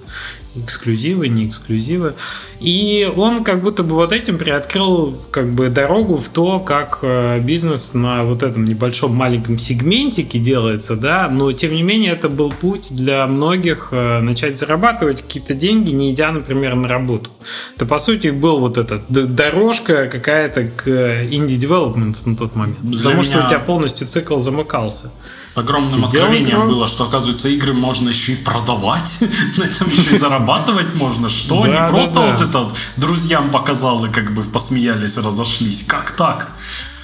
эксклюзивы, 0.56 1.28
не 1.28 1.48
эксклюзивы. 1.48 2.16
И 2.60 3.10
он 3.16 3.44
как 3.44 3.62
будто 3.62 3.84
бы 3.84 3.96
вот 3.96 4.12
этим 4.12 4.38
приоткрыл 4.38 5.18
как 5.32 5.50
бы 5.52 5.70
дорогу 5.70 6.18
в 6.18 6.30
то, 6.30 6.60
как 6.60 7.00
э, 7.02 7.40
бизнес 7.40 7.94
на 7.94 8.24
вот 8.24 8.44
этом 8.44 8.66
небольшом 8.66 9.16
маленьком 9.16 9.58
сегментике 9.58 10.40
делается, 10.40 10.96
да, 10.96 11.30
но 11.30 11.52
тем 11.52 11.74
не 11.74 11.84
менее 11.84 12.12
это 12.12 12.30
был 12.30 12.52
путь 12.52 12.94
для 12.94 13.26
многих 13.28 13.90
э, 13.92 14.20
начать 14.22 14.58
зарабатывать 14.58 15.22
какие-то 15.22 15.54
деньги, 15.54 15.92
не 15.92 16.12
идя, 16.12 16.32
например, 16.32 16.76
на 16.76 16.88
работу. 16.88 17.30
Это, 17.76 17.86
по 17.86 18.00
сути, 18.00 18.28
был 18.28 18.60
вот 18.60 18.78
эта 18.78 19.02
дорожка 19.10 20.08
какая-то 20.08 20.66
к 20.66 21.26
инди-девелопменту 21.32 22.30
на 22.30 22.36
тот 22.36 22.56
момент. 22.56 22.82
Для 22.82 22.98
потому 22.98 23.16
меня... 23.16 23.24
что 23.24 23.40
у 23.44 23.48
тебя 23.48 23.60
полностью 23.60 24.08
цикл 24.08 24.40
замыкался 24.40 25.12
огромным 25.56 26.00
Сделал 26.00 26.08
откровением 26.08 26.60
игру. 26.60 26.70
было, 26.70 26.88
что, 26.88 27.06
оказывается, 27.06 27.50
игры 27.50 27.74
можно 27.74 28.10
еще 28.10 28.34
и 28.34 28.36
продавать, 28.36 29.18
на 29.58 29.64
этом 29.64 29.88
еще 29.88 30.16
и 30.16 30.18
зарабатывать 30.20 30.96
можно. 30.96 31.30
Что? 31.30 31.66
Не 31.66 31.88
просто 31.90 32.20
вот 32.20 32.42
это 32.42 32.72
друзьям 32.98 33.50
показал 33.52 34.06
и 34.06 34.10
как 34.10 34.34
бы 34.34 34.44
посмеялись, 34.44 35.18
разошлись. 35.18 35.84
Как 35.86 36.12
так? 36.12 36.52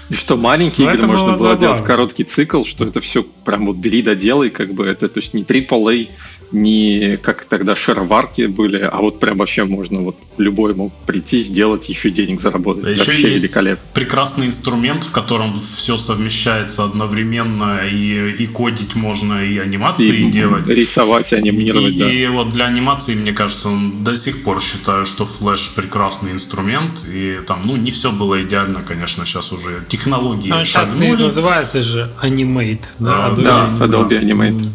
И 0.10 0.14
что 0.14 0.38
маленькие 0.38 0.94
игры 0.94 1.08
можно 1.08 1.34
было 1.34 1.58
делать 1.58 1.84
короткий 1.84 2.24
цикл, 2.24 2.64
что 2.64 2.86
это 2.86 3.02
все 3.02 3.24
прям 3.24 3.66
вот 3.66 3.76
бери 3.76 4.02
да 4.02 4.16
делай, 4.16 4.50
как 4.50 4.74
бы 4.74 4.86
это, 4.86 5.10
то 5.10 5.20
есть 5.20 5.34
не 5.34 5.44
AAA, 5.44 6.10
не 6.52 7.18
как 7.18 7.46
тогда 7.46 7.76
шароварки 7.76 8.46
были, 8.46 8.80
а 8.80 8.98
вот 8.98 9.20
прям 9.20 9.38
вообще 9.38 9.66
можно 9.66 10.00
вот 10.00 10.16
любой 10.38 10.74
мог 10.74 10.94
прийти, 11.06 11.42
сделать, 11.42 11.90
еще 11.90 12.10
денег 12.10 12.40
заработать. 12.42 12.84
Да, 12.84 12.90
вообще 12.90 13.12
еще 13.12 13.32
есть 13.32 13.44
великолепно. 13.44 13.84
прекрасный 13.94 14.48
инструмент, 14.48 15.04
в 15.04 15.12
котором 15.12 15.62
все 15.76 15.98
совмещается 15.98 16.84
одновременно, 16.84 17.82
и, 17.88 18.32
и 18.40 18.48
кодить 18.48 18.96
можно, 18.96 19.44
и 19.44 19.58
анимации 19.58 20.28
и 20.28 20.32
делать. 20.32 20.68
Рисовать, 20.68 21.34
анимировать, 21.34 21.96
и, 21.96 22.00
да. 22.00 22.12
И 22.12 22.28
вот 22.28 22.52
для 22.52 22.66
анимации, 22.66 23.16
мне 23.16 23.34
кажется, 23.34 23.70
до 24.00 24.16
сих 24.16 24.44
пор 24.44 24.62
считаю, 24.62 25.06
что 25.06 25.26
Flash 25.26 25.76
прекрасный 25.76 26.32
инструмент, 26.32 27.06
и 27.12 27.40
там, 27.46 27.62
ну, 27.66 27.76
не 27.76 27.92
все 27.92 28.12
было 28.12 28.42
идеально, 28.44 28.82
конечно, 28.82 29.26
сейчас 29.26 29.52
уже 29.52 29.84
технологии 29.90 30.52
а 30.52 30.66
Сейчас 30.66 31.00
называется 31.00 31.82
же 31.82 32.10
Animate, 32.22 32.86
да? 33.00 33.30
Adobe 33.30 33.44
да, 33.44 33.86
Adobe 33.86 34.22
Animate. 34.22 34.68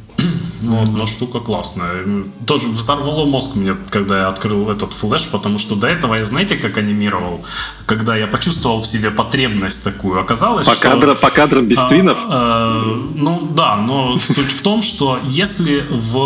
Вот, 0.73 0.89
но 0.89 1.07
штука 1.07 1.41
классная. 1.41 2.05
Тоже 2.47 2.69
взорвало 2.69 3.25
мозг 3.25 3.55
мне, 3.55 3.75
когда 3.91 4.21
я 4.21 4.29
открыл 4.29 4.71
этот 4.71 4.93
флеш, 4.93 5.29
потому 5.31 5.59
что 5.59 5.77
до 5.77 5.87
этого 5.87 6.15
я, 6.15 6.25
знаете, 6.25 6.57
как 6.57 6.77
анимировал? 6.79 7.45
Когда 7.93 8.17
я 8.17 8.27
почувствовал 8.27 8.81
в 8.81 8.87
себе 8.87 9.11
потребность 9.11 9.85
такую, 9.85 10.19
оказалось, 10.19 10.67
по 10.67 10.73
что... 10.73 10.83
Кадр, 10.83 11.15
по 11.15 11.29
кадрам 11.29 11.67
без 11.67 11.77
а, 11.77 11.89
твинов? 11.89 12.17
А, 12.27 12.83
ну 13.15 13.47
да, 13.55 13.77
но 13.77 14.19
суть 14.19 14.51
в 14.51 14.63
том, 14.63 14.81
что 14.81 15.19
если 15.25 15.85
в 15.91 16.17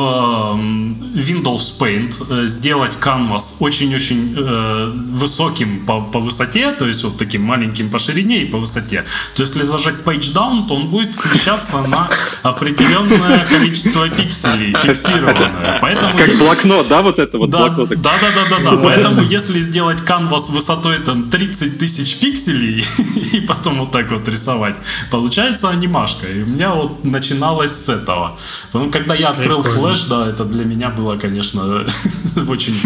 Windows 1.17 1.77
Paint 1.77 2.25
э, 2.31 2.47
сделать 2.47 2.97
canvas 3.01 3.55
очень-очень 3.59 4.37
э, 4.39 4.93
высоким 5.11 5.85
по, 5.85 6.01
по 6.03 6.21
высоте, 6.21 6.71
то 6.71 6.87
есть 6.87 7.03
вот 7.03 7.19
таким 7.19 7.43
маленьким 7.43 7.91
по 7.91 7.99
ширине 7.99 8.43
и 8.43 8.45
по 8.45 8.59
высоте, 8.59 9.05
то 9.35 9.43
если 9.43 9.65
зажать 9.65 9.97
page 10.05 10.33
down, 10.33 10.69
то 10.69 10.77
он 10.77 10.87
будет 10.87 11.17
смещаться 11.17 11.83
на 11.83 12.09
определенное 12.45 13.45
количество 13.45 14.09
пикселей 14.09 14.73
фиксированная. 14.73 15.79
Поэтому 15.81 16.17
как 16.17 16.39
блокнот, 16.39 16.87
да, 16.87 17.03
вот 17.03 17.19
это 17.19 17.39
вот 17.39 17.51
да, 17.51 17.59
блокнот? 17.59 17.89
Да, 17.89 18.15
да, 18.21 18.31
да, 18.37 18.57
да, 18.57 18.71
да. 18.71 18.77
Поэтому 18.77 19.23
если 19.23 19.59
сделать 19.59 20.05
канвас 20.05 20.49
высотой 20.49 20.99
там 20.99 21.25
30 21.25 21.56
30 21.59 21.79
тысяч 21.79 22.17
пикселей 22.19 22.85
и 23.33 23.41
потом 23.41 23.81
вот 23.81 23.91
так 23.93 24.11
вот 24.11 24.29
рисовать. 24.29 24.77
Получается 25.11 25.69
анимашка. 25.69 26.27
И 26.27 26.43
у 26.43 26.47
меня 26.47 26.75
вот 26.75 27.05
начиналось 27.05 27.73
с 27.73 27.89
этого. 27.89 28.39
Потом, 28.73 28.91
когда 28.91 29.15
я 29.15 29.31
открыл 29.31 29.63
Прикольно. 29.63 29.95
флеш, 29.95 30.05
да, 30.05 30.29
это 30.29 30.45
для 30.45 30.65
меня 30.65 30.91
было, 30.91 31.17
конечно, 31.17 31.87
очень 32.49 32.77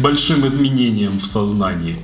большим 0.00 0.46
изменением 0.46 1.18
в 1.18 1.24
сознании. 1.24 1.98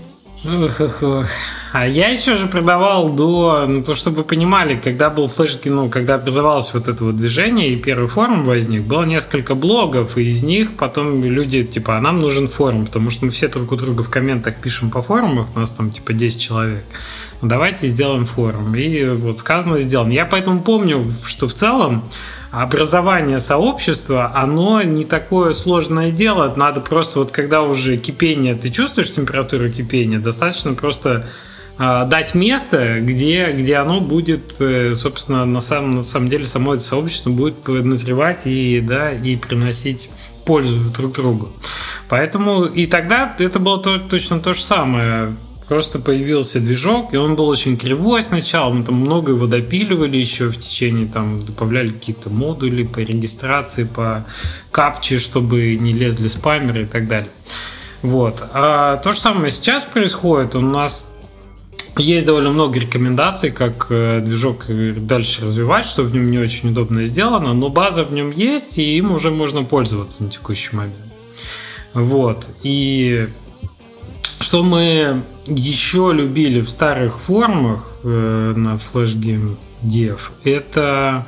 А 1.73 1.87
я 1.87 2.09
еще 2.09 2.37
же 2.37 2.47
продавал 2.47 3.11
до, 3.11 3.67
ну, 3.67 3.83
то, 3.83 3.95
чтобы 3.95 4.19
вы 4.19 4.25
понимали, 4.25 4.77
когда 4.77 5.11
был 5.11 5.29
флеш, 5.29 5.59
ну, 5.65 5.91
когда 5.91 6.15
образовалось 6.15 6.73
вот 6.73 6.89
это 6.89 7.05
вот 7.05 7.17
движение 7.17 7.71
и 7.71 7.77
первый 7.77 8.09
форум 8.09 8.45
возник, 8.45 8.85
было 8.85 9.05
несколько 9.05 9.55
блогов, 9.55 10.17
и 10.17 10.23
из 10.23 10.43
них 10.43 10.77
потом 10.77 11.23
люди, 11.23 11.65
типа, 11.65 11.99
а 11.99 12.01
нам 12.01 12.19
нужен 12.19 12.49
форум, 12.49 12.87
потому 12.87 13.11
что 13.11 13.27
мы 13.27 13.31
все 13.31 13.49
друг 13.49 13.73
у 13.73 13.77
друга 13.77 14.03
в 14.03 14.11
комментах 14.11 14.57
пишем 14.57 14.91
по 14.91 15.03
форумах, 15.03 15.49
у 15.55 15.59
нас 15.59 15.71
там, 15.71 15.91
типа, 15.91 16.13
10 16.13 16.41
человек. 16.41 16.85
Ну, 17.43 17.49
давайте 17.49 17.89
сделаем 17.89 18.25
форум. 18.25 18.75
И 18.75 19.05
вот 19.05 19.39
сказано, 19.39 19.81
сделано. 19.81 20.13
Я 20.13 20.25
поэтому 20.25 20.63
помню, 20.63 21.05
что 21.27 21.49
в 21.49 21.55
целом 21.55 22.05
образование 22.63 23.39
сообщества, 23.39 24.33
оно 24.35 24.83
не 24.83 25.05
такое 25.05 25.53
сложное 25.53 26.11
дело. 26.11 26.53
Надо 26.57 26.81
просто 26.81 27.19
вот 27.19 27.31
когда 27.31 27.63
уже 27.63 27.97
кипение, 27.99 28.55
ты 28.55 28.71
чувствуешь 28.71 29.11
температуру 29.11 29.71
кипения, 29.71 30.19
достаточно 30.19 30.73
просто 30.73 31.27
а, 31.79 32.07
дать 32.07 32.35
место, 32.35 33.01
где, 33.01 33.53
где 33.53 33.77
оно 33.77 34.01
будет, 34.01 34.57
э, 34.61 34.95
собственно, 34.95 35.45
на 35.45 35.61
самом, 35.61 35.91
на 35.91 36.03
самом 36.03 36.29
деле 36.29 36.47
само 36.47 36.75
это 36.75 36.83
сообщество 36.83 37.29
будет 37.29 37.69
назревать 37.69 38.47
и, 38.47 38.81
да, 38.81 39.11
и 39.11 39.37
приносить 39.37 40.09
пользу 40.47 40.79
друг 40.91 41.13
другу. 41.13 41.53
Поэтому 42.09 42.65
и 42.65 42.87
тогда 42.87 43.37
это 43.39 43.59
было 43.59 43.83
то, 43.83 43.99
точно 43.99 44.41
то 44.41 44.55
же 44.55 44.63
самое. 44.63 45.37
Просто 45.69 45.99
появился 45.99 46.61
движок, 46.61 47.13
и 47.13 47.17
он 47.17 47.35
был 47.35 47.49
очень 47.49 47.77
кривой 47.77 48.23
сначала. 48.23 48.73
Мы 48.73 48.85
там 48.85 48.95
много 48.97 49.33
его 49.33 49.47
допиливали 49.47 50.17
еще 50.17 50.49
в 50.49 50.57
течение, 50.59 51.09
там 51.09 51.41
добавляли 51.41 51.89
какие-то 51.89 52.31
модули 52.31 52.85
по 52.85 53.01
регистрации, 53.01 53.83
по 53.83 54.25
капче, 54.71 55.19
чтобы 55.19 55.77
не 55.77 55.93
лезли 55.93 56.29
спамеры 56.29 56.83
и 56.83 56.87
так 56.87 57.09
далее. 57.09 57.31
Вот. 58.03 58.45
А 58.53 58.99
то 58.99 59.11
же 59.11 59.19
самое 59.19 59.51
сейчас 59.51 59.85
происходит. 59.85 60.55
У 60.55 60.61
нас 60.61 61.11
есть 61.99 62.27
довольно 62.27 62.51
много 62.51 62.79
рекомендаций, 62.79 63.51
как 63.51 63.87
э, 63.91 64.21
движок 64.21 64.67
дальше 64.69 65.43
развивать, 65.43 65.85
что 65.85 66.05
в 66.05 66.15
нем 66.15 66.31
не 66.31 66.39
очень 66.39 66.71
удобно 66.71 67.03
сделано, 67.03 67.55
но 67.55 67.71
база 67.71 68.05
в 68.05 68.13
нем 68.13 68.31
есть, 68.31 68.79
и 68.79 68.97
им 68.99 69.11
уже 69.13 69.31
можно 69.33 69.65
пользоваться 69.65 70.23
на 70.23 70.31
текущий 70.31 70.77
момент. 70.77 70.95
Вот. 71.95 72.51
И 72.63 73.29
что 74.47 74.63
мы 74.63 75.23
еще 75.47 76.13
любили 76.15 76.61
в 76.61 76.69
старых 76.69 77.19
формах 77.19 77.99
э, 78.05 78.53
на 78.55 78.77
Flash 78.77 79.17
Game 79.17 79.57
Dev, 79.83 80.21
это 80.45 81.27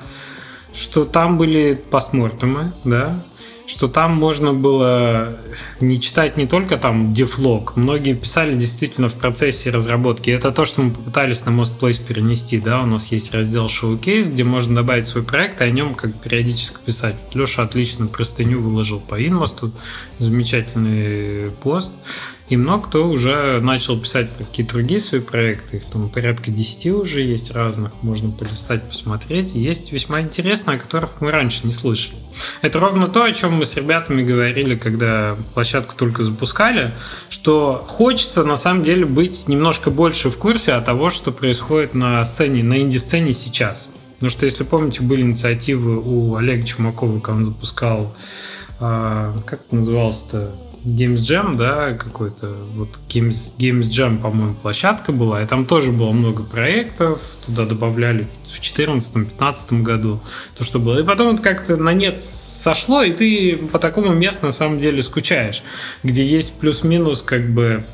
что 0.73 1.05
там 1.05 1.37
были 1.37 1.83
постмортемы, 1.91 2.71
да, 2.85 3.21
что 3.67 3.89
там 3.89 4.15
можно 4.15 4.55
было 4.55 5.37
не 5.81 6.01
читать 6.01 6.37
не 6.37 6.47
только 6.47 6.77
там 6.77 7.13
дефлог, 7.13 7.75
многие 7.75 8.15
писали 8.15 8.55
действительно 8.55 9.09
в 9.09 9.17
процессе 9.17 9.71
разработки. 9.71 10.31
Это 10.31 10.53
то, 10.53 10.65
что 10.65 10.83
мы 10.83 10.93
попытались 10.93 11.45
на 11.45 11.51
Most 11.51 11.77
Place 11.81 12.01
перенести, 12.07 12.61
да, 12.61 12.83
у 12.83 12.87
нас 12.87 13.11
есть 13.11 13.35
раздел 13.35 13.67
Showcase, 13.67 14.31
где 14.31 14.45
можно 14.45 14.77
добавить 14.77 15.09
свой 15.09 15.25
проект 15.25 15.61
и 15.61 15.65
о 15.65 15.71
нем 15.71 15.97
как 15.97 16.15
периодически 16.15 16.77
писать. 16.87 17.17
Леша 17.35 17.65
отлично 17.65 18.07
простыню 18.07 18.61
выложил 18.61 19.01
по 19.01 19.21
Инмосту, 19.21 19.73
замечательный 20.21 21.51
пост. 21.51 21.95
И 22.49 22.57
много 22.57 22.89
кто 22.89 23.09
уже 23.09 23.61
начал 23.61 24.01
писать 24.01 24.31
про 24.31 24.45
какие-то 24.45 24.75
другие 24.75 25.01
свои 25.01 25.21
проекты. 25.21 25.77
Их 25.77 25.85
там 25.85 26.09
порядка 26.09 26.51
10 26.51 26.87
уже 26.93 27.21
есть 27.21 27.51
разных. 27.51 27.93
Можно 28.03 28.31
полистать, 28.31 28.83
посмотреть. 28.89 29.55
есть 29.55 29.93
весьма 29.93 30.23
интересные, 30.23 30.79
о 30.79 30.81
которых 30.81 31.21
мы 31.21 31.31
раньше 31.31 31.67
не 31.67 31.73
слышали. 31.73 32.17
Это 32.63 32.81
ровно 32.81 33.07
то, 33.07 33.25
о 33.25 33.33
чем 33.33 33.55
мы 33.55 33.67
с 33.67 33.77
ребятами 33.77 34.23
говорили, 34.23 34.77
когда 34.77 35.37
площадку 35.53 35.95
только 35.95 36.23
запускали, 36.23 36.95
что 37.29 37.85
хочется 37.87 38.45
на 38.45 38.57
самом 38.57 38.83
деле 38.83 39.05
быть 39.05 39.47
немножко 39.49 39.91
больше 39.91 40.31
в 40.31 40.39
курсе 40.39 40.73
от 40.73 40.87
того, 40.87 41.11
что 41.11 41.33
происходит 41.33 41.93
на 41.95 42.25
сцене, 42.25 42.63
на 42.63 42.81
инди-сцене 42.81 43.35
сейчас. 43.35 43.89
Потому 44.15 44.31
что, 44.31 44.47
если 44.47 44.65
помните, 44.65 45.03
были 45.03 45.21
инициативы 45.21 46.01
у 46.01 46.35
Олега 46.37 46.67
Чумакова, 46.67 47.21
когда 47.21 47.39
он 47.39 47.45
запускал, 47.45 48.15
а, 48.81 49.37
как 49.47 49.61
это 49.61 49.77
называлось-то, 49.77 50.55
Games 50.97 51.17
Jam, 51.17 51.57
да, 51.57 51.93
какой-то, 51.93 52.55
вот 52.75 52.99
Games, 53.09 53.57
Games 53.59 53.91
Jam, 53.91 54.21
по-моему, 54.21 54.55
площадка 54.55 55.13
была, 55.13 55.43
и 55.43 55.47
там 55.47 55.67
тоже 55.67 55.93
было 55.93 56.13
много 56.13 56.43
проектов, 56.43 57.21
туда 57.45 57.67
добавляли 57.67 58.27
в 58.45 58.61
2014-2015 58.61 59.83
году 59.83 60.21
то, 60.57 60.65
что 60.65 60.79
было. 60.79 61.01
И 61.01 61.05
потом 61.05 61.35
это 61.35 61.43
как-то 61.43 61.77
на 61.77 61.93
нет 61.93 62.19
сошло, 62.19 63.03
и 63.03 63.13
ты 63.13 63.57
по 63.57 63.79
такому 63.79 64.15
месту 64.15 64.47
на 64.47 64.53
самом 64.53 64.81
деле 64.81 65.03
скучаешь, 65.03 65.63
где 66.03 66.27
есть 66.27 66.55
плюс-минус 66.59 67.23
как 67.23 67.49
бы 67.53 67.85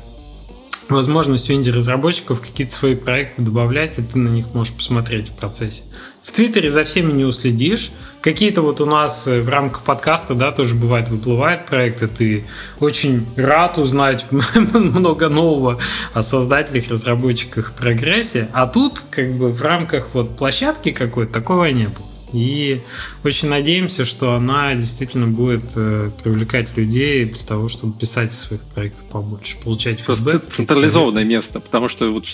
возможность 0.87 1.49
у 1.49 1.53
инди-разработчиков 1.53 2.39
какие-то 2.39 2.73
свои 2.73 2.95
проекты 2.95 3.41
добавлять, 3.41 3.99
и 3.99 4.03
ты 4.03 4.17
на 4.17 4.29
них 4.29 4.53
можешь 4.53 4.73
посмотреть 4.73 5.29
в 5.29 5.33
процессе. 5.33 5.83
В 6.25 6.31
Твиттере 6.31 6.71
за 6.71 6.83
всеми 6.83 7.11
не 7.11 7.23
уследишь. 7.23 7.91
Какие-то 8.19 8.63
вот 8.63 8.81
у 8.81 8.87
нас 8.87 9.27
э, 9.27 9.41
в 9.41 9.49
рамках 9.49 9.83
подкаста, 9.83 10.33
да, 10.33 10.51
тоже 10.51 10.73
бывает, 10.73 11.09
выплывают 11.09 11.67
проекты, 11.67 12.07
ты 12.07 12.47
очень 12.79 13.27
рад 13.35 13.77
узнать 13.77 14.25
много 14.31 15.29
нового 15.29 15.79
о 16.15 16.23
создателях, 16.23 16.89
разработчиках, 16.89 17.73
прогрессе, 17.73 18.49
а 18.53 18.65
тут 18.65 19.01
как 19.11 19.33
бы 19.33 19.51
в 19.51 19.61
рамках 19.61 20.09
вот 20.13 20.35
площадки 20.35 20.91
какой-то 20.91 21.31
такого 21.31 21.65
не 21.65 21.85
было. 21.85 22.14
И 22.35 22.81
очень 23.23 23.47
надеемся, 23.47 24.03
что 24.03 24.33
она 24.33 24.75
действительно 24.75 25.27
будет 25.27 25.71
э, 25.77 26.11
привлекать 26.21 26.75
людей 26.75 27.23
для 27.23 27.43
того, 27.43 27.69
чтобы 27.69 27.97
писать 27.97 28.33
своих 28.33 28.61
проектов 28.61 29.05
побольше, 29.05 29.55
получать 29.63 30.03
Просто 30.03 30.31
фидбэк. 30.31 30.49
централизованное 30.51 31.23
место, 31.23 31.61
потому 31.61 31.87
что 31.87 32.11
вот 32.11 32.25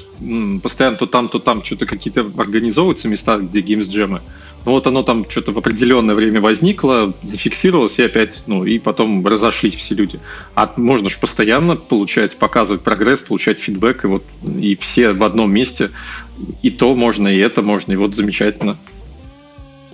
постоянно 0.64 0.98
то 0.98 1.06
там, 1.06 1.30
то 1.30 1.38
там 1.38 1.64
что-то 1.64 1.86
какие-то 1.86 2.22
организовываются 2.38 3.08
места, 3.08 3.38
где 3.38 3.62
геймс 3.62 3.88
джемы. 3.88 4.22
Ну 4.66 4.72
вот 4.72 4.88
оно 4.88 5.04
там 5.04 5.30
что-то 5.30 5.52
в 5.52 5.58
определенное 5.60 6.16
время 6.16 6.42
возникло, 6.42 7.14
зафиксировалось, 7.24 8.00
и 8.00 8.04
опять, 8.04 8.44
ну, 8.48 8.64
и 8.64 8.80
потом 8.80 9.26
разошлись 9.26 9.76
все 9.76 9.94
люди. 9.94 10.20
А 10.56 10.72
можно 10.78 11.10
же 11.10 11.18
постоянно 11.20 11.76
получать, 11.76 12.38
показывать 12.38 12.82
прогресс, 12.82 13.22
получать 13.22 13.60
фидбэк, 13.60 14.06
и 14.06 14.08
вот 14.08 14.24
и 14.60 14.76
все 14.76 15.12
в 15.12 15.24
одном 15.24 15.52
месте. 15.54 15.92
И 16.64 16.72
то 16.72 16.96
можно, 16.96 17.28
и 17.28 17.38
это 17.38 17.62
можно, 17.62 17.92
и 17.92 17.96
вот 17.96 18.16
замечательно. 18.16 18.78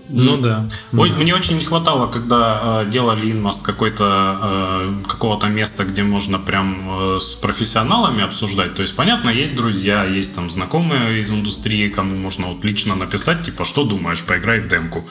Ну 0.09 0.37
да. 0.37 0.65
Ой, 0.93 1.11
да. 1.11 1.17
Мне 1.17 1.35
очень 1.35 1.57
не 1.57 1.63
хватало, 1.63 2.07
когда 2.07 2.83
э, 2.85 2.91
делали 2.91 3.31
инмост 3.31 3.61
какой-то 3.65 4.39
э, 4.41 4.93
какого-то 5.07 5.47
места, 5.47 5.83
где 5.83 6.03
можно 6.03 6.39
прям 6.39 7.15
э, 7.15 7.19
с 7.19 7.35
профессионалами 7.35 8.23
обсуждать. 8.23 8.75
То 8.75 8.81
есть, 8.81 8.95
понятно, 8.95 9.29
есть 9.29 9.55
друзья, 9.55 10.05
есть 10.05 10.35
там 10.35 10.49
знакомые 10.49 11.21
из 11.21 11.31
индустрии, 11.31 11.89
кому 11.89 12.15
можно 12.15 12.47
вот 12.47 12.63
лично 12.63 12.95
написать, 12.95 13.45
типа, 13.45 13.65
что 13.65 13.83
думаешь, 13.83 14.23
поиграй 14.23 14.59
в 14.59 14.67
демку. 14.67 15.05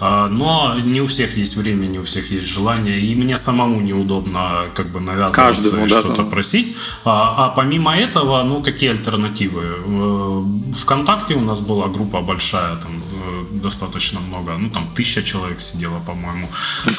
Э, 0.00 0.28
но 0.30 0.76
не 0.84 1.00
у 1.00 1.06
всех 1.06 1.36
есть 1.36 1.56
время, 1.56 1.86
не 1.86 1.98
у 1.98 2.04
всех 2.04 2.30
есть 2.30 2.48
желание, 2.48 3.00
и 3.00 3.14
мне 3.14 3.36
самому 3.36 3.80
неудобно 3.80 4.70
как 4.74 4.88
бы 4.88 5.00
навязываться 5.00 5.42
Каждому, 5.42 5.86
и 5.86 5.88
да, 5.88 6.00
что-то 6.00 6.22
просить. 6.24 6.76
А, 7.04 7.46
а 7.46 7.48
помимо 7.50 7.96
этого, 7.96 8.42
ну 8.42 8.62
какие 8.62 8.90
альтернативы? 8.90 9.62
Э, 9.86 10.42
Вконтакте 10.74 11.34
у 11.34 11.40
нас 11.40 11.60
была 11.60 11.88
группа 11.88 12.20
большая, 12.20 12.76
там 12.76 13.01
э, 13.01 13.01
достаточно 13.62 14.20
много 14.20 14.58
ну 14.58 14.70
там 14.70 14.88
тысяча 14.94 15.22
человек 15.22 15.60
сидело, 15.60 16.00
по-моему. 16.00 16.48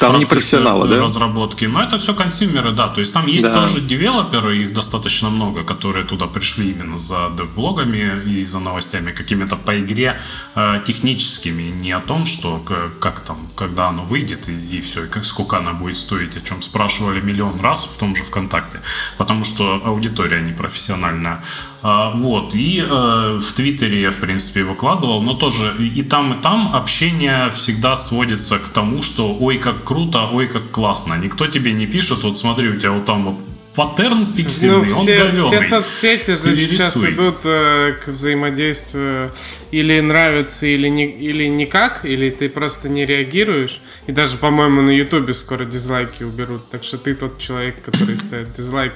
Там 0.00 0.18
не 0.18 0.26
профессионалы, 0.26 0.88
да? 0.88 1.02
Разработки, 1.02 1.66
но 1.66 1.82
это 1.82 1.98
все 1.98 2.14
консюмеры, 2.14 2.72
да, 2.72 2.88
то 2.88 3.00
есть 3.00 3.12
там 3.12 3.26
есть 3.26 3.42
да. 3.42 3.60
тоже 3.60 3.80
девелоперы, 3.80 4.56
их 4.56 4.72
достаточно 4.72 5.30
много, 5.30 5.64
которые 5.64 6.04
туда 6.04 6.26
пришли 6.26 6.70
именно 6.70 6.98
за 6.98 7.28
блогами 7.54 8.22
и 8.26 8.46
за 8.46 8.58
новостями 8.60 9.12
какими-то 9.12 9.56
по 9.56 9.78
игре 9.78 10.20
э, 10.54 10.80
техническими, 10.86 11.70
не 11.70 11.92
о 11.92 12.00
том, 12.00 12.26
что 12.26 12.62
как 13.00 13.20
там, 13.20 13.38
когда 13.56 13.88
оно 13.88 14.04
выйдет 14.04 14.48
и, 14.48 14.78
и 14.78 14.80
все, 14.80 15.04
и 15.04 15.08
как, 15.08 15.24
сколько 15.24 15.58
она 15.58 15.72
будет 15.72 15.96
стоить, 15.96 16.36
о 16.36 16.40
чем 16.40 16.62
спрашивали 16.62 17.20
миллион 17.20 17.60
раз 17.60 17.84
в 17.84 17.98
том 17.98 18.16
же 18.16 18.24
ВКонтакте, 18.24 18.80
потому 19.18 19.44
что 19.44 19.82
аудитория 19.84 20.40
непрофессиональная. 20.40 21.42
А, 21.86 22.12
вот, 22.12 22.54
и 22.54 22.80
э, 22.80 23.38
в 23.42 23.52
Твиттере 23.52 24.00
я, 24.00 24.10
в 24.10 24.16
принципе, 24.16 24.62
выкладывал, 24.62 25.20
но 25.20 25.34
тоже 25.34 25.76
и 25.78 26.02
там, 26.02 26.32
и 26.32 26.42
там 26.42 26.74
общение 26.74 27.50
всегда 27.50 27.94
сводится 27.94 28.58
к 28.58 28.68
тому, 28.68 29.02
что 29.02 29.36
ой, 29.38 29.58
как 29.58 29.84
круто, 29.84 30.30
ой, 30.32 30.46
как 30.46 30.70
классно. 30.70 31.18
Никто 31.22 31.46
тебе 31.46 31.72
не 31.72 31.86
пишет, 31.86 32.22
вот 32.22 32.38
смотри, 32.38 32.70
у 32.70 32.80
тебя 32.80 32.92
вот 32.92 33.04
там 33.04 33.24
вот 33.24 33.34
паттерн 33.74 34.32
пиксельный, 34.32 34.86
ну, 34.86 34.98
он 34.98 35.06
все, 35.06 35.24
говёный. 35.24 35.58
все 35.58 35.68
соцсети 35.68 36.30
же 36.30 36.54
сейчас 36.54 36.96
идут 36.96 37.40
э, 37.44 37.94
к 38.04 38.08
взаимодействию 38.08 39.30
или 39.72 39.98
нравится, 40.00 40.66
или, 40.66 40.88
не, 40.88 41.06
или 41.06 41.44
никак, 41.44 42.04
или 42.04 42.30
ты 42.30 42.48
просто 42.48 42.88
не 42.88 43.04
реагируешь. 43.04 43.80
И 44.06 44.12
даже, 44.12 44.36
по-моему, 44.36 44.82
на 44.82 44.90
Ютубе 44.90 45.34
скоро 45.34 45.64
дизлайки 45.64 46.22
уберут. 46.22 46.68
Так 46.70 46.84
что 46.84 46.98
ты 46.98 47.14
тот 47.14 47.38
человек, 47.38 47.82
который 47.82 48.16
ставит 48.16 48.52
дизлайк. 48.52 48.92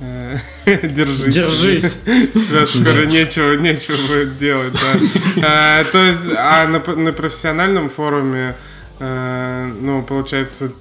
Э, 0.00 0.36
держись. 0.66 1.34
Держись. 1.34 1.92
Тебя 2.04 2.66
скоро 2.66 3.04
нечего, 3.06 3.54
нечего 3.54 3.96
будет 4.08 4.38
делать, 4.38 4.72
да. 4.72 5.80
Э, 5.80 5.84
то 5.84 5.98
есть, 6.04 6.30
а 6.36 6.66
на, 6.68 6.78
на 6.94 7.12
профессиональном 7.12 7.90
форуме, 7.90 8.54
э, 9.00 9.72
ну, 9.80 10.02
получается, 10.02 10.72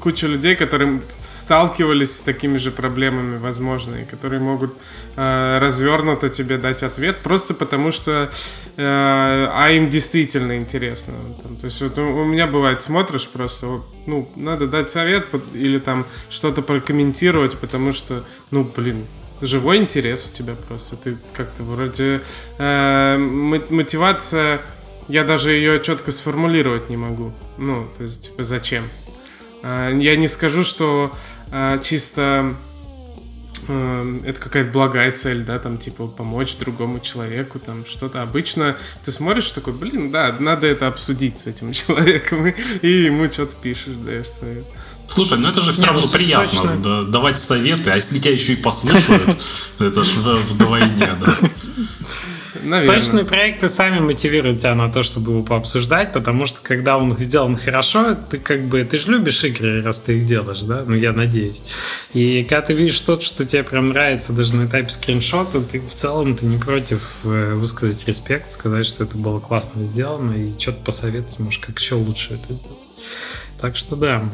куча 0.00 0.26
людей, 0.26 0.56
которые 0.56 1.00
сталкивались 1.08 2.16
с 2.16 2.20
такими 2.20 2.56
же 2.56 2.70
проблемами, 2.70 3.38
возможно, 3.38 3.96
и 3.96 4.04
которые 4.04 4.40
могут 4.40 4.74
э, 5.16 5.58
развернуто 5.58 6.28
тебе 6.28 6.58
дать 6.58 6.82
ответ, 6.82 7.18
просто 7.18 7.54
потому 7.54 7.92
что 7.92 8.30
э, 8.76 9.48
а 9.52 9.70
им 9.70 9.90
действительно 9.90 10.56
интересно. 10.56 11.14
Там, 11.42 11.56
то 11.56 11.64
есть 11.66 11.80
вот 11.82 11.98
у, 11.98 12.02
у 12.02 12.24
меня 12.24 12.46
бывает, 12.46 12.82
смотришь 12.82 13.28
просто, 13.28 13.66
вот, 13.66 13.84
ну, 14.06 14.30
надо 14.36 14.66
дать 14.66 14.90
совет 14.90 15.26
или 15.52 15.78
там 15.78 16.06
что-то 16.30 16.62
прокомментировать, 16.62 17.58
потому 17.58 17.92
что, 17.92 18.24
ну, 18.50 18.64
блин, 18.76 19.06
живой 19.40 19.78
интерес 19.78 20.30
у 20.30 20.36
тебя 20.36 20.54
просто. 20.68 20.96
Ты 20.96 21.16
как-то 21.32 21.62
вроде 21.62 22.20
э, 22.58 23.16
мотивация, 23.18 24.60
я 25.08 25.24
даже 25.24 25.52
ее 25.52 25.80
четко 25.80 26.10
сформулировать 26.10 26.88
не 26.90 26.96
могу. 26.96 27.32
Ну, 27.58 27.86
то 27.96 28.02
есть, 28.02 28.30
типа, 28.30 28.44
зачем? 28.44 28.84
А, 29.66 29.90
я 29.90 30.14
не 30.16 30.28
скажу, 30.28 30.62
что 30.62 31.10
а, 31.50 31.78
чисто 31.78 32.54
а, 33.66 34.20
это 34.24 34.38
какая-то 34.38 34.70
благая 34.70 35.10
цель, 35.10 35.42
да, 35.42 35.58
там, 35.58 35.78
типа, 35.78 36.06
помочь 36.06 36.56
другому 36.58 37.00
человеку, 37.00 37.58
там, 37.58 37.86
что-то. 37.86 38.20
Обычно 38.20 38.76
ты 39.04 39.10
смотришь 39.10 39.50
такой, 39.52 39.72
блин, 39.72 40.10
да, 40.10 40.36
надо 40.38 40.66
это 40.66 40.86
обсудить 40.86 41.38
с 41.40 41.46
этим 41.46 41.72
человеком, 41.72 42.46
и, 42.46 42.88
ему 42.88 43.32
что-то 43.32 43.56
пишешь, 43.56 43.94
даешь 43.94 44.28
совет. 44.28 44.66
Слушай, 45.08 45.38
ну 45.38 45.48
это 45.48 45.62
же 45.62 45.72
все 45.72 45.84
равно 45.84 46.02
ну, 46.02 46.08
приятно 46.08 46.76
да, 46.76 47.02
давать 47.04 47.40
советы, 47.40 47.90
а 47.90 47.96
если 47.96 48.18
тебя 48.18 48.32
еще 48.32 48.52
и 48.52 48.56
послушают, 48.56 49.36
это 49.78 50.04
же 50.04 50.20
вдвойне, 50.20 51.16
да. 51.20 51.38
Наверное. 52.64 53.00
Сочные 53.00 53.24
проекты 53.24 53.68
сами 53.68 54.00
мотивируют 54.00 54.60
тебя 54.60 54.74
на 54.74 54.90
то, 54.90 55.02
чтобы 55.02 55.32
его 55.32 55.42
пообсуждать, 55.42 56.12
потому 56.12 56.46
что 56.46 56.60
когда 56.62 56.96
он 56.96 57.16
сделан 57.16 57.56
хорошо, 57.56 58.14
ты 58.14 58.38
как 58.38 58.66
бы, 58.68 58.82
ты 58.84 58.96
же 58.96 59.12
любишь 59.12 59.44
игры, 59.44 59.82
раз 59.82 60.00
ты 60.00 60.16
их 60.16 60.26
делаешь, 60.26 60.62
да? 60.62 60.84
Ну, 60.86 60.94
я 60.94 61.12
надеюсь. 61.12 61.62
И 62.14 62.42
когда 62.42 62.62
ты 62.62 62.72
видишь 62.72 62.94
что-то, 62.94 63.24
что 63.24 63.44
тебе 63.44 63.62
прям 63.62 63.88
нравится 63.88 64.32
даже 64.32 64.56
на 64.56 64.66
этапе 64.66 64.88
скриншота, 64.88 65.60
ты 65.60 65.80
в 65.80 65.94
целом 65.94 66.34
ты 66.34 66.46
не 66.46 66.58
против 66.58 67.02
э, 67.24 67.54
высказать 67.54 68.06
респект, 68.08 68.52
сказать, 68.52 68.86
что 68.86 69.04
это 69.04 69.16
было 69.16 69.40
классно 69.40 69.82
сделано, 69.82 70.32
и 70.32 70.52
что-то 70.58 70.78
посоветовать, 70.84 71.38
может, 71.40 71.64
как 71.64 71.78
еще 71.78 71.96
лучше 71.96 72.34
это 72.34 72.54
сделать. 72.54 72.78
Так 73.60 73.76
что 73.76 73.96
да, 73.96 74.24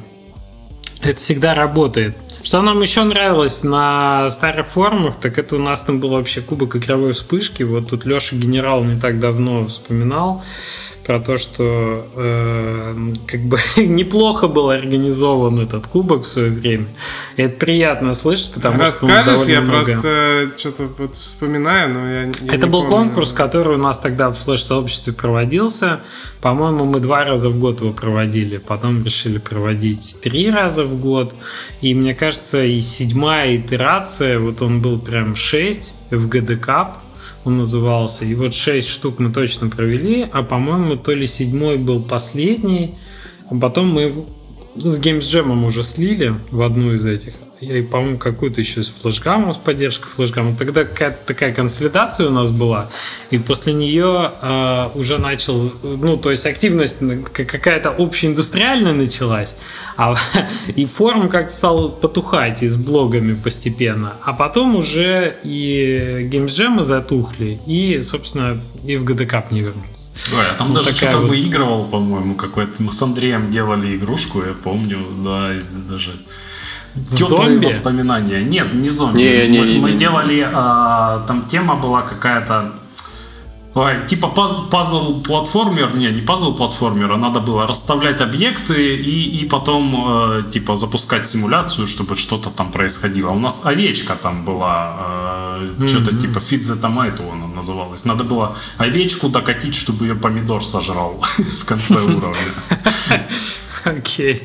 это 1.03 1.19
всегда 1.19 1.55
работает. 1.55 2.17
Что 2.43 2.63
нам 2.63 2.81
еще 2.81 3.05
нравилось 3.05 3.63
на 3.63 4.29
старых 4.31 4.69
форумах, 4.69 5.17
так 5.17 5.39
это 5.39 5.57
у 5.57 5.59
нас 5.59 5.83
там 5.83 6.01
был 6.01 6.11
вообще 6.11 6.41
кубок 6.41 6.77
игровой 6.77 7.13
вспышки. 7.13 7.63
Вот 7.63 7.91
тут 7.91 8.07
Леша 8.07 8.37
Генерал 8.37 8.83
не 8.85 8.99
так 8.99 9.21
давно 9.21 9.67
вспоминал 9.67 10.43
про 11.11 11.19
то, 11.19 11.39
что 11.39 12.07
э, 12.15 12.95
как 13.27 13.41
бы 13.41 13.59
неплохо 13.77 14.47
был 14.47 14.71
организован 14.71 15.59
этот 15.59 15.89
кубок 15.89 16.23
в 16.23 16.27
свое 16.27 16.51
время. 16.51 16.87
И 17.37 17.43
это 17.43 17.57
приятно 17.57 18.15
слышать, 18.15 18.53
потому 18.53 18.79
Расскажешь, 18.79 19.39
что 19.39 19.51
я 19.51 19.61
много... 19.61 19.85
просто 19.85 20.51
что-то 20.57 20.89
вот 20.99 21.17
вспоминаю, 21.17 21.95
но 21.95 22.09
я, 22.09 22.23
я 22.23 22.55
Это 22.55 22.69
был 22.69 22.83
помню. 22.83 22.97
конкурс, 22.97 23.33
который 23.33 23.75
у 23.75 23.79
нас 23.79 23.99
тогда 23.99 24.31
в 24.31 24.39
флеш-сообществе 24.39 25.13
проводился. 25.13 25.99
По-моему, 26.41 26.85
мы 26.85 27.01
два 27.01 27.25
раза 27.25 27.51
в 27.51 27.59
год 27.59 27.81
его 27.81 27.93
проводили, 27.93 28.59
потом 28.59 29.03
решили 29.03 29.39
проводить 29.39 30.17
три 30.23 30.49
раза 30.49 30.85
в 30.85 31.01
год. 31.01 31.35
И 31.81 31.93
мне 31.93 32.15
кажется, 32.15 32.30
и 32.31 32.81
седьмая 32.81 33.57
итерация, 33.57 34.39
вот 34.39 34.63
он 34.63 34.81
был 34.81 34.99
прям 34.99 35.35
6 35.35 35.95
в 36.11 36.29
ГДК 36.29 36.97
он 37.45 37.59
назывался. 37.59 38.25
И 38.25 38.35
вот 38.35 38.55
6 38.55 38.87
штук 38.89 39.19
мы 39.19 39.33
точно 39.33 39.69
провели, 39.69 40.27
а 40.31 40.43
по-моему, 40.43 40.97
то 40.97 41.13
ли 41.13 41.27
седьмой 41.27 41.79
был 41.79 42.03
последний, 42.03 42.97
а 43.51 43.57
потом 43.57 43.89
мы 43.93 44.13
с 44.77 45.01
Games 45.01 45.21
Jam 45.21 45.67
уже 45.67 45.83
слили 45.83 46.35
в 46.51 46.63
одну 46.63 46.95
из 46.95 47.07
этих 47.07 47.35
и, 47.61 47.83
по-моему, 47.83 48.19
какую-то 48.19 48.61
еще 48.61 48.83
с 48.83 48.89
флешгамом, 48.89 49.53
с 49.53 49.59
поддержкой 49.59 50.09
флешгама. 50.09 50.57
Тогда 50.57 50.85
какая-то 50.85 51.19
такая 51.27 51.53
консолидация 51.53 52.29
у 52.29 52.31
нас 52.31 52.51
была, 52.51 52.91
и 53.31 53.39
после 53.39 53.75
нее 53.75 54.33
э, 54.41 54.89
уже 54.95 55.19
начал, 55.19 55.71
ну, 55.83 56.17
то 56.17 56.31
есть 56.31 56.47
активность 56.47 56.99
какая-то 57.33 57.91
общеиндустриальная 57.91 58.95
началась, 58.95 59.57
а, 59.97 60.15
и 60.75 60.87
форум 60.87 61.29
как-то 61.29 61.53
стал 61.53 61.91
потухать 61.91 62.63
и 62.63 62.69
с 62.69 62.77
блогами 62.77 63.35
постепенно, 63.35 64.15
а 64.25 64.33
потом 64.33 64.77
уже 64.77 65.37
и 65.45 66.23
геймджемы 66.25 66.85
затухли, 66.85 67.61
и, 67.67 68.01
собственно, 68.01 68.59
и 68.85 68.97
в 68.97 69.05
ГДК 69.05 69.51
не 69.51 69.61
вернулся. 69.61 70.11
Да, 70.31 70.49
я 70.49 70.55
там 70.55 70.69
вот 70.69 70.77
даже 70.85 70.97
что-то 70.97 71.19
вот... 71.19 71.29
выигрывал, 71.29 71.85
по-моему, 71.87 72.35
какой-то. 72.35 72.83
Мы 72.83 72.93
с 72.93 73.03
Андреем 73.03 73.51
делали 73.51 73.97
игрушку, 73.97 74.43
я 74.43 74.55
помню, 74.55 74.99
да, 75.23 75.53
даже 75.89 76.13
Теплые 77.09 77.61
воспоминания. 77.61 78.43
Нет, 78.43 78.75
не 78.75 78.91
зомби. 78.91 79.19
Не, 79.19 79.49
не, 79.49 79.61
мы, 79.61 79.67
не, 79.67 79.79
мы 79.79 79.93
делали, 79.93 80.49
а, 80.53 81.25
там 81.27 81.43
тема 81.43 81.77
была 81.77 82.03
какая-то 82.03 82.73
Ой, 83.73 84.05
типа 84.09 84.27
пазл-платформер, 84.27 85.97
не, 85.97 86.11
не 86.11 86.21
пазл-платформер, 86.23 87.13
а 87.13 87.17
надо 87.17 87.39
было 87.39 87.69
расставлять 87.69 88.21
объекты 88.21 88.97
и, 88.97 89.43
и 89.43 89.49
потом 89.49 89.95
э, 90.09 90.43
типа 90.53 90.75
запускать 90.75 91.29
симуляцию, 91.29 91.87
чтобы 91.87 92.17
что-то 92.17 92.51
там 92.51 92.73
происходило. 92.73 93.31
У 93.31 93.39
нас 93.39 93.61
овечка 93.63 94.17
там 94.21 94.45
была, 94.45 94.97
э, 95.61 95.69
mm-hmm. 95.79 95.89
что-то 95.89 96.17
типа 96.17 96.39
the 96.39 96.81
Tomato 96.81 97.33
она 97.33 97.47
называлась. 97.47 98.05
Надо 98.05 98.25
было 98.25 98.57
овечку 98.77 99.29
докатить, 99.29 99.77
чтобы 99.77 100.07
ее 100.07 100.17
помидор 100.17 100.65
сожрал 100.65 101.25
в 101.61 101.65
конце 101.65 101.95
уровня. 101.95 102.35
Окей, 103.85 104.43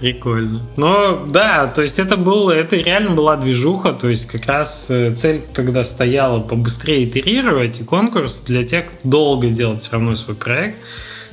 прикольно. 0.00 0.62
Но 0.76 1.26
да, 1.28 1.66
то 1.66 1.82
есть 1.82 1.98
это 1.98 2.16
был, 2.16 2.50
это 2.50 2.76
реально 2.76 3.10
была 3.10 3.36
движуха, 3.36 3.92
то 3.92 4.08
есть 4.08 4.26
как 4.26 4.46
раз 4.46 4.90
э, 4.90 5.14
цель 5.14 5.42
тогда 5.52 5.84
стояла 5.84 6.40
побыстрее 6.40 7.04
итерировать, 7.04 7.80
и 7.80 7.84
конкурс 7.84 8.40
для 8.40 8.64
тех, 8.64 8.86
кто 8.86 9.08
долго 9.08 9.48
делает 9.48 9.80
все 9.80 9.92
равно 9.92 10.14
свой 10.14 10.36
проект, 10.36 10.76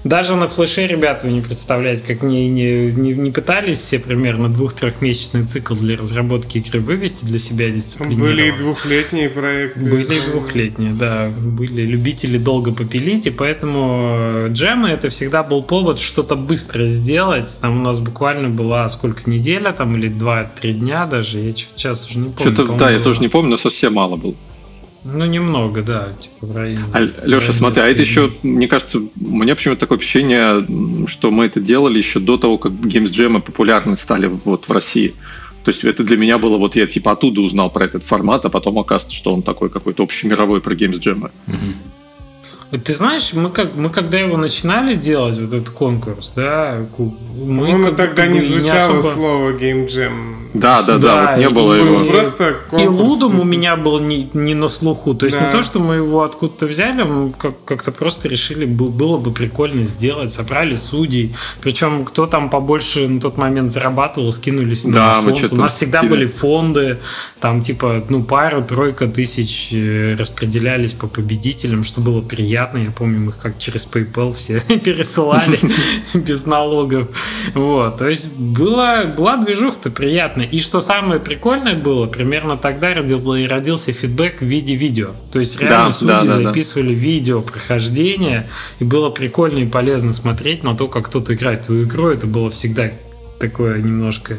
даже 0.04 0.36
на 0.36 0.48
флеше, 0.48 0.86
ребята, 0.86 1.28
вы 1.28 1.34
не 1.34 1.42
представляете, 1.42 2.04
как 2.04 2.24
не, 2.24 2.50
не, 2.50 2.92
не, 2.92 3.14
не 3.14 3.32
пытались 3.32 3.80
все 3.80 4.00
примерно 4.00 4.50
двух-трехмесячный 4.50 5.46
цикл 5.46 5.76
для 5.76 5.98
разработки 5.98 6.58
игры 6.58 6.82
вывести 6.82 7.24
для 7.26 7.40
себя 7.40 7.70
дисциплинированно. 7.70 8.30
Были 8.30 8.48
и 8.50 8.52
двухлетние 8.52 9.30
проекты. 9.30 9.80
Были 9.80 10.16
и 10.16 10.20
двухлетние, 10.30 10.92
да. 10.92 11.32
Были 11.36 11.84
любители 11.84 12.38
долго 12.38 12.74
попилить, 12.74 13.28
и 13.28 13.30
поэтому 13.30 14.18
э, 14.18 14.48
джемы 14.52 14.90
это 14.90 15.10
всегда 15.10 15.42
был 15.44 15.64
повод 15.64 16.00
что-то 16.00 16.36
быстро 16.36 16.88
сделать. 16.88 17.58
Там 17.62 17.80
у 17.80 17.84
нас 17.84 18.00
буквально 18.00 18.50
была 18.50 18.90
сколько, 18.90 19.30
неделя 19.30 19.72
там 19.72 19.96
или 19.96 20.10
два-три 20.10 20.74
дня 20.74 21.06
даже, 21.06 21.40
я 21.40 21.52
сейчас 21.54 22.10
уже 22.10 22.20
не 22.20 22.30
помню. 22.30 22.54
Что-то, 22.54 22.74
да, 22.74 22.92
я 22.92 23.00
тоже 23.00 23.22
не 23.22 23.30
помню, 23.30 23.52
но 23.52 23.58
совсем 23.58 23.94
мало 23.94 24.18
было. 24.18 24.36
Ну, 25.06 25.26
немного, 25.26 25.84
да, 25.84 26.14
типа 26.18 26.46
в 26.46 26.56
районе. 26.56 26.84
А, 26.94 27.02
Леша, 27.26 27.52
смотри, 27.52 27.82
а 27.82 27.88
это 27.88 28.02
еще, 28.02 28.32
мне 28.42 28.68
кажется, 28.68 29.00
у 29.00 29.10
меня 29.20 29.56
почему-то 29.56 29.82
такое 29.82 29.98
ощущение, 29.98 30.66
что 31.08 31.30
мы 31.30 31.46
это 31.46 31.60
делали 31.60 31.98
еще 31.98 32.20
до 32.20 32.38
того, 32.38 32.58
как 32.58 32.72
Games 32.72 33.12
Jam 33.12 33.42
популярны 33.42 33.98
стали 33.98 34.28
вот 34.46 34.68
в 34.68 34.72
России. 34.72 35.14
То 35.64 35.72
есть 35.72 35.84
это 35.84 36.04
для 36.04 36.18
меня 36.18 36.38
было, 36.38 36.58
вот 36.58 36.76
я 36.76 36.88
типа 36.88 37.14
оттуда 37.14 37.42
узнал 37.42 37.70
про 37.70 37.86
этот 37.86 38.04
формат, 38.04 38.46
а 38.46 38.50
потом 38.50 38.80
оказывается, 38.80 39.18
что 39.18 39.34
он 39.34 39.44
такой 39.44 39.70
какой-то 39.70 40.04
общемировой 40.04 40.62
про 40.62 40.74
Games 40.74 41.00
Jam. 41.00 41.32
Угу. 41.48 42.80
Ты 42.80 42.94
знаешь, 42.94 43.34
мы, 43.34 43.50
как, 43.50 43.76
мы 43.76 43.90
когда 43.90 44.18
его 44.20 44.36
начинали 44.36 44.96
делать, 44.96 45.38
вот 45.38 45.54
этот 45.54 45.70
конкурс, 45.70 46.34
да, 46.36 46.86
мы 46.98 47.78
ну, 47.78 47.94
тогда 47.94 48.26
не 48.26 48.40
звучало 48.40 48.94
не 48.94 48.98
особо... 48.98 49.14
слово 49.14 49.52
Game 49.52 49.88
Jam. 49.88 50.43
Да, 50.54 50.84
да, 50.84 50.98
да, 50.98 51.00
да 51.00 51.32
вот 51.32 51.40
не 51.40 51.50
было 51.50 51.74
его. 51.74 52.06
Просто 52.06 52.56
и 52.78 52.88
Лудум 52.88 53.32
типа. 53.32 53.42
у 53.42 53.44
меня 53.44 53.76
был 53.76 54.00
не, 54.00 54.30
не 54.34 54.54
на 54.54 54.68
слуху. 54.68 55.16
То 55.16 55.26
есть 55.26 55.38
да. 55.38 55.48
не 55.48 55.52
то, 55.52 55.64
что 55.64 55.80
мы 55.80 55.96
его 55.96 56.24
откуда-то 56.24 56.68
взяли, 56.68 57.04
мы 57.04 57.32
как- 57.32 57.64
как-то 57.66 57.92
просто 57.92 58.28
решили, 58.28 58.66
было 58.66 59.18
бы 59.18 59.32
прикольно 59.32 59.88
сделать. 59.88 60.32
Собрали 60.32 60.76
судей. 60.76 61.36
Причем 61.62 62.06
кто 62.06 62.28
там 62.28 62.50
побольше 62.50 63.08
на 63.08 63.20
тот 63.20 63.38
момент 63.38 63.72
зарабатывал, 63.72 64.32
скинулись 64.32 64.86
да, 64.86 65.16
на 65.16 65.22
фонд. 65.22 65.54
У 65.54 65.56
нас 65.56 65.76
всегда 65.76 66.04
были 66.04 66.26
фонды, 66.26 67.00
там 67.40 67.62
типа, 67.62 68.06
ну, 68.10 68.24
пару-тройка 68.24 69.08
тысяч 69.08 69.70
э, 69.74 70.16
распределялись 70.18 70.94
по 70.94 71.08
победителям, 71.08 71.84
что 71.84 72.02
было 72.02 72.22
приятно. 72.22 72.80
Я 72.80 72.92
помню, 72.92 73.20
мы 73.20 73.32
как 73.32 73.58
через 73.58 73.88
PayPal 73.92 74.32
все 74.34 74.60
пересылали 74.84 75.60
без 76.14 76.46
налогов. 76.46 77.08
Вот. 77.54 77.98
То 77.98 78.08
есть 78.08 78.34
была, 78.34 79.06
была 79.06 79.38
движуха-то 79.38 79.90
приятная. 79.90 80.43
И 80.46 80.60
что 80.60 80.82
самое 80.82 81.20
прикольное 81.20 81.76
было, 81.76 82.06
примерно 82.06 82.58
тогда 82.58 82.94
родился 82.94 83.92
фидбэк 83.92 84.42
в 84.42 84.46
виде 84.46 84.76
видео. 84.76 85.12
То 85.32 85.40
есть 85.40 85.60
реально 85.60 85.86
да, 85.86 85.92
судьи 85.92 86.08
да, 86.08 86.22
да, 86.24 86.44
записывали 86.44 86.94
да. 86.94 87.00
видео 87.00 87.42
прохождения, 87.42 88.48
и 88.80 88.84
было 88.84 89.10
прикольно 89.10 89.60
и 89.60 89.66
полезно 89.66 90.14
смотреть 90.14 90.64
на 90.64 90.76
то, 90.76 90.88
как 90.88 91.06
кто-то 91.06 91.34
играет 91.34 91.62
в 91.62 91.66
твою 91.66 91.86
игру. 91.86 92.10
Это 92.10 92.28
было 92.28 92.50
всегда 92.50 92.92
такое 93.40 93.82
немножко 93.82 94.38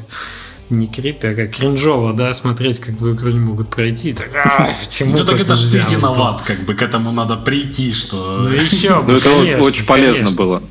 не 0.70 0.86
крипи, 0.86 1.26
а 1.26 1.34
как 1.34 1.50
кринжово, 1.50 2.12
да, 2.12 2.32
смотреть, 2.32 2.80
как 2.80 2.96
твою 2.96 3.14
игру 3.14 3.30
не 3.30 3.38
могут 3.38 3.68
пройти. 3.68 4.14
Так, 4.14 4.30
а, 4.34 4.70
почему 4.84 5.18
ну 5.18 5.24
так 5.24 5.40
это 5.40 5.56
же 5.56 5.70
ты 5.70 5.94
виноват, 5.94 6.42
как 6.42 6.60
бы 6.60 6.74
к 6.74 6.82
этому 6.82 7.12
надо 7.12 7.36
прийти, 7.36 7.92
что... 7.92 8.38
Ну 8.42 8.48
еще 8.50 9.02
Ну 9.06 9.16
это 9.16 9.62
очень 9.62 9.84
полезно 9.84 10.30
было. 10.30 10.62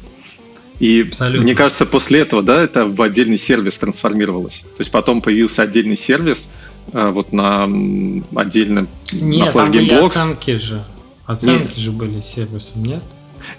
И 0.80 1.04
Абсолютно. 1.04 1.44
мне 1.44 1.56
кажется, 1.56 1.86
после 1.86 2.22
этого, 2.22 2.42
да, 2.42 2.64
это 2.64 2.86
в 2.86 3.02
отдельный 3.02 3.38
сервис 3.38 3.78
трансформировалось. 3.78 4.60
То 4.62 4.80
есть 4.80 4.92
потом 4.92 5.22
появился 5.22 5.62
отдельный 5.62 5.98
сервис, 5.98 6.50
э, 6.92 7.10
вот 7.10 7.32
на 7.32 7.70
отдельно 8.36 8.88
Нет, 9.12 9.48
на 9.48 9.52
там 9.52 9.72
были 9.72 9.94
оценки 9.94 10.56
же. 10.58 10.84
Оценки 11.26 11.64
нет. 11.64 11.76
же 11.76 11.92
были 11.92 12.20
сервисом, 12.20 12.84
нет? 12.84 13.04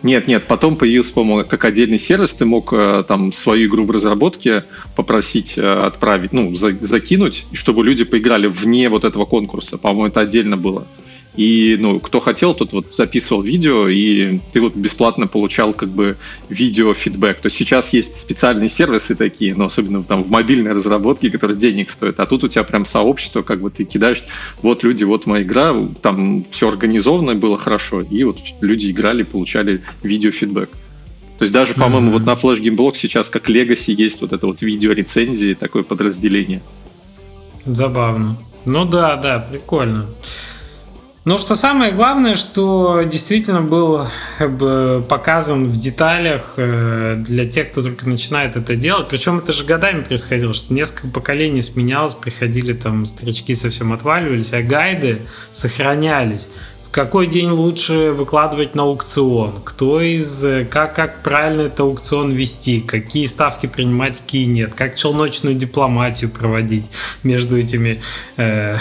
Нет, 0.02 0.28
нет, 0.28 0.46
потом 0.46 0.76
появился, 0.76 1.12
по-моему, 1.12 1.48
как 1.48 1.64
отдельный 1.64 1.98
сервис, 1.98 2.32
ты 2.32 2.44
мог 2.44 2.72
э, 2.72 3.04
там 3.06 3.32
свою 3.32 3.68
игру 3.68 3.84
в 3.84 3.90
разработке 3.90 4.64
попросить 4.96 5.56
э, 5.56 5.62
отправить, 5.62 6.32
ну, 6.32 6.54
за, 6.54 6.70
закинуть, 6.72 7.44
чтобы 7.52 7.84
люди 7.84 8.04
поиграли 8.04 8.46
вне 8.46 8.88
вот 8.88 9.04
этого 9.04 9.24
конкурса. 9.24 9.78
По-моему, 9.78 10.08
это 10.08 10.20
отдельно 10.20 10.56
было. 10.56 10.86
И, 11.37 11.76
ну, 11.78 11.99
кто 11.99 12.20
хотел, 12.20 12.55
тот 12.55 12.72
вот 12.72 12.95
записывал 12.95 13.43
видео, 13.43 13.89
и 13.89 14.39
ты 14.53 14.61
вот 14.61 14.76
бесплатно 14.76 15.26
получал 15.26 15.72
как 15.72 15.89
бы 15.89 16.16
видео-фидбэк. 16.49 17.41
То 17.41 17.47
есть 17.47 17.57
сейчас 17.57 17.93
есть 17.93 18.16
специальные 18.16 18.68
сервисы 18.68 19.16
такие, 19.16 19.55
но 19.55 19.64
особенно 19.66 20.05
там 20.05 20.22
в 20.22 20.30
мобильной 20.30 20.72
разработке, 20.72 21.30
которые 21.30 21.59
денег 21.59 21.91
стоят. 21.91 22.20
А 22.20 22.26
тут 22.26 22.45
у 22.45 22.49
тебя 22.49 22.62
прям 22.62 22.87
сообщество, 22.87 23.43
как 23.43 23.61
бы 23.61 23.70
ты 23.70 23.85
кидаешь, 23.85 24.22
вот 24.62 24.85
люди, 24.85 25.03
вот 25.03 25.26
моя 25.26 25.43
игра, 25.43 25.74
там 26.03 26.45
все 26.51 26.68
организовано 26.68 27.35
было 27.35 27.59
хорошо, 27.59 28.01
и 28.03 28.22
вот 28.22 28.39
люди 28.61 28.91
играли, 28.91 29.24
получали 29.24 29.82
видео-фидбэк. 30.05 30.70
То 31.39 31.43
есть 31.43 31.53
даже, 31.53 31.74
по-моему, 31.74 32.11
mm-hmm. 32.11 32.12
вот 32.12 32.26
на 32.26 32.32
Flash 32.35 32.61
Game 32.61 32.76
Block 32.76 32.95
сейчас 32.95 33.28
как 33.28 33.51
Legacy 33.51 33.93
есть 33.93 34.20
вот 34.20 34.32
это 34.32 34.47
вот 34.47 34.62
видео-рецензии, 34.62 35.55
такое 35.55 35.82
подразделение. 35.82 36.62
Забавно. 37.66 38.37
Ну 38.66 38.85
да, 38.85 39.16
да, 39.16 39.41
прикольно. 39.41 40.07
Ну, 41.25 41.39
что 41.39 41.55
самое 41.55 41.91
главное, 41.91 42.35
что 42.35 43.03
действительно 43.03 43.62
был 43.62 44.07
как 44.37 44.59
бы, 44.59 45.03
показан 45.09 45.64
в 45.64 45.79
деталях 45.79 46.53
э, 46.59 47.16
для 47.16 47.47
тех, 47.47 47.70
кто 47.70 47.83
только 47.83 48.07
начинает 48.07 48.57
это 48.57 48.77
делать. 48.77 49.09
Причем 49.09 49.39
это 49.39 49.55
же 49.55 49.64
годами 49.64 50.03
происходило, 50.03 50.53
что 50.53 50.75
несколько 50.75 51.09
поколений 51.09 51.62
сменялось, 51.62 52.12
приходили 52.12 52.75
там 52.75 53.07
старички 53.07 53.55
совсем 53.55 53.95
отваливались, 53.95 54.53
а 54.53 54.61
гайды 54.61 55.22
сохранялись 55.51 56.51
какой 56.95 57.26
день 57.26 57.51
лучше 57.51 58.12
выкладывать 58.12 58.76
на 58.76 58.84
аукцион, 58.84 59.55
кто 59.64 60.01
из, 60.01 60.45
как, 60.70 60.95
как 60.95 61.24
правильно 61.24 61.62
этот 61.62 61.80
аукцион 61.80 62.30
вести, 62.30 62.80
какие 62.80 63.26
ставки 63.26 63.66
принимать, 63.66 64.20
какие 64.20 64.45
нет, 64.45 64.74
как 64.74 64.95
челночную 64.95 65.57
дипломатию 65.57 66.30
проводить 66.30 66.92
между 67.24 67.59
этими 67.59 68.01
э, 68.36 68.78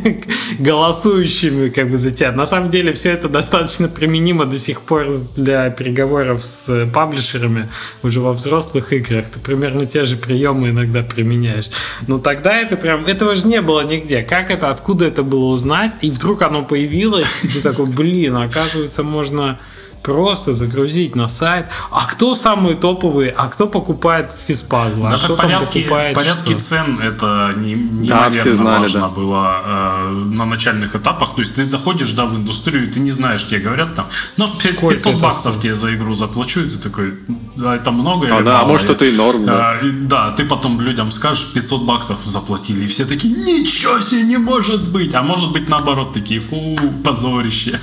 голосующими 0.58 1.68
как 1.68 1.90
бы 1.90 1.98
за 1.98 2.12
тебя. 2.12 2.32
На 2.32 2.46
самом 2.46 2.70
деле 2.70 2.94
все 2.94 3.10
это 3.10 3.28
достаточно 3.28 3.88
применимо 3.88 4.46
до 4.46 4.56
сих 4.56 4.80
пор 4.80 5.08
для 5.36 5.68
переговоров 5.68 6.42
с 6.42 6.86
паблишерами 6.86 7.68
уже 8.02 8.22
во 8.22 8.32
взрослых 8.32 8.94
играх. 8.94 9.26
Ты 9.26 9.38
примерно 9.38 9.84
те 9.84 10.06
же 10.06 10.16
приемы 10.16 10.70
иногда 10.70 11.02
применяешь. 11.02 11.68
Но 12.06 12.16
тогда 12.16 12.56
это 12.56 12.78
прям, 12.78 13.04
этого 13.04 13.34
же 13.34 13.46
не 13.46 13.60
было 13.60 13.82
нигде. 13.82 14.22
Как 14.22 14.50
это, 14.50 14.70
откуда 14.70 15.04
это 15.04 15.22
было 15.22 15.44
узнать? 15.44 15.92
И 16.00 16.10
вдруг 16.10 16.40
оно 16.40 16.64
появилось, 16.64 17.28
ты 17.50 17.60
такой, 17.60 17.86
блин, 17.86 18.36
оказывается, 18.36 19.02
можно 19.02 19.58
просто 20.02 20.54
загрузить 20.54 21.16
на 21.16 21.28
сайт. 21.28 21.66
А 21.90 22.06
кто 22.06 22.34
самые 22.34 22.74
топовые? 22.74 23.30
А 23.36 23.48
кто 23.48 23.66
покупает 23.66 24.32
физпазлы? 24.32 25.08
А 25.08 25.10
Даже 25.10 25.24
кто 25.24 25.36
порядки, 25.36 25.64
там 25.64 25.82
покупает 25.82 26.16
порядки 26.16 26.52
что? 26.52 26.60
цен 26.60 27.00
это 27.00 27.52
не, 27.56 27.74
неимоверно 27.74 28.50
да, 28.50 28.54
знали, 28.56 28.82
важно 28.82 29.00
да. 29.00 29.08
было 29.08 29.62
э, 29.64 30.14
на 30.32 30.44
начальных 30.44 30.96
этапах. 30.96 31.34
То 31.34 31.42
есть 31.42 31.54
ты 31.54 31.64
заходишь 31.64 32.12
да, 32.12 32.26
в 32.26 32.34
индустрию, 32.34 32.90
ты 32.90 33.00
не 33.00 33.10
знаешь, 33.10 33.46
тебе 33.46 33.60
говорят 33.60 33.94
там, 33.94 34.06
ну, 34.36 34.46
500 34.46 35.20
баксов 35.20 35.60
тебе 35.60 35.76
за 35.76 35.94
игру 35.94 36.14
заплачу, 36.14 36.60
и 36.60 36.70
ты 36.70 36.78
такой, 36.78 37.14
да, 37.56 37.76
это 37.76 37.90
много 37.90 38.26
а, 38.26 38.42
да, 38.42 38.52
мало? 38.52 38.60
а 38.60 38.66
может 38.66 38.90
это 38.90 39.04
и 39.04 39.12
норм, 39.12 39.44
да. 39.44 39.72
А, 39.72 39.78
да, 39.82 40.30
ты 40.30 40.44
потом 40.44 40.80
людям 40.80 41.10
скажешь, 41.10 41.52
500 41.52 41.82
баксов 41.82 42.18
заплатили, 42.24 42.84
и 42.84 42.86
все 42.86 43.04
такие, 43.04 43.34
ничего 43.34 43.98
себе, 43.98 44.22
не 44.22 44.38
может 44.38 44.88
быть. 44.88 45.14
А 45.14 45.22
может 45.22 45.52
быть 45.52 45.68
наоборот, 45.68 46.12
такие, 46.12 46.40
фу, 46.40 46.78
позорище. 47.04 47.78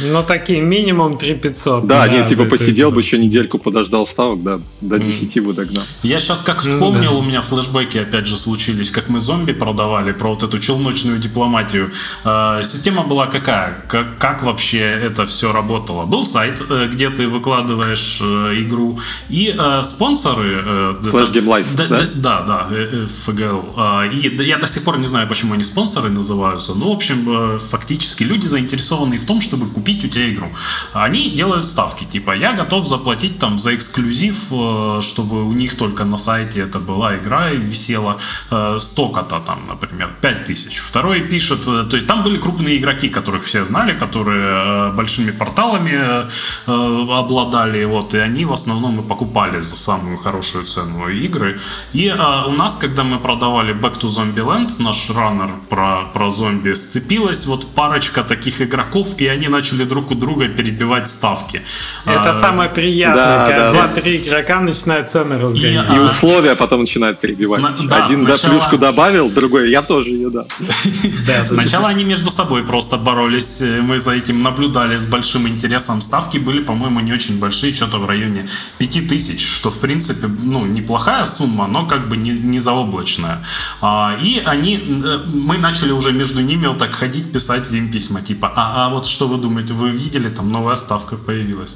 Ну, 0.00 0.22
такие 0.22 0.60
минимум 0.60 1.18
3 1.18 1.34
500. 1.34 1.55
Да, 1.84 2.08
нет, 2.08 2.28
типа 2.28 2.44
посидел 2.44 2.90
бы 2.90 3.00
еще 3.00 3.18
недельку, 3.18 3.58
подождал 3.58 4.06
ставок, 4.06 4.42
да, 4.42 4.60
до 4.80 4.98
10 4.98 5.44
бы 5.44 5.52
догнал. 5.52 5.84
Я 6.02 6.20
сейчас 6.20 6.40
как 6.40 6.62
вспомнил, 6.62 7.16
у 7.16 7.22
меня 7.22 7.42
флешбеки 7.42 7.98
опять 7.98 8.26
же 8.26 8.36
случились, 8.36 8.90
как 8.90 9.08
мы 9.08 9.20
зомби 9.20 9.52
продавали, 9.52 10.12
про 10.12 10.30
вот 10.30 10.42
эту 10.42 10.58
челночную 10.58 11.18
дипломатию. 11.18 11.90
А, 12.24 12.62
система 12.62 13.02
была 13.02 13.26
какая? 13.26 13.84
Как, 13.88 14.42
вообще 14.42 14.78
это 14.78 15.26
все 15.26 15.52
работало? 15.52 16.06
Был 16.06 16.26
сайт, 16.26 16.62
э, 16.68 16.88
где 16.92 17.10
ты 17.10 17.26
выкладываешь 17.28 18.18
э, 18.20 18.54
игру, 18.58 18.98
и 19.28 19.54
э, 19.56 19.82
спонсоры... 19.84 20.62
Flash 21.02 21.32
Game 21.32 21.46
License, 21.46 21.88
да? 21.88 22.08
Да, 22.14 22.42
да, 22.42 22.68
FGL. 22.70 23.74
А, 23.76 24.06
и 24.06 24.28
я 24.44 24.58
до 24.58 24.66
сих 24.66 24.82
пор 24.82 24.98
не 24.98 25.06
знаю, 25.06 25.28
почему 25.28 25.54
они 25.54 25.64
спонсоры 25.64 26.10
называются, 26.10 26.74
но, 26.74 26.90
в 26.90 26.96
общем, 26.96 27.58
фактически 27.58 28.24
люди 28.24 28.46
заинтересованные 28.46 29.18
в 29.18 29.26
том, 29.26 29.40
чтобы 29.40 29.66
купить 29.66 30.04
у 30.04 30.08
тебя 30.08 30.30
игру. 30.30 30.48
Они 30.92 31.30
делают 31.30 31.45
ставки. 31.64 32.04
Типа, 32.04 32.36
я 32.36 32.52
готов 32.52 32.86
заплатить 32.88 33.38
там 33.38 33.58
за 33.58 33.74
эксклюзив, 33.74 34.36
э, 34.50 35.00
чтобы 35.02 35.44
у 35.44 35.52
них 35.52 35.76
только 35.76 36.04
на 36.04 36.16
сайте 36.16 36.60
это 36.60 36.78
была 36.78 37.16
игра 37.16 37.50
и 37.50 37.56
висела 37.56 38.16
э, 38.50 38.78
столько-то 38.80 39.40
там, 39.40 39.58
например, 39.68 40.08
5000. 40.20 40.78
Второй 40.78 41.20
пишет, 41.20 41.68
э, 41.68 41.84
то 41.90 41.96
есть 41.96 42.06
там 42.06 42.22
были 42.22 42.38
крупные 42.38 42.76
игроки, 42.76 43.08
которых 43.08 43.44
все 43.44 43.64
знали, 43.64 43.98
которые 43.98 44.92
большими 44.92 45.30
порталами 45.30 46.26
обладали, 46.66 47.84
вот, 47.84 48.14
и 48.14 48.18
они 48.18 48.44
в 48.44 48.52
основном 48.52 49.00
и 49.00 49.02
покупали 49.02 49.60
за 49.60 49.76
самую 49.76 50.18
хорошую 50.18 50.64
цену 50.64 51.08
игры. 51.08 51.60
И 51.94 52.14
у 52.46 52.52
нас, 52.52 52.76
когда 52.80 53.02
мы 53.02 53.18
продавали 53.18 53.74
Back 53.74 54.00
to 54.00 54.08
Zombieland, 54.08 54.82
наш 54.82 55.10
раннер 55.10 55.50
про, 55.68 56.04
про 56.12 56.30
зомби, 56.30 56.74
сцепилась 56.74 57.46
вот 57.46 57.66
парочка 57.74 58.22
таких 58.22 58.60
игроков, 58.60 59.08
и 59.18 59.26
они 59.26 59.48
начали 59.48 59.84
друг 59.84 60.10
у 60.10 60.14
друга 60.14 60.48
перебивать 60.48 61.08
ставки 61.08 61.35
ставки. 61.36 61.62
Это 62.04 62.30
а, 62.30 62.32
самое 62.32 62.68
приятное, 62.70 63.38
да, 63.38 63.46
когда 63.46 63.70
два-три 63.72 64.18
да. 64.18 64.28
игрока 64.28 64.60
начинают 64.60 65.10
цены 65.10 65.38
разгонять. 65.38 65.90
И, 65.90 65.96
и 65.96 65.98
условия 65.98 66.54
потом 66.54 66.80
начинают 66.80 67.20
перебивать. 67.20 67.60
Сна- 67.60 67.74
да, 67.88 68.04
Один 68.04 68.24
сначала... 68.24 68.52
да, 68.54 68.58
плюшку 68.58 68.78
добавил, 68.78 69.30
другой 69.30 69.70
я 69.70 69.82
тоже 69.82 70.10
ее 70.10 70.30
дам. 70.30 70.46
Да, 71.26 71.46
сначала 71.46 71.88
они 71.88 72.04
между 72.04 72.30
собой 72.30 72.62
просто 72.62 72.96
боролись. 72.96 73.60
Мы 73.60 73.98
за 73.98 74.12
этим 74.12 74.42
наблюдали 74.42 74.96
с 74.96 75.04
большим 75.04 75.48
интересом. 75.48 76.00
Ставки 76.00 76.38
были, 76.38 76.60
по-моему, 76.60 77.00
не 77.00 77.12
очень 77.12 77.38
большие, 77.38 77.74
что-то 77.74 77.98
в 77.98 78.06
районе 78.06 78.48
5000, 78.78 79.40
что, 79.40 79.70
в 79.70 79.78
принципе, 79.78 80.26
ну, 80.26 80.64
неплохая 80.64 81.24
сумма, 81.24 81.66
но 81.66 81.86
как 81.86 82.08
бы 82.08 82.16
не, 82.16 82.30
не 82.30 82.58
заоблачная. 82.58 83.44
А, 83.80 84.16
и 84.22 84.38
они, 84.38 84.76
э, 84.76 85.24
мы 85.26 85.58
начали 85.58 85.92
уже 85.92 86.12
между 86.12 86.40
ними 86.40 86.66
вот 86.66 86.78
так 86.78 86.92
ходить, 86.92 87.32
писать 87.32 87.70
им 87.72 87.90
письма, 87.90 88.20
типа, 88.20 88.52
а, 88.54 88.86
а 88.86 88.88
вот 88.88 89.06
что 89.06 89.28
вы 89.28 89.38
думаете, 89.38 89.72
вы 89.72 89.90
видели, 89.90 90.28
там 90.28 90.50
новая 90.52 90.76
ставка 90.76 91.16
появилась. 91.26 91.74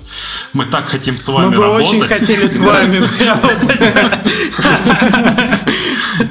Мы 0.53 0.65
так 0.65 0.87
хотим 0.87 1.15
с 1.15 1.27
вами 1.27 1.51
Мы 1.51 1.57
бы 1.57 1.63
работать. 1.65 1.89
очень 1.89 2.07
хотели 2.07 2.47
с 2.47 2.59
вами 2.59 3.01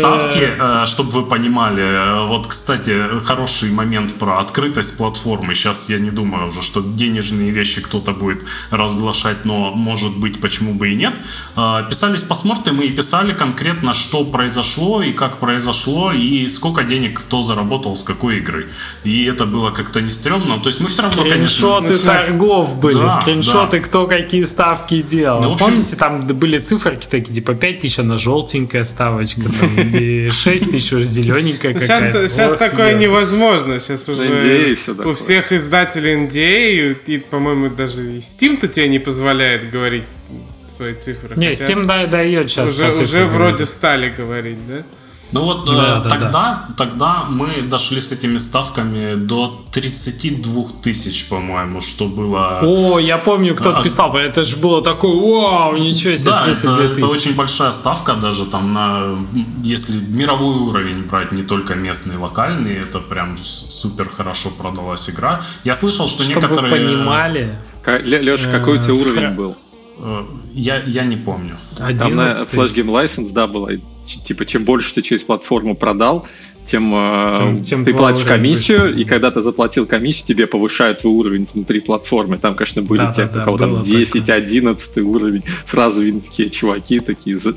Ставки, 0.00 0.48
э, 0.58 0.86
чтобы 0.86 1.10
вы 1.10 1.22
понимали. 1.24 2.26
Вот, 2.26 2.46
кстати, 2.46 3.20
хороший 3.24 3.70
момент 3.70 4.14
про 4.14 4.40
открытость 4.40 4.96
платформы. 4.96 5.54
Сейчас 5.54 5.88
я 5.88 5.98
не 5.98 6.10
думаю 6.10 6.48
уже, 6.48 6.62
что 6.62 6.80
денежные 6.80 7.50
вещи 7.50 7.80
кто-то 7.80 8.12
будет 8.12 8.42
разглашать, 8.70 9.44
но 9.44 9.72
может 9.72 10.16
быть, 10.18 10.40
почему 10.40 10.74
бы 10.74 10.90
и 10.90 10.94
нет. 10.94 11.20
Э, 11.56 11.84
писались 11.88 12.22
посмотрим 12.22 12.80
и 12.80 12.90
писали 12.90 13.32
конкретно, 13.32 13.94
что 13.94 14.24
произошло 14.24 15.02
и 15.02 15.12
как 15.12 15.38
произошло, 15.38 16.12
и 16.12 16.48
сколько 16.48 16.82
денег 16.84 17.20
кто 17.20 17.42
заработал 17.42 17.96
с 17.96 18.02
какой 18.02 18.38
игры. 18.38 18.66
И 19.04 19.24
это 19.24 19.46
было 19.46 19.70
как-то 19.70 20.00
не 20.00 20.10
стрёмно. 20.10 20.58
То 20.58 20.68
есть 20.68 20.80
мы 20.80 20.88
все 20.88 21.02
равно, 21.02 21.24
конечно 21.24 21.82
торгов 22.04 22.78
были, 22.78 22.98
да, 22.98 23.10
скриншоты, 23.10 23.78
да. 23.78 23.84
кто 23.84 24.06
какие 24.06 24.42
ставки 24.42 25.02
делал. 25.02 25.42
Ну, 25.42 25.52
общем... 25.52 25.66
Помните, 25.66 25.96
там 25.96 26.26
были 26.26 26.58
циферки 26.58 27.06
такие, 27.06 27.34
типа 27.34 27.54
5 27.54 27.80
тысяч 27.80 27.98
на 27.98 28.18
желтенькая 28.18 28.84
ставочка, 28.84 29.42
там, 29.42 29.81
где 29.84 30.30
6 30.30 30.70
тысяч 30.70 30.92
уже 30.92 31.04
зелененькая 31.04 31.74
какая-то. 31.74 32.28
Сейчас, 32.28 32.56
такое 32.56 32.94
невозможно. 32.94 33.78
Сейчас 33.78 34.08
уже 34.08 34.76
у 35.04 35.14
всех 35.14 35.52
издателей 35.52 36.14
NDA, 36.26 36.96
и, 37.06 37.18
по-моему, 37.18 37.70
даже 37.70 38.02
и 38.02 38.18
Steam-то 38.18 38.68
тебе 38.68 38.88
не 38.88 38.98
позволяет 38.98 39.70
говорить 39.70 40.04
свои 40.64 40.94
цифры. 40.94 41.36
Не, 41.36 41.52
Steam 41.52 41.84
да, 41.84 42.06
дает 42.06 42.50
сейчас. 42.50 42.70
Уже, 42.70 42.92
уже 42.92 43.24
вроде 43.26 43.66
стали 43.66 44.08
говорить, 44.08 44.58
да? 44.66 44.84
Ну 45.32 45.44
вот 45.44 45.64
да, 45.64 45.72
э, 45.72 45.74
да, 45.74 46.10
тогда, 46.10 46.30
да. 46.30 46.68
тогда 46.76 47.24
мы 47.28 47.62
дошли 47.62 48.00
с 48.00 48.12
этими 48.12 48.38
ставками 48.38 49.14
до 49.14 49.64
32 49.72 50.64
тысяч, 50.82 51.26
по-моему, 51.28 51.80
что 51.80 52.06
было... 52.06 52.60
О, 52.62 52.98
я 52.98 53.16
помню, 53.16 53.54
кто-то 53.54 53.80
а... 53.80 53.82
писал, 53.82 54.14
это 54.14 54.44
же 54.44 54.56
было 54.56 54.82
такое, 54.82 55.14
вау, 55.14 55.76
ничего 55.76 56.14
себе, 56.16 56.30
да, 56.30 56.44
32 56.44 56.74
это, 56.74 56.92
это 56.92 57.06
очень 57.06 57.34
большая 57.34 57.72
ставка 57.72 58.14
даже 58.14 58.44
там 58.44 58.74
на... 58.74 59.18
Если 59.62 59.96
мировой 59.96 60.56
уровень 60.56 61.02
брать, 61.02 61.32
не 61.32 61.42
только 61.42 61.74
местный, 61.74 62.16
локальный, 62.16 62.74
это 62.74 62.98
прям 62.98 63.38
супер 63.42 64.10
хорошо 64.10 64.50
продалась 64.50 65.08
игра. 65.08 65.40
Я 65.64 65.74
слышал, 65.74 66.08
что 66.08 66.22
Чтобы 66.22 66.42
некоторые... 66.42 66.70
вы 66.70 66.86
понимали... 66.86 67.58
Леша, 67.86 68.50
какой 68.50 68.78
у 68.78 68.82
тебя 68.82 68.94
э, 68.94 68.96
уровень 68.96 69.30
был? 69.30 69.56
Э, 69.98 70.24
я, 70.52 70.82
я 70.84 71.04
не 71.04 71.16
помню. 71.16 71.56
11 71.78 71.98
Там 72.02 72.16
на 72.16 72.30
Flash 72.30 72.74
Game 72.74 72.90
License, 72.90 73.32
да, 73.32 73.46
было. 73.46 73.70
Типа, 74.04 74.44
чем 74.44 74.64
больше 74.64 74.94
ты 74.94 75.02
через 75.02 75.22
платформу 75.22 75.76
продал, 75.76 76.26
тем, 76.66 76.92
э, 76.94 77.32
тем, 77.34 77.58
тем 77.58 77.84
ты 77.84 77.92
платишь 77.92 78.24
комиссию, 78.24 78.82
выше. 78.82 79.00
и 79.00 79.04
когда 79.04 79.30
ты 79.30 79.42
заплатил 79.42 79.86
комиссию, 79.86 80.26
тебе 80.26 80.46
повышают 80.46 81.00
твой 81.00 81.12
уровень 81.12 81.48
внутри 81.52 81.80
платформы. 81.80 82.38
Там, 82.38 82.54
конечно, 82.54 82.82
были 82.82 83.00
да, 83.00 83.12
те, 83.12 83.26
да, 83.26 83.42
у 83.42 83.44
кого 83.44 83.58
там 83.58 83.82
10, 83.82 84.12
такое. 84.12 84.36
11 84.36 84.98
уровень. 84.98 85.44
Сразу 85.66 86.02
видно 86.02 86.20
такие 86.20 86.50
чуваки, 86.50 87.00
такие 87.00 87.36
за, 87.36 87.54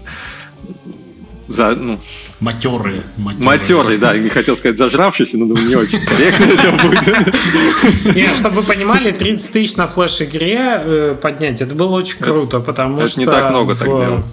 за 1.47 1.75
ну, 1.75 1.99
Матерые. 2.39 3.03
Матерые, 3.17 3.97
да. 3.97 4.17
Не 4.17 4.29
хотел 4.29 4.57
сказать 4.57 4.77
зажравшиеся, 4.77 5.37
но 5.37 5.45
думаю, 5.45 5.67
не 5.67 5.75
очень 5.75 5.99
корректно 6.01 6.45
это 6.45 6.71
будет. 6.71 8.15
Не, 8.15 8.33
чтобы 8.33 8.57
вы 8.57 8.63
понимали, 8.63 9.11
30 9.11 9.51
тысяч 9.51 9.75
на 9.77 9.87
флеш-игре 9.87 10.81
э, 10.83 11.15
поднять, 11.21 11.61
это 11.61 11.73
было 11.75 11.95
очень 11.95 12.17
круто, 12.17 12.59
потому 12.59 13.05
что... 13.05 13.13
Это 13.13 13.19
не 13.19 13.25
так 13.25 13.49
много 13.51 13.75
так 13.75 13.87
делал. 13.87 14.23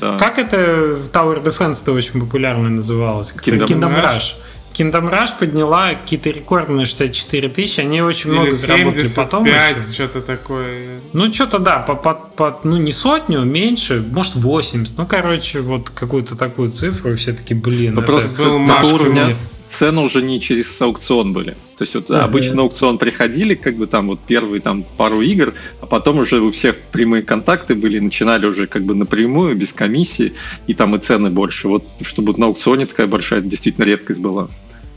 Да. 0.00 0.16
Как 0.18 0.38
это 0.38 0.98
Tower 1.12 1.42
Defense-то 1.42 1.92
очень 1.92 2.20
популярно 2.20 2.68
называлось? 2.68 3.34
Kingdom, 3.34 3.66
Kingdom 3.66 3.96
Rush. 3.96 4.16
Rush. 4.16 4.34
Kingdom 4.72 5.10
Rush 5.10 5.38
подняла 5.38 5.94
какие-то 5.94 6.30
рекорды 6.30 6.72
на 6.72 6.84
64 6.84 7.48
тысячи, 7.48 7.80
они 7.80 8.02
очень 8.02 8.30
Или 8.30 8.36
много 8.38 8.50
заработали 8.52 9.08
потом 9.08 9.44
еще. 9.44 9.92
что-то 9.92 10.20
такое. 10.20 11.00
Ну, 11.12 11.32
что-то 11.32 11.58
да, 11.58 11.80
по, 11.80 11.96
по, 11.96 12.14
по, 12.14 12.60
ну 12.62 12.76
не 12.76 12.92
сотню, 12.92 13.40
меньше, 13.40 14.04
может 14.12 14.36
80. 14.36 14.96
Ну, 14.96 15.06
короче, 15.06 15.60
вот 15.60 15.90
какую-то 15.90 16.36
такую 16.36 16.70
цифру, 16.70 17.12
и 17.12 17.16
все 17.16 17.32
таки 17.32 17.54
блин, 17.54 17.94
ну, 17.94 18.02
это 18.02 18.12
просто 18.12 18.28
был 18.42 18.58
наш 18.60 18.86
уровня 18.86 19.36
цены 19.70 20.02
уже 20.02 20.22
не 20.22 20.40
через 20.40 20.80
аукцион 20.80 21.32
были. 21.32 21.56
То 21.80 21.84
есть 21.84 21.94
вот 21.94 22.10
uh-huh. 22.10 22.20
обычно 22.20 22.60
аукцион 22.60 22.98
приходили, 22.98 23.54
как 23.54 23.76
бы 23.76 23.86
там 23.86 24.08
вот 24.08 24.20
первые 24.20 24.60
там 24.60 24.84
пару 24.98 25.22
игр, 25.22 25.54
а 25.80 25.86
потом 25.86 26.18
уже 26.18 26.38
у 26.42 26.50
всех 26.50 26.76
прямые 26.92 27.22
контакты 27.22 27.74
были, 27.74 27.98
начинали 27.98 28.44
уже 28.44 28.66
как 28.66 28.82
бы 28.82 28.94
напрямую, 28.94 29.56
без 29.56 29.72
комиссии, 29.72 30.34
и 30.66 30.74
там 30.74 30.94
и 30.94 30.98
цены 30.98 31.30
больше. 31.30 31.68
Вот 31.68 31.86
чтобы 32.02 32.34
на 32.36 32.48
аукционе 32.48 32.84
такая 32.84 33.06
большая 33.06 33.40
действительно 33.40 33.86
редкость 33.86 34.20
была. 34.20 34.48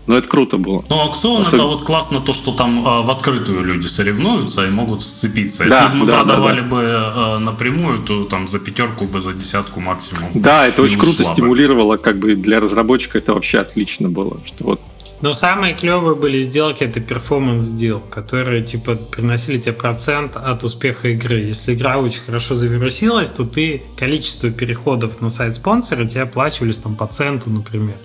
Но 0.08 0.18
это 0.18 0.28
круто 0.28 0.58
было. 0.58 0.84
Ну, 0.90 1.00
аукцион 1.00 1.44
Особенно... 1.44 1.62
это 1.62 1.70
вот 1.70 1.84
классно 1.84 2.20
то, 2.20 2.34
что 2.34 2.52
там 2.52 2.86
э, 2.86 3.02
в 3.04 3.10
открытую 3.10 3.64
люди 3.64 3.88
соревнуются 3.88 4.66
и 4.66 4.70
могут 4.70 5.02
сцепиться. 5.02 5.64
Да, 5.66 5.84
Если 5.84 5.94
бы 5.94 6.00
мы 6.00 6.06
да, 6.06 6.18
продавали 6.20 6.60
да, 6.60 6.68
да. 6.68 6.76
бы 6.76 6.82
э, 6.82 7.38
напрямую, 7.38 8.00
то 8.00 8.26
там 8.26 8.50
за 8.50 8.60
пятерку 8.60 9.06
бы, 9.06 9.22
за 9.22 9.32
десятку 9.32 9.80
максимум. 9.80 10.30
Да, 10.34 10.68
это 10.68 10.82
очень 10.82 10.98
круто 10.98 11.24
бы. 11.24 11.30
стимулировало, 11.30 11.96
как 11.96 12.18
бы 12.18 12.36
для 12.36 12.60
разработчика 12.60 13.20
это 13.20 13.34
вообще 13.34 13.60
отлично 13.60 14.10
было. 14.10 14.42
Что 14.46 14.66
вот 14.66 14.82
но 15.24 15.32
самые 15.32 15.74
клевые 15.74 16.18
были 16.18 16.42
сделки, 16.42 16.84
это 16.84 17.00
перформанс 17.00 17.68
дел, 17.68 18.02
которые 18.02 18.62
типа 18.62 18.96
приносили 18.96 19.58
тебе 19.58 19.72
процент 19.72 20.36
от 20.36 20.66
успеха 20.66 21.08
игры. 21.08 21.36
Если 21.36 21.76
игра 21.76 21.98
очень 21.98 22.20
хорошо 22.20 22.56
завирусилась, 22.56 23.30
то 23.30 23.46
ты 23.46 23.84
количество 23.96 24.52
переходов 24.52 25.22
на 25.22 25.30
сайт 25.30 25.56
спонсора 25.56 26.04
тебе 26.04 26.24
оплачивались 26.24 26.80
там 26.80 26.98
по 26.98 27.08
центу, 27.08 27.50
например, 27.50 27.96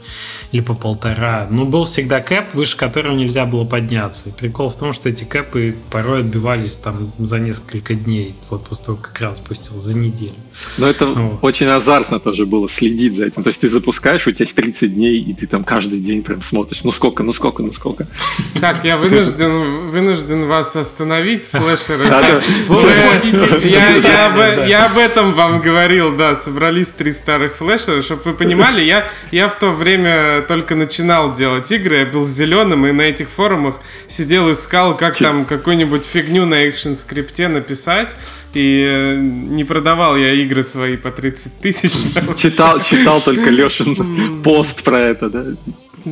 или 0.53 0.61
по 0.61 0.75
полтора. 0.75 1.49
Но 1.51 1.65
был 1.65 1.87
всегда 1.87 2.21
кэп, 2.21 2.55
выше 2.55 2.77
которого 2.77 3.17
нельзя 3.17 3.47
было 3.47 3.65
подняться. 3.65 4.29
И 4.29 4.33
прикол 4.33 4.71
в 4.71 4.77
том, 4.77 4.93
что 4.93 5.09
эти 5.09 5.25
кэпы 5.25 5.75
порой 5.91 6.21
отбивались 6.21 6.77
там 6.77 7.11
за 7.19 7.41
несколько 7.41 7.95
дней. 7.95 8.37
Вот 8.49 8.63
после 8.63 8.85
того, 8.85 8.99
как 9.03 9.21
раз 9.21 9.39
спустил, 9.39 9.81
за 9.81 9.99
неделю. 9.99 10.35
Но 10.79 10.87
это 10.87 11.07
вот. 11.07 11.41
очень 11.43 11.67
азартно 11.67 12.21
тоже 12.21 12.47
было 12.47 12.69
следить 12.69 13.17
за 13.17 13.27
этим. 13.27 13.43
То 13.43 13.49
есть 13.49 13.61
ты 13.61 13.69
запускаешь, 13.69 14.29
у 14.29 14.31
тебя 14.31 14.45
есть 14.45 14.55
30 14.55 14.95
дней, 14.95 15.21
и 15.21 15.35
ты 15.35 15.49
там 15.49 15.65
каждый 15.65 15.99
день 15.99 16.23
прям 16.23 16.43
смотришь, 16.43 16.85
ну 16.85 16.93
сколько 16.93 17.08
сколько, 17.09 17.23
ну 17.23 17.33
сколько, 17.33 17.63
ну 17.63 17.73
сколько. 17.73 18.07
Так, 18.61 18.85
я 18.85 18.99
вынужден, 18.99 19.89
вынужден 19.89 20.47
вас 20.47 20.77
остановить, 20.77 21.47
флешеры. 21.47 22.05
Я 24.69 24.87
об 24.87 24.99
этом 24.99 25.33
вам 25.33 25.61
говорил, 25.61 26.15
да, 26.15 26.35
собрались 26.35 26.89
три 26.89 27.13
старых 27.13 27.57
флешера, 27.57 28.03
чтобы 28.03 28.23
вы 28.25 28.35
понимали, 28.35 28.83
я, 28.83 29.05
я 29.33 29.49
в 29.49 29.59
то 29.59 29.71
время 29.71 30.43
только 30.43 30.75
начинал 30.75 31.35
делать 31.35 31.73
игры, 31.73 31.99
я 31.99 32.07
был 32.07 32.27
зеленым, 32.27 32.87
и 32.87 32.93
на 32.93 33.03
этих 33.03 33.31
форумах 33.31 33.77
сидел, 34.09 34.51
искал, 34.53 34.97
как 34.97 35.17
там 35.17 35.45
какую-нибудь 35.47 36.05
фигню 36.05 36.45
на 36.45 36.69
экшен 36.69 36.95
скрипте 36.95 37.49
написать, 37.49 38.15
и 38.53 38.85
э, 38.87 39.17
не 39.17 39.65
продавал 39.65 40.17
я 40.17 40.33
игры 40.33 40.63
свои 40.63 40.97
по 40.97 41.11
30 41.11 41.61
тысяч. 41.61 41.93
Читал, 42.37 42.81
читал 42.81 43.21
только 43.21 43.51
Лешин 43.51 44.43
пост 44.43 44.83
про 44.83 45.01
это, 45.01 45.31
да? 45.31 45.45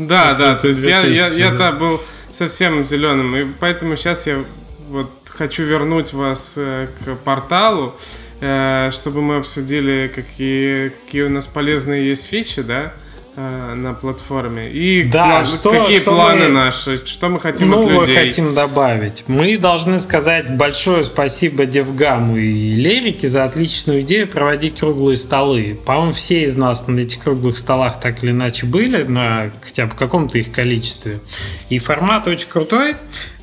Да, 0.05 0.35
да, 0.35 0.57
то 0.57 0.69
есть 0.69 0.85
я, 0.85 1.01
я, 1.01 1.29
я 1.29 1.51
да, 1.53 1.73
был 1.73 2.01
совсем 2.31 2.85
зеленым, 2.85 3.37
и 3.37 3.47
поэтому 3.59 3.97
сейчас 3.97 4.27
я 4.27 4.45
вот 4.89 5.11
хочу 5.27 5.63
вернуть 5.65 6.13
вас 6.13 6.55
э, 6.57 6.89
к 7.05 7.15
порталу, 7.17 7.95
э, 8.41 8.91
чтобы 8.93 9.23
мы 9.23 9.37
обсудили, 9.37 10.11
какие, 10.15 10.91
какие 10.91 11.23
у 11.23 11.31
нас 11.31 11.47
полезные 11.47 12.09
есть 12.09 12.27
фичи, 12.27 12.63
да, 12.63 12.93
на 13.41 13.95
платформе. 13.95 14.71
И 14.71 15.05
да, 15.05 15.27
план, 15.27 15.47
что, 15.47 15.71
какие 15.71 16.01
что 16.01 16.11
планы 16.11 16.45
мы, 16.45 16.49
наши, 16.49 17.07
что 17.07 17.29
мы 17.29 17.41
хотим 17.41 17.71
ну, 17.71 17.81
от 17.81 17.91
людей. 17.91 18.17
мы 18.17 18.25
хотим 18.25 18.55
добавить. 18.55 19.25
Мы 19.27 19.59
должны 19.59 19.99
сказать 19.99 20.57
большое 20.57 21.05
спасибо 21.05 21.67
Девгаму 21.67 22.37
и 22.39 22.71
Лерике 22.71 23.29
за 23.29 23.45
отличную 23.45 24.01
идею 24.01 24.27
проводить 24.27 24.79
круглые 24.79 25.17
столы. 25.17 25.79
По-моему, 25.85 26.13
все 26.13 26.45
из 26.45 26.57
нас 26.57 26.87
на 26.87 27.01
этих 27.01 27.23
круглых 27.23 27.57
столах 27.57 28.01
так 28.01 28.25
или 28.25 28.31
иначе 28.31 28.67
были, 28.67 29.03
на 29.03 29.51
хотя 29.63 29.87
бы 29.87 29.95
каком-то 29.95 30.39
их 30.39 30.53
количестве. 30.53 31.21
И 31.69 31.79
формат 31.79 32.27
очень 32.27 32.49
крутой. 32.49 32.97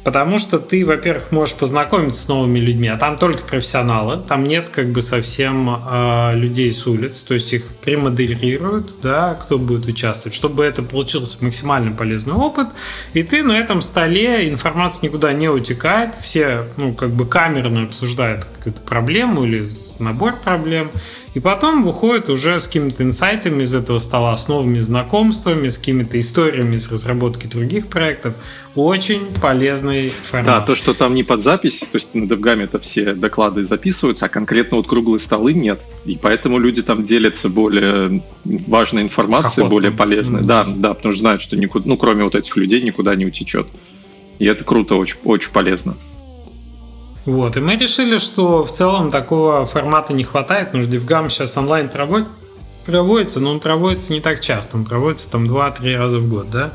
Потому 0.03 0.37
что 0.37 0.59
ты, 0.59 0.85
во-первых, 0.85 1.31
можешь 1.31 1.55
познакомиться 1.55 2.21
с 2.21 2.27
новыми 2.27 2.59
людьми, 2.59 2.89
а 2.89 2.97
там 2.97 3.17
только 3.17 3.43
профессионалы, 3.43 4.17
там 4.17 4.43
нет 4.43 4.69
как 4.69 4.91
бы 4.91 5.01
совсем 5.01 5.69
э, 5.69 6.35
людей 6.35 6.71
с 6.71 6.85
улиц, 6.85 7.19
то 7.19 7.33
есть 7.33 7.53
их 7.53 7.67
премодерируют, 7.81 8.99
да, 9.01 9.35
кто 9.35 9.57
будет 9.57 9.85
участвовать, 9.85 10.35
чтобы 10.35 10.65
это 10.65 10.83
получился 10.83 11.43
максимально 11.43 11.95
полезный 11.95 12.33
опыт, 12.33 12.67
и 13.13 13.23
ты 13.23 13.43
на 13.43 13.57
этом 13.57 13.81
столе, 13.81 14.49
информация 14.49 15.07
никуда 15.07 15.31
не 15.31 15.47
утекает, 15.47 16.15
все, 16.15 16.65
ну, 16.75 16.93
как 16.93 17.11
бы 17.11 17.25
камерно 17.25 17.83
обсуждают 17.83 18.45
какую-то 18.57 18.81
проблему 18.81 19.45
или 19.45 19.65
набор 19.99 20.35
проблем, 20.35 20.91
и 21.33 21.39
потом 21.39 21.81
выходит 21.81 22.29
уже 22.29 22.59
с 22.59 22.67
какими-то 22.67 23.03
инсайтами 23.03 23.63
из 23.63 23.73
этого 23.73 23.97
стола, 23.97 24.37
с 24.37 24.47
новыми 24.47 24.77
знакомствами, 24.79 25.69
с 25.69 25.77
какими-то 25.77 26.19
историями 26.19 26.75
с 26.75 26.91
разработки 26.91 27.47
других 27.47 27.87
проектов. 27.87 28.35
Очень 28.75 29.25
полезный 29.41 30.09
формат. 30.09 30.45
Да, 30.45 30.61
то, 30.61 30.75
что 30.75 30.93
там 30.93 31.15
не 31.15 31.23
под 31.23 31.43
запись, 31.43 31.79
то 31.79 31.95
есть 31.95 32.13
на 32.13 32.25
DevGam 32.25 32.63
это 32.63 32.79
все 32.79 33.15
доклады 33.15 33.63
записываются, 33.63 34.25
а 34.25 34.29
конкретно 34.29 34.77
вот 34.77 34.87
круглые 34.87 35.19
столы 35.19 35.53
нет. 35.53 35.81
И 36.05 36.19
поэтому 36.21 36.59
люди 36.59 36.83
там 36.83 37.03
делятся 37.03 37.49
более 37.49 38.23
важной 38.43 39.01
информацией, 39.01 39.63
Охотно. 39.63 39.69
более 39.69 39.91
полезной. 39.91 40.41
Mm-hmm. 40.41 40.45
Да, 40.45 40.65
да, 40.65 40.93
потому 40.93 41.13
что 41.13 41.21
знают, 41.21 41.41
что 41.41 41.57
никуда, 41.57 41.87
ну, 41.87 41.97
кроме 41.97 42.23
вот 42.23 42.35
этих 42.35 42.55
людей 42.57 42.81
никуда 42.83 43.15
не 43.15 43.25
утечет. 43.25 43.67
И 44.37 44.45
это 44.45 44.63
круто, 44.63 44.95
очень, 44.95 45.17
очень 45.23 45.51
полезно. 45.51 45.95
Вот, 47.25 47.55
и 47.55 47.61
мы 47.61 47.77
решили, 47.77 48.17
что 48.17 48.65
в 48.65 48.71
целом 48.71 49.09
такого 49.09 49.65
формата 49.65 50.13
не 50.13 50.23
хватает, 50.23 50.67
потому 50.67 50.83
что 50.83 50.91
DevGam 50.93 51.29
сейчас 51.29 51.55
онлайн 51.55 51.87
проводит, 51.87 52.27
проводится, 52.85 53.39
но 53.39 53.51
он 53.51 53.59
проводится 53.61 54.11
не 54.11 54.19
так 54.19 54.41
часто, 54.41 54.75
он 54.75 54.83
проводится 54.83 55.29
там 55.29 55.45
2-3 55.45 55.97
раза 55.97 56.19
в 56.19 56.27
год, 56.27 56.49
да. 56.49 56.73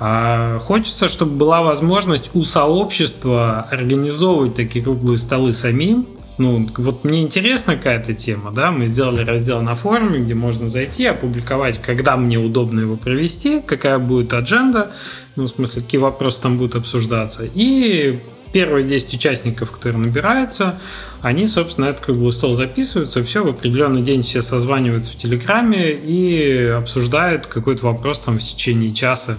А 0.00 0.58
хочется, 0.58 1.06
чтобы 1.06 1.36
была 1.36 1.62
возможность 1.62 2.30
у 2.34 2.42
сообщества 2.42 3.68
организовывать 3.70 4.56
такие 4.56 4.84
круглые 4.84 5.16
столы 5.16 5.52
самим, 5.52 6.08
ну, 6.36 6.68
вот 6.78 7.04
мне 7.04 7.22
интересна 7.22 7.76
какая-то 7.76 8.12
тема, 8.14 8.50
да, 8.50 8.72
мы 8.72 8.86
сделали 8.86 9.24
раздел 9.24 9.62
на 9.62 9.76
форуме, 9.76 10.18
где 10.18 10.34
можно 10.34 10.68
зайти, 10.68 11.06
опубликовать, 11.06 11.80
когда 11.80 12.16
мне 12.16 12.38
удобно 12.38 12.80
его 12.80 12.96
провести, 12.96 13.60
какая 13.60 14.00
будет 14.00 14.34
адженда, 14.34 14.90
ну, 15.36 15.44
в 15.44 15.48
смысле, 15.48 15.82
какие 15.82 16.00
вопросы 16.00 16.42
там 16.42 16.58
будут 16.58 16.74
обсуждаться, 16.74 17.44
и 17.54 18.18
первые 18.54 18.86
10 18.86 19.14
участников, 19.14 19.72
которые 19.72 19.98
набираются, 19.98 20.78
они, 21.22 21.48
собственно, 21.48 21.86
этот 21.86 22.04
круглый 22.04 22.32
стол 22.32 22.54
записываются, 22.54 23.24
все, 23.24 23.42
в 23.42 23.48
определенный 23.48 24.00
день 24.00 24.22
все 24.22 24.42
созваниваются 24.42 25.10
в 25.10 25.16
Телеграме 25.16 25.90
и 25.90 26.66
обсуждают 26.66 27.48
какой-то 27.48 27.86
вопрос 27.86 28.20
там 28.20 28.38
в 28.38 28.42
течение 28.42 28.92
часа. 28.92 29.38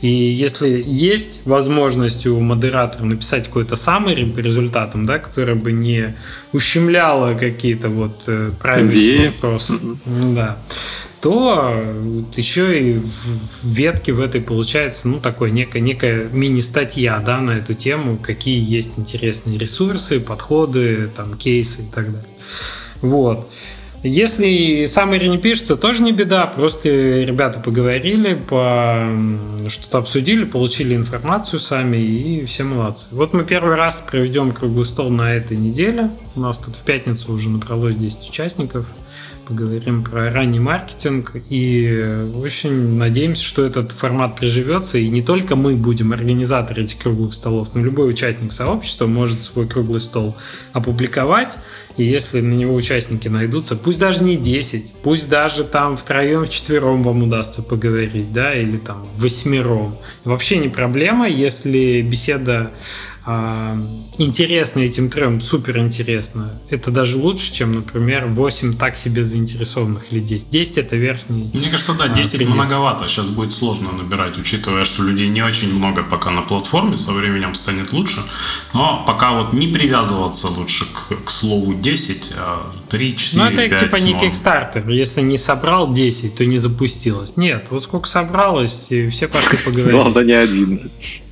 И 0.00 0.08
если 0.08 0.82
есть 0.84 1.42
возможность 1.44 2.26
у 2.26 2.40
модератора 2.40 3.04
написать 3.04 3.46
какой-то 3.46 3.76
самый 3.76 4.16
по 4.26 4.40
результатам, 4.40 5.06
да, 5.06 5.20
который 5.20 5.54
бы 5.54 5.70
не 5.70 6.16
ущемляло 6.52 7.34
какие-то 7.34 7.88
вот 7.88 8.24
э, 8.26 8.50
правильные 8.60 9.30
вопросы, 9.30 9.74
mm-hmm. 9.74 10.34
да, 10.34 10.58
то 11.26 11.74
еще 12.36 12.80
и 12.80 12.92
в 12.94 13.64
ветке 13.64 14.12
в 14.12 14.20
этой 14.20 14.40
получается, 14.40 15.08
ну, 15.08 15.18
такое 15.18 15.50
некая, 15.50 15.80
некая 15.80 16.28
мини-статья, 16.28 17.18
да, 17.18 17.40
на 17.40 17.50
эту 17.50 17.74
тему, 17.74 18.16
какие 18.16 18.62
есть 18.62 18.96
интересные 18.96 19.58
ресурсы, 19.58 20.20
подходы, 20.20 21.10
там, 21.16 21.34
кейсы 21.34 21.82
и 21.82 21.86
так 21.92 22.12
далее. 22.12 22.30
Вот. 23.00 23.50
Если 24.04 24.86
саммари 24.86 25.26
не 25.26 25.38
пишется, 25.38 25.76
тоже 25.76 26.04
не 26.04 26.12
беда. 26.12 26.46
Просто 26.46 26.90
ребята 26.90 27.58
поговорили, 27.58 28.34
по... 28.34 29.08
что-то 29.66 29.98
обсудили, 29.98 30.44
получили 30.44 30.94
информацию 30.94 31.58
сами, 31.58 31.96
и 31.96 32.44
все 32.44 32.62
молодцы. 32.62 33.08
Вот 33.10 33.32
мы 33.32 33.42
первый 33.42 33.74
раз 33.74 34.00
проведем 34.08 34.52
круглый 34.52 34.84
стол 34.84 35.10
на 35.10 35.34
этой 35.34 35.56
неделе. 35.56 36.08
У 36.36 36.40
нас 36.40 36.58
тут 36.58 36.76
в 36.76 36.84
пятницу 36.84 37.32
уже 37.32 37.50
набралось 37.50 37.96
10 37.96 38.28
участников 38.28 38.86
поговорим 39.46 40.02
про 40.02 40.30
ранний 40.30 40.58
маркетинг. 40.58 41.32
И 41.48 42.28
очень 42.34 42.96
надеемся, 42.96 43.44
что 43.44 43.64
этот 43.64 43.92
формат 43.92 44.36
приживется. 44.36 44.98
И 44.98 45.08
не 45.08 45.22
только 45.22 45.56
мы 45.56 45.76
будем 45.76 46.12
организаторы 46.12 46.82
этих 46.82 46.98
круглых 46.98 47.32
столов, 47.32 47.74
но 47.74 47.80
любой 47.80 48.10
участник 48.10 48.52
сообщества 48.52 49.06
может 49.06 49.42
свой 49.42 49.68
круглый 49.68 50.00
стол 50.00 50.36
опубликовать. 50.72 51.58
И 51.96 52.04
если 52.04 52.40
на 52.40 52.52
него 52.52 52.74
участники 52.74 53.28
найдутся, 53.28 53.76
пусть 53.76 53.98
даже 53.98 54.22
не 54.22 54.36
10, 54.36 54.92
пусть 55.02 55.28
даже 55.28 55.64
там 55.64 55.96
втроем, 55.96 56.44
вчетвером 56.44 57.02
вам 57.02 57.22
удастся 57.22 57.62
поговорить, 57.62 58.32
да, 58.32 58.54
или 58.54 58.76
там 58.76 59.06
восьмером. 59.14 59.96
Вообще 60.24 60.58
не 60.58 60.68
проблема, 60.68 61.28
если 61.28 62.02
беседа 62.02 62.72
а, 63.28 63.76
интересно 64.18 64.78
этим 64.78 65.10
трем, 65.10 65.40
супер 65.40 65.78
интересно. 65.78 66.60
Это 66.70 66.92
даже 66.92 67.18
лучше, 67.18 67.52
чем, 67.52 67.72
например, 67.72 68.26
8 68.26 68.76
так 68.76 68.94
себе 68.94 69.24
заинтересованных 69.24 70.12
или 70.12 70.20
10. 70.20 70.48
10 70.48 70.78
это 70.78 70.94
верхний. 70.94 71.50
Мне 71.52 71.68
кажется, 71.68 71.94
да, 71.94 72.06
10 72.06 72.40
а, 72.40 72.44
многовато. 72.44 73.08
Сейчас 73.08 73.30
будет 73.30 73.52
сложно 73.52 73.90
набирать, 73.90 74.38
учитывая, 74.38 74.84
что 74.84 75.02
людей 75.02 75.28
не 75.28 75.42
очень 75.42 75.74
много 75.74 76.04
пока 76.04 76.30
на 76.30 76.42
платформе, 76.42 76.96
со 76.96 77.10
временем 77.10 77.56
станет 77.56 77.92
лучше. 77.92 78.22
Но 78.74 79.02
пока 79.04 79.32
вот 79.32 79.52
не 79.52 79.66
привязываться 79.66 80.46
лучше 80.46 80.84
к, 80.84 81.24
к 81.24 81.30
слову 81.30 81.74
10, 81.74 82.30
а 82.36 82.72
3, 82.90 83.16
4, 83.16 83.42
Ну, 83.42 83.50
это 83.50 83.68
5, 83.68 83.80
типа 83.80 83.96
не 83.96 84.12
0. 84.12 84.22
Kickstarter. 84.22 84.92
Если 84.92 85.22
не 85.22 85.36
собрал 85.36 85.92
10, 85.92 86.36
то 86.36 86.46
не 86.46 86.58
запустилось. 86.58 87.36
Нет, 87.36 87.66
вот 87.70 87.82
сколько 87.82 88.06
собралось, 88.06 88.92
и 88.92 89.08
все 89.08 89.26
пошли 89.26 89.58
поговорить. 89.64 89.92
Главное, 89.92 90.22
не 90.22 90.32
один. 90.32 90.80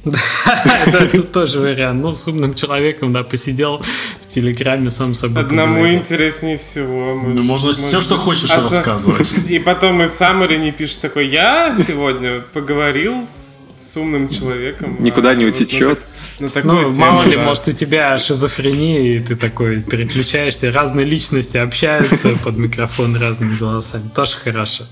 Да, 0.87 1.01
это 1.05 1.23
тоже 1.23 1.61
вариант. 1.61 2.03
Ну, 2.03 2.15
с 2.15 2.27
умным 2.29 2.55
человеком, 2.55 3.13
да, 3.13 3.23
посидел 3.23 3.81
в 4.21 4.27
Телеграме 4.27 4.91
сам 4.91 5.15
собой. 5.15 5.43
Одному 5.43 5.89
интереснее 5.89 6.57
всего. 6.57 7.21
Ну, 7.23 7.43
можно 7.43 7.73
все, 7.73 8.01
что 8.01 8.17
хочешь, 8.17 8.51
А 8.51 8.57
рассказывать. 8.57 9.31
И 9.49 9.59
потом 9.59 10.03
из 10.03 10.13
Саммари 10.13 10.57
не 10.57 10.73
пишет 10.73 11.01
такой, 11.01 11.29
я 11.29 11.73
сегодня 11.73 12.41
поговорил 12.53 13.27
с 13.35 13.44
с 13.85 13.97
умным 13.97 14.29
человеком. 14.29 14.97
Никуда 15.01 15.31
а 15.31 15.35
не 15.35 15.45
вот 15.45 15.55
на 15.59 15.61
утечет. 15.63 15.99
так- 15.99 16.41
На 16.41 16.49
такую 16.49 16.75
Ну, 16.75 16.93
тему, 16.93 17.05
мало 17.07 17.23
ли, 17.25 17.37
да. 17.37 17.45
может, 17.45 17.69
у 17.69 17.73
тебя 17.73 18.17
шизофрения, 18.19 19.17
и 19.17 19.21
ты 19.21 19.37
такой 19.37 19.81
переключаешься, 19.81 20.73
разные 20.73 21.05
личности 21.07 21.59
общаются 21.59 22.31
под 22.45 22.57
микрофон 22.57 23.15
разными 23.17 23.57
голосами. 23.57 24.09
Тоже 24.15 24.37
хорошо. 24.37 24.85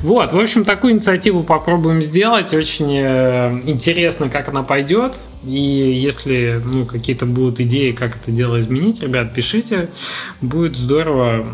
Вот, 0.00 0.32
в 0.32 0.38
общем, 0.38 0.64
такую 0.64 0.92
инициативу 0.92 1.42
попробуем 1.42 2.00
сделать. 2.02 2.54
Очень 2.54 2.96
э, 2.96 3.60
интересно, 3.64 4.28
как 4.28 4.48
она 4.48 4.62
пойдет. 4.62 5.18
И 5.46 5.92
если 5.94 6.60
ну, 6.64 6.84
какие-то 6.84 7.24
будут 7.24 7.60
идеи, 7.60 7.92
как 7.92 8.16
это 8.16 8.30
дело 8.30 8.58
изменить, 8.58 9.02
ребят, 9.02 9.32
пишите. 9.32 9.88
Будет 10.40 10.76
здорово 10.76 11.46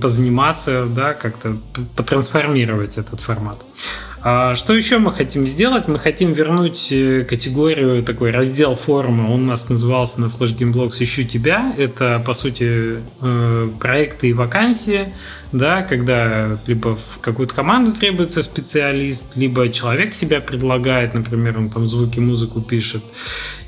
позаниматься, 0.00 0.86
да, 0.86 1.14
как-то 1.14 1.56
потрансформировать 1.94 2.98
этот 2.98 3.20
формат. 3.20 3.64
А 4.28 4.56
что 4.56 4.74
еще 4.74 4.98
мы 4.98 5.12
хотим 5.12 5.46
сделать? 5.46 5.86
Мы 5.86 6.00
хотим 6.00 6.32
вернуть 6.32 6.88
э, 6.90 7.22
категорию, 7.22 8.02
такой 8.02 8.32
раздел 8.32 8.74
форума. 8.74 9.30
Он 9.30 9.44
у 9.44 9.46
нас 9.46 9.68
назывался 9.68 10.20
на 10.20 10.26
Flash 10.26 10.58
Game 10.58 10.72
Blogs 10.72 10.96
«Ищу 10.98 11.22
тебя». 11.22 11.72
Это, 11.78 12.20
по 12.26 12.34
сути, 12.34 13.02
э, 13.20 13.70
проекты 13.78 14.30
и 14.30 14.32
вакансии, 14.32 15.14
да, 15.52 15.82
когда 15.82 16.58
либо 16.66 16.96
в 16.96 17.20
какую-то 17.20 17.54
команду 17.54 17.92
требуется 17.92 18.42
специалист, 18.42 19.36
либо 19.36 19.68
человек 19.68 20.12
себя 20.12 20.40
предлагает, 20.40 21.14
например, 21.14 21.58
он 21.58 21.70
там 21.70 21.86
звуки, 21.86 22.18
музыку 22.18 22.60
пишет. 22.60 23.04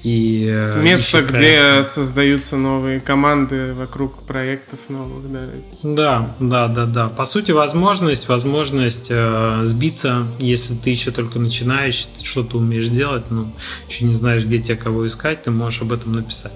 И, 0.03 0.47
э, 0.49 0.81
Место, 0.81 1.19
ищет 1.19 1.31
где 1.31 1.59
проекты. 1.59 1.83
создаются 1.91 2.57
новые 2.57 3.01
команды 3.01 3.75
вокруг 3.75 4.23
проектов 4.23 4.79
новых, 4.89 5.31
да. 5.31 5.41
Да, 5.83 6.37
да, 6.39 6.69
да, 6.69 6.87
да. 6.87 7.09
По 7.09 7.25
сути, 7.25 7.51
возможность, 7.51 8.29
возможность 8.29 9.09
э, 9.11 9.61
сбиться, 9.65 10.27
если 10.39 10.75
ты 10.75 10.91
еще 10.91 11.11
только 11.11 11.39
начинаешь, 11.39 12.09
что-то 12.23 12.59
умеешь 12.59 12.89
делать, 12.89 13.31
но 13.31 13.53
еще 13.89 14.05
не 14.05 14.15
знаешь, 14.15 14.45
где 14.45 14.59
тебя 14.59 14.77
кого 14.77 15.07
искать, 15.07 15.43
ты 15.43 15.51
можешь 15.51 15.83
об 15.83 15.93
этом 15.93 16.13
написать. 16.13 16.53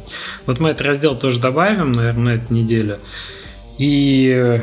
Вот 0.46 0.60
мы 0.60 0.70
этот 0.70 0.86
раздел 0.86 1.16
тоже 1.16 1.40
добавим, 1.40 1.92
наверное, 1.92 2.36
на 2.36 2.42
этой 2.42 2.52
неделе. 2.52 3.00
И 3.78 4.32
э, 4.34 4.60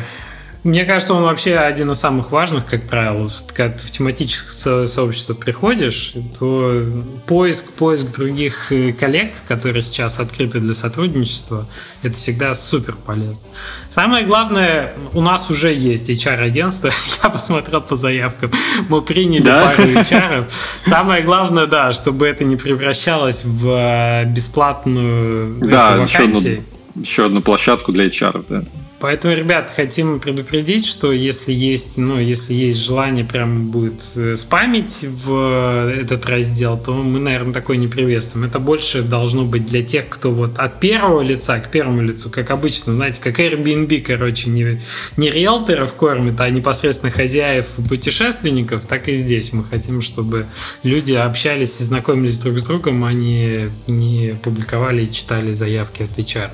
мне 0.63 0.83
кажется, 0.85 1.13
он 1.13 1.23
вообще 1.23 1.55
один 1.55 1.91
из 1.91 1.99
самых 1.99 2.31
важных, 2.31 2.65
как 2.65 2.85
правило. 2.87 3.29
Когда 3.53 3.77
ты 3.77 3.85
в 3.85 3.91
тематическое 3.91 4.51
со- 4.51 4.87
сообщество 4.87 5.33
приходишь, 5.33 6.13
то 6.37 6.83
поиск, 7.27 7.71
поиск 7.73 8.13
других 8.13 8.71
э, 8.71 8.91
коллег, 8.91 9.31
которые 9.47 9.81
сейчас 9.81 10.19
открыты 10.19 10.59
для 10.59 10.73
сотрудничества, 10.73 11.65
это 12.03 12.13
всегда 12.15 12.53
супер 12.55 12.95
полезно. 13.05 13.43
Самое 13.89 14.25
главное, 14.25 14.93
у 15.13 15.21
нас 15.21 15.49
уже 15.49 15.73
есть 15.73 16.09
HR-агентство. 16.09 16.89
Я 17.23 17.29
посмотрел 17.29 17.81
по 17.81 17.95
заявкам. 17.95 18.51
Мы 18.89 19.01
приняли 19.01 19.41
Да? 19.43 19.65
пару 19.75 19.83
HR. 19.89 20.49
Самое 20.83 21.23
главное, 21.23 21.67
да, 21.67 21.93
чтобы 21.93 22.27
это 22.27 22.43
не 22.43 22.57
превращалось 22.57 23.45
в 23.45 23.69
э, 23.69 24.25
бесплатную 24.25 25.57
Да, 25.61 25.93
эту 25.95 26.03
еще 26.03 26.23
одну, 26.23 26.63
еще 27.01 27.25
одну 27.25 27.41
площадку 27.41 27.91
для 27.93 28.05
HR. 28.07 28.45
Да. 28.49 28.63
Поэтому, 28.99 29.33
ребят, 29.33 29.71
хотим 29.73 30.19
предупредить, 30.19 30.85
что 30.85 31.13
если 31.13 31.53
есть, 31.53 31.97
ну, 31.97 32.19
если 32.19 32.53
есть 32.53 32.79
желание 32.79 33.23
прям 33.23 33.67
будет 33.67 34.03
э, 34.17 34.35
спамить 34.35 35.05
в 35.07 35.89
этот 36.01 36.25
раздел, 36.25 36.77
то 36.77 36.91
мы, 36.91 37.19
наверное, 37.19 37.53
такой 37.53 37.77
не 37.77 37.87
приветствуем. 37.87 38.45
Это 38.45 38.59
больше 38.59 39.01
должно 39.01 39.45
быть 39.45 39.65
для 39.65 39.83
тех, 39.83 40.09
кто 40.09 40.31
вот 40.31 40.59
от 40.59 40.81
первого 40.81 41.21
лица 41.21 41.59
к 41.59 41.71
первому 41.71 42.01
лицу, 42.01 42.29
как 42.29 42.51
обычно, 42.51 42.93
знаете, 42.93 43.21
как 43.21 43.39
Airbnb, 43.39 44.01
короче, 44.01 44.49
не, 44.49 44.81
не 45.15 45.29
риэлторов 45.29 45.95
кормит, 45.95 46.41
а 46.41 46.49
непосредственно 46.49 47.11
хозяев 47.11 47.67
путешественников, 47.87 48.85
так 48.85 49.07
и 49.07 49.13
здесь. 49.13 49.53
Мы 49.53 49.63
хотим, 49.63 50.01
чтобы 50.01 50.45
люди 50.83 51.13
общались 51.13 51.79
и 51.79 51.85
знакомились 51.85 52.37
друг 52.39 52.59
с 52.59 52.63
другом, 52.63 53.05
а 53.05 53.13
не, 53.13 53.69
не 53.87 54.35
публиковали 54.43 55.03
и 55.03 55.11
читали 55.11 55.53
заявки 55.53 56.03
от 56.03 56.19
HR. 56.19 56.49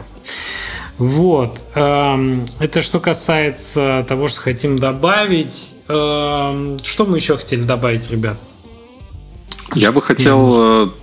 Вот. 0.97 1.63
эм, 1.75 2.45
Это 2.59 2.81
что 2.81 2.99
касается 2.99 4.05
того, 4.07 4.27
что 4.27 4.41
хотим 4.41 4.79
добавить. 4.79 5.75
Эм, 5.87 6.77
Что 6.83 7.05
мы 7.05 7.17
еще 7.17 7.35
хотели 7.37 7.63
добавить, 7.63 8.09
ребят? 8.09 8.37
Я 9.73 9.91
бы 9.91 10.01
хотел... 10.01 10.93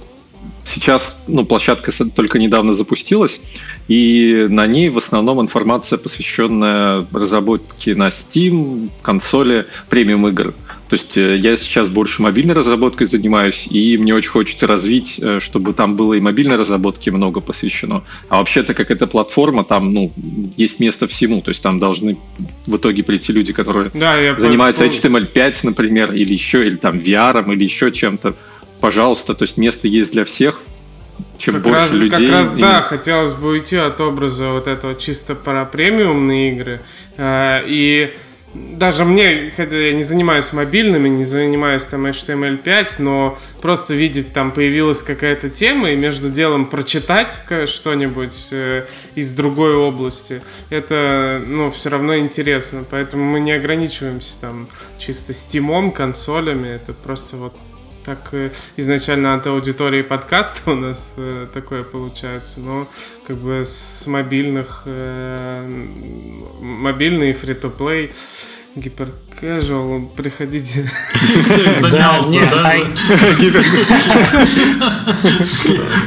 Сейчас 0.75 1.21
ну, 1.27 1.45
площадка 1.45 1.93
только 2.15 2.39
недавно 2.39 2.73
запустилась, 2.73 3.41
и 3.89 4.47
на 4.49 4.67
ней 4.67 4.89
в 4.89 4.99
основном 4.99 5.41
информация, 5.41 5.99
посвященная 5.99 7.07
разработке 7.13 7.95
на 7.95 8.09
Steam, 8.09 8.91
консоли, 9.03 9.67
премиум 9.89 10.29
игр. 10.29 10.55
То 10.93 10.97
есть 10.97 11.17
э, 11.17 11.37
я 11.39 11.57
сейчас 11.57 11.89
больше 11.89 12.21
мобильной 12.21 12.55
разработкой 12.55 13.07
занимаюсь, 13.07 13.67
и 13.71 13.97
мне 13.97 14.15
очень 14.15 14.29
хочется 14.29 14.67
развить, 14.67 15.19
э, 15.23 15.41
чтобы 15.41 15.73
там 15.73 15.97
было 15.97 16.13
и 16.13 16.21
мобильной 16.21 16.57
разработки 16.57 17.09
много 17.09 17.41
посвящено. 17.41 18.05
А 18.29 18.39
вообще-то, 18.39 18.75
как 18.75 18.91
эта 18.91 19.07
платформа, 19.07 19.65
там 19.65 19.95
ну, 19.95 20.13
есть 20.59 20.81
место 20.81 21.07
всему. 21.07 21.41
То 21.41 21.49
есть 21.49 21.63
там 21.63 21.79
должны 21.79 22.19
в 22.67 22.77
итоге 22.77 23.03
прийти 23.05 23.33
люди, 23.33 23.55
которые 23.55 23.91
Да, 23.95 24.17
я 24.17 24.37
занимается 24.37 24.85
пом- 24.85 25.33
HTML5, 25.33 25.55
например, 25.63 26.13
или 26.13 26.35
еще, 26.35 26.67
или 26.67 26.77
там 26.77 26.99
VR, 26.99 27.51
или 27.51 27.65
еще 27.65 27.91
чем-то, 27.91 28.35
пожалуйста, 28.83 29.35
то 29.35 29.45
есть 29.45 29.57
место 29.57 29.89
есть 29.89 30.13
для 30.13 30.25
всех. 30.27 30.61
Чем 31.39 31.55
Как 31.55 31.63
больше 31.63 31.79
раз, 31.81 31.93
людей. 31.93 32.11
как 32.11 32.29
раз 32.29 32.57
и- 32.57 32.61
да, 32.61 32.83
хотелось 32.83 33.33
бы 33.35 33.49
уйти 33.49 33.77
от 33.77 34.01
образа 34.01 34.49
вот 34.51 34.67
этого 34.67 34.95
чисто 34.95 35.35
про 35.35 35.65
премиумные 35.65 36.53
игры. 36.53 36.81
Э, 37.17 37.63
И 37.67 38.13
даже 38.55 39.05
мне, 39.05 39.51
хотя 39.57 39.79
я 39.79 39.93
не 39.95 40.03
занимаюсь 40.03 40.53
мобильными, 40.53 41.09
не 41.09 41.25
занимаюсь 41.25 41.85
там 41.85 42.07
HTML5, 42.07 42.97
но 42.99 43.39
просто 43.63 43.95
видеть 43.95 44.33
там 44.35 44.51
появилась 44.53 45.03
какая-то 45.03 45.49
тема 45.49 45.91
и 45.91 45.97
между 45.97 46.29
делом 46.29 46.67
прочитать 46.67 47.39
что-нибудь 47.67 48.49
э, 48.53 48.85
из 49.15 49.33
другой 49.33 49.75
области, 49.75 50.43
это, 50.71 51.41
ну, 51.47 51.71
все 51.71 51.89
равно 51.91 52.17
интересно. 52.19 52.85
Поэтому 52.91 53.25
мы 53.25 53.41
не 53.41 53.53
ограничиваемся 53.53 54.39
там 54.41 54.67
чисто 54.99 55.33
стимом, 55.33 55.91
консолями, 55.93 56.69
это 56.69 56.93
просто 56.93 57.37
вот 57.37 57.55
так 58.05 58.19
э, 58.33 58.51
изначально 58.77 59.35
от 59.35 59.47
аудитории 59.47 60.03
подкаста 60.03 60.71
у 60.71 60.75
нас 60.75 61.15
э, 61.17 61.47
такое 61.53 61.83
получается, 61.83 62.61
но 62.61 62.89
как 63.27 63.37
бы 63.37 63.65
с 63.65 64.07
мобильных, 64.07 64.83
э, 64.87 65.67
мобильный 66.61 67.33
фри-то-плей 67.33 68.13
Гиперкэжуал, 68.75 70.01
приходите. 70.17 70.91
Занялся, 71.81 72.41
да? 72.51 72.73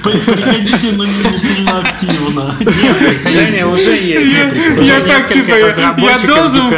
Приходите, 0.03 0.91
но 0.93 1.05
не 1.05 1.37
сильно 1.37 1.79
активно. 1.81 2.55
Приходите, 2.57 3.65
уже 3.67 3.95
есть. 3.95 4.87
Я 4.87 4.99
так, 5.01 5.31
типа, 5.31 5.55
я 5.99 6.17
должен... 6.25 6.73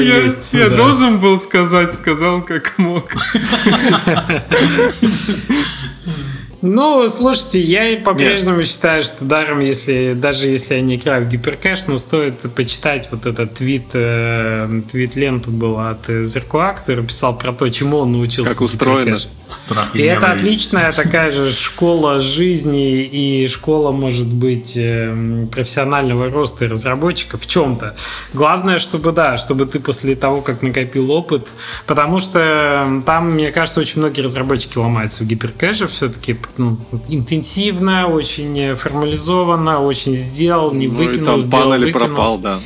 Есть. 0.00 0.54
Я 0.54 0.70
должен 0.70 1.18
был 1.20 1.38
сказать, 1.38 1.94
сказал 1.94 2.40
как 2.40 2.78
мог. 2.78 3.12
Ну, 6.66 7.08
слушайте, 7.08 7.60
я 7.60 7.96
по-прежнему 7.98 8.62
считаю, 8.62 9.02
что 9.02 9.24
даром, 9.24 9.60
если 9.60 10.14
даже 10.14 10.48
если 10.48 10.74
я 10.74 10.80
не 10.80 10.96
играю 10.96 11.24
в 11.24 11.28
гиперкэш, 11.28 11.86
но 11.86 11.96
стоит 11.96 12.40
почитать 12.54 13.08
вот 13.10 13.26
этот 13.26 13.54
твит, 13.54 13.90
э, 13.94 14.82
твит-ленту 14.90 15.50
была 15.50 15.90
от 15.90 16.06
Зеркуа, 16.06 16.72
который 16.72 17.04
писал 17.04 17.36
про 17.38 17.52
то, 17.52 17.68
чему 17.68 17.98
он 17.98 18.12
научился. 18.12 18.52
Как 18.52 18.60
устроено. 18.60 19.16
Страх 19.48 19.94
И 19.94 20.02
это 20.02 20.32
отличная 20.32 20.92
такая 20.92 21.30
же 21.30 21.52
школа 21.52 22.18
жизни 22.20 23.02
и 23.02 23.46
школа, 23.46 23.92
может 23.92 24.26
быть, 24.26 24.74
э, 24.76 25.46
профессионального 25.52 26.28
роста 26.28 26.64
и 26.64 26.68
разработчика 26.68 27.38
в 27.38 27.46
чем-то. 27.46 27.94
Главное, 28.32 28.78
чтобы, 28.78 29.12
да, 29.12 29.36
чтобы 29.36 29.66
ты 29.66 29.78
после 29.78 30.16
того, 30.16 30.40
как 30.40 30.62
накопил 30.62 31.10
опыт, 31.12 31.46
потому 31.86 32.18
что 32.18 33.02
там, 33.06 33.32
мне 33.32 33.50
кажется, 33.52 33.80
очень 33.80 34.00
многие 34.00 34.22
разработчики 34.22 34.78
ломаются 34.78 35.22
в 35.22 35.26
гиперкэше 35.26 35.86
все-таки 35.86 36.36
ну, 36.56 36.78
интенсивно, 37.08 38.08
очень 38.08 38.74
формализованно, 38.74 39.80
очень 39.80 40.14
сделал, 40.14 40.72
не 40.72 40.88
Ну, 40.88 40.94
и 40.94 41.06
выкинул, 41.06 41.26
там 41.26 41.40
сделал, 41.40 41.70
выкинул. 41.70 41.92
пропал, 41.92 42.38
да. 42.38 42.60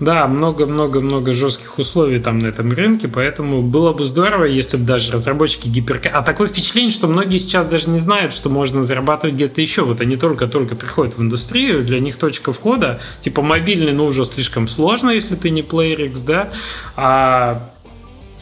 Да, 0.00 0.28
много-много-много 0.28 1.32
жестких 1.32 1.78
условий 1.78 2.20
там 2.20 2.38
на 2.38 2.46
этом 2.46 2.70
рынке, 2.70 3.08
поэтому 3.08 3.62
было 3.62 3.92
бы 3.92 4.04
здорово, 4.04 4.44
если 4.44 4.76
бы 4.76 4.84
даже 4.84 5.12
разработчики 5.12 5.68
гиперка... 5.68 6.10
А 6.10 6.22
такое 6.22 6.46
впечатление, 6.46 6.90
что 6.90 7.08
многие 7.08 7.38
сейчас 7.38 7.66
даже 7.66 7.90
не 7.90 7.98
знают, 7.98 8.32
что 8.32 8.48
можно 8.48 8.84
зарабатывать 8.84 9.34
где-то 9.34 9.60
еще. 9.60 9.82
Вот 9.82 10.00
они 10.00 10.16
только-только 10.16 10.76
приходят 10.76 11.18
в 11.18 11.22
индустрию, 11.22 11.84
для 11.84 11.98
них 11.98 12.16
точка 12.16 12.52
входа, 12.52 13.00
типа 13.20 13.42
мобильный, 13.42 13.92
ну, 13.92 14.06
уже 14.06 14.24
слишком 14.24 14.68
сложно, 14.68 15.10
если 15.10 15.34
ты 15.34 15.50
не 15.50 15.62
PlayerX, 15.62 16.24
да, 16.24 16.50
а 16.96 17.70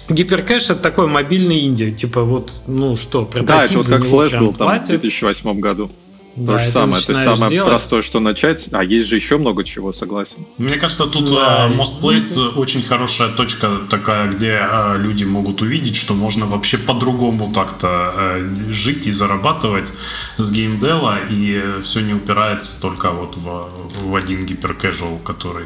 Гиперкэш 0.09 0.71
это 0.71 0.77
такой 0.77 1.09
мобильный 1.09 1.67
инди, 1.67 1.91
типа 1.91 2.23
вот, 2.23 2.53
ну 2.67 2.95
что, 2.95 3.23
Да, 3.23 3.41
прототип 3.41 3.71
это 3.71 3.79
вот 3.79 3.87
за 3.87 3.99
как 3.99 4.07
него 4.07 4.19
флеш 4.19 4.31
прям 4.31 4.45
был 4.45 4.53
там 4.53 4.67
в 4.67 4.71
платят. 4.71 4.89
2008 4.89 5.61
году. 5.61 5.91
Да, 6.37 6.53
То 6.53 6.59
же 6.59 6.65
это 6.65 6.73
самое. 6.73 6.93
То 6.93 6.97
есть 6.99 7.09
начинаешь 7.09 7.39
самое 7.39 7.51
делать. 7.51 7.71
простое, 7.71 8.03
что 8.03 8.21
начать. 8.21 8.69
А 8.73 8.85
есть 8.85 9.09
же 9.09 9.17
еще 9.17 9.39
много 9.39 9.65
чего, 9.65 9.93
согласен. 9.93 10.37
Мне 10.59 10.77
кажется, 10.77 11.07
тут 11.07 11.31
Да. 11.31 11.67
э, 11.69 11.73
Most 11.75 12.01
Place 12.03 12.55
очень 12.57 12.83
хорошая 12.83 13.31
точка 13.31 13.79
такая, 13.89 14.31
где 14.31 14.59
э, 14.61 14.99
люди 14.99 15.25
могут 15.25 15.63
увидеть, 15.63 15.97
что 15.97 16.13
можно 16.15 16.45
вообще 16.47 16.77
по-другому 16.77 17.51
так-то 17.55 18.13
э, 18.15 18.51
жить 18.71 19.07
и 19.07 19.13
зарабатывать 19.13 19.89
с 20.37 20.51
геймдела, 20.53 21.19
и 21.31 21.81
все 21.81 22.01
не 22.01 22.13
упирается 22.13 22.73
только 22.83 23.11
вот 23.11 23.37
в, 23.37 23.69
в 24.11 24.15
один 24.15 24.45
гиперкэжуал, 24.45 25.19
который 25.19 25.65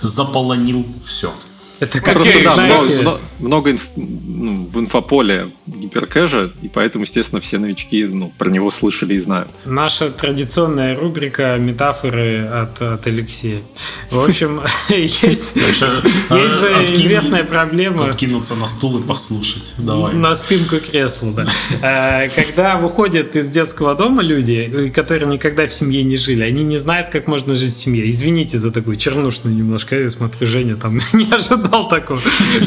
заполонил 0.00 0.86
все. 1.04 1.32
Это 1.80 2.00
как, 2.00 2.14
Просто, 2.14 2.42
да, 2.42 2.54
знаете, 2.54 3.00
много, 3.02 3.18
много- 3.38 3.70
инф- 3.70 3.88
ну, 3.96 4.68
в 4.72 4.78
инфополе 4.80 5.48
гиперкэжа, 5.66 6.50
и 6.60 6.68
поэтому, 6.68 7.04
естественно, 7.04 7.40
все 7.40 7.58
новички 7.58 8.04
ну, 8.04 8.32
про 8.36 8.50
него 8.50 8.70
слышали 8.70 9.14
и 9.14 9.18
знают. 9.18 9.48
Наша 9.64 10.10
традиционная 10.10 10.96
рубрика 10.98 11.56
метафоры 11.58 12.46
от, 12.46 12.82
от 12.82 13.06
Алексея. 13.06 13.60
В 14.10 14.18
общем, 14.18 14.60
есть, 14.88 15.22
есть 15.22 15.54
же 15.56 16.68
известная 16.94 17.44
проблема 17.44 18.08
Откинуться 18.08 18.54
на 18.54 18.66
стул 18.66 18.98
и 18.98 19.02
послушать. 19.02 19.72
Давай. 19.78 20.14
на 20.14 20.34
спинку 20.34 20.76
кресла. 20.78 21.32
да. 21.32 21.46
Э, 21.82 22.28
Когда 22.30 22.76
выходят 22.76 23.36
из 23.36 23.48
детского 23.48 23.94
дома 23.94 24.22
люди, 24.22 24.68
э, 24.72 24.88
которые 24.88 25.28
никогда 25.30 25.66
в 25.66 25.72
семье 25.72 26.02
не 26.02 26.16
жили, 26.16 26.42
они 26.42 26.64
не 26.64 26.78
знают, 26.78 27.10
как 27.10 27.26
можно 27.28 27.54
жить 27.54 27.72
в 27.72 27.76
семье. 27.76 28.10
Извините 28.10 28.58
за 28.58 28.70
такую 28.72 28.96
чернушную 28.96 29.54
немножко. 29.54 29.96
Я 29.96 30.10
смотрю, 30.10 30.46
Женя 30.46 30.76
там 30.76 30.98
не 31.12 31.30
ожидал 31.32 31.67
такого. 31.88 32.20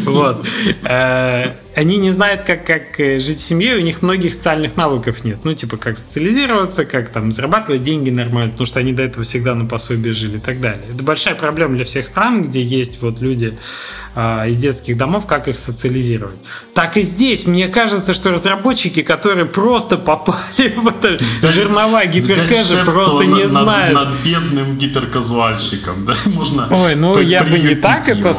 Вот. 0.06 0.46
Э, 0.84 1.54
Они 1.76 1.98
не 1.98 2.12
знают, 2.12 2.42
как, 2.44 2.66
как 2.66 3.00
э, 3.00 3.18
жить 3.20 3.40
в 3.40 3.44
семье, 3.44 3.76
у 3.78 3.82
них 3.82 4.02
многих 4.02 4.34
социальных 4.34 4.76
навыков 4.76 5.24
нет. 5.24 5.40
Ну, 5.44 5.54
типа, 5.54 5.78
как 5.78 5.98
социализироваться, 5.98 6.84
как 6.86 7.10
там 7.10 7.32
зарабатывать 7.32 7.84
деньги 7.84 8.10
нормально, 8.10 8.52
потому 8.52 8.66
что 8.66 8.80
они 8.80 8.92
до 8.94 9.04
этого 9.04 9.24
всегда 9.24 9.56
на 9.56 9.66
пособие 9.66 10.14
жили 10.14 10.38
и 10.38 10.40
так 10.40 10.60
далее. 10.60 10.84
Это 10.94 11.04
большая 11.04 11.36
проблема 11.36 11.76
для 11.76 11.86
всех 11.86 12.04
стран, 12.06 12.44
где 12.44 12.62
есть 12.62 13.02
вот 13.02 13.22
люди 13.22 13.58
а, 14.16 14.48
из 14.48 14.58
детских 14.58 14.98
домов, 14.98 15.26
как 15.28 15.48
их 15.48 15.58
социализировать. 15.58 16.36
Так 16.74 16.98
и 16.98 17.02
здесь, 17.04 17.48
мне 17.48 17.68
кажется, 17.70 18.14
что 18.14 18.32
разработчики, 18.32 19.02
которые 19.02 19.46
просто 19.46 19.98
попали 19.98 20.74
в 20.76 20.88
это 20.88 21.18
жернова 21.42 22.06
гиперкэжа, 22.06 22.76
Шефство 22.76 22.92
просто 22.92 23.24
не 23.26 23.44
над- 23.44 23.50
знают. 23.52 23.94
Над 23.94 24.14
бедным 24.26 24.78
гиперказуальщиком, 24.78 26.06
да? 26.06 26.14
Можно 26.26 26.68
Ой, 26.70 26.96
ну 26.96 27.18
я 27.20 27.44
бы 27.44 27.58
не 27.60 27.76
так 27.76 28.10
это 28.10 28.20
его. 28.30 28.34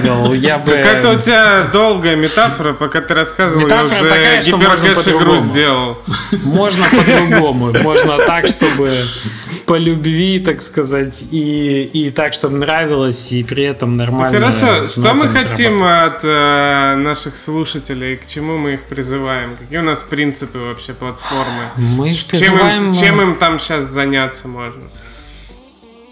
Ставил. 0.00 0.34
Я 0.34 0.58
бы... 0.58 0.72
Какая-то 0.72 1.10
у 1.10 1.18
тебя 1.18 1.62
долгая 1.72 2.16
метафора, 2.16 2.72
пока 2.72 3.00
ты 3.00 3.14
рассказывал, 3.14 3.68
я 3.68 3.82
Метафора 3.82 4.00
уже 4.00 4.08
такая, 4.08 4.42
что 4.42 4.56
гиперкэш 4.58 5.08
игру 5.08 5.36
сделал. 5.36 5.98
Можно 6.44 6.86
по-другому. 6.90 7.72
Можно 7.82 8.18
так, 8.26 8.46
чтобы 8.46 8.90
по 9.66 9.76
любви, 9.76 10.40
так 10.40 10.60
сказать, 10.60 11.24
и, 11.30 11.84
и 11.92 12.10
так, 12.10 12.32
чтобы 12.32 12.58
нравилось, 12.58 13.30
и 13.30 13.44
при 13.44 13.62
этом 13.62 13.92
Ну, 13.92 13.98
нормально. 13.98 14.40
хорошо, 14.40 14.82
на 14.82 14.88
что 14.88 15.14
мы 15.14 15.28
хотим 15.28 15.82
от 15.82 16.20
э, 16.24 16.96
наших 16.96 17.36
слушателей, 17.36 18.16
к 18.16 18.26
чему 18.26 18.58
мы 18.58 18.74
их 18.74 18.82
призываем? 18.82 19.50
Какие 19.56 19.78
у 19.78 19.82
нас 19.82 20.00
принципы 20.00 20.58
вообще 20.58 20.92
платформы? 20.92 21.62
Мы 21.76 22.10
Чем 22.10 22.28
призываем, 22.30 22.94
им, 22.94 23.00
чем 23.00 23.22
им 23.22 23.36
там 23.36 23.60
сейчас 23.60 23.84
заняться 23.84 24.48
можно? 24.48 24.82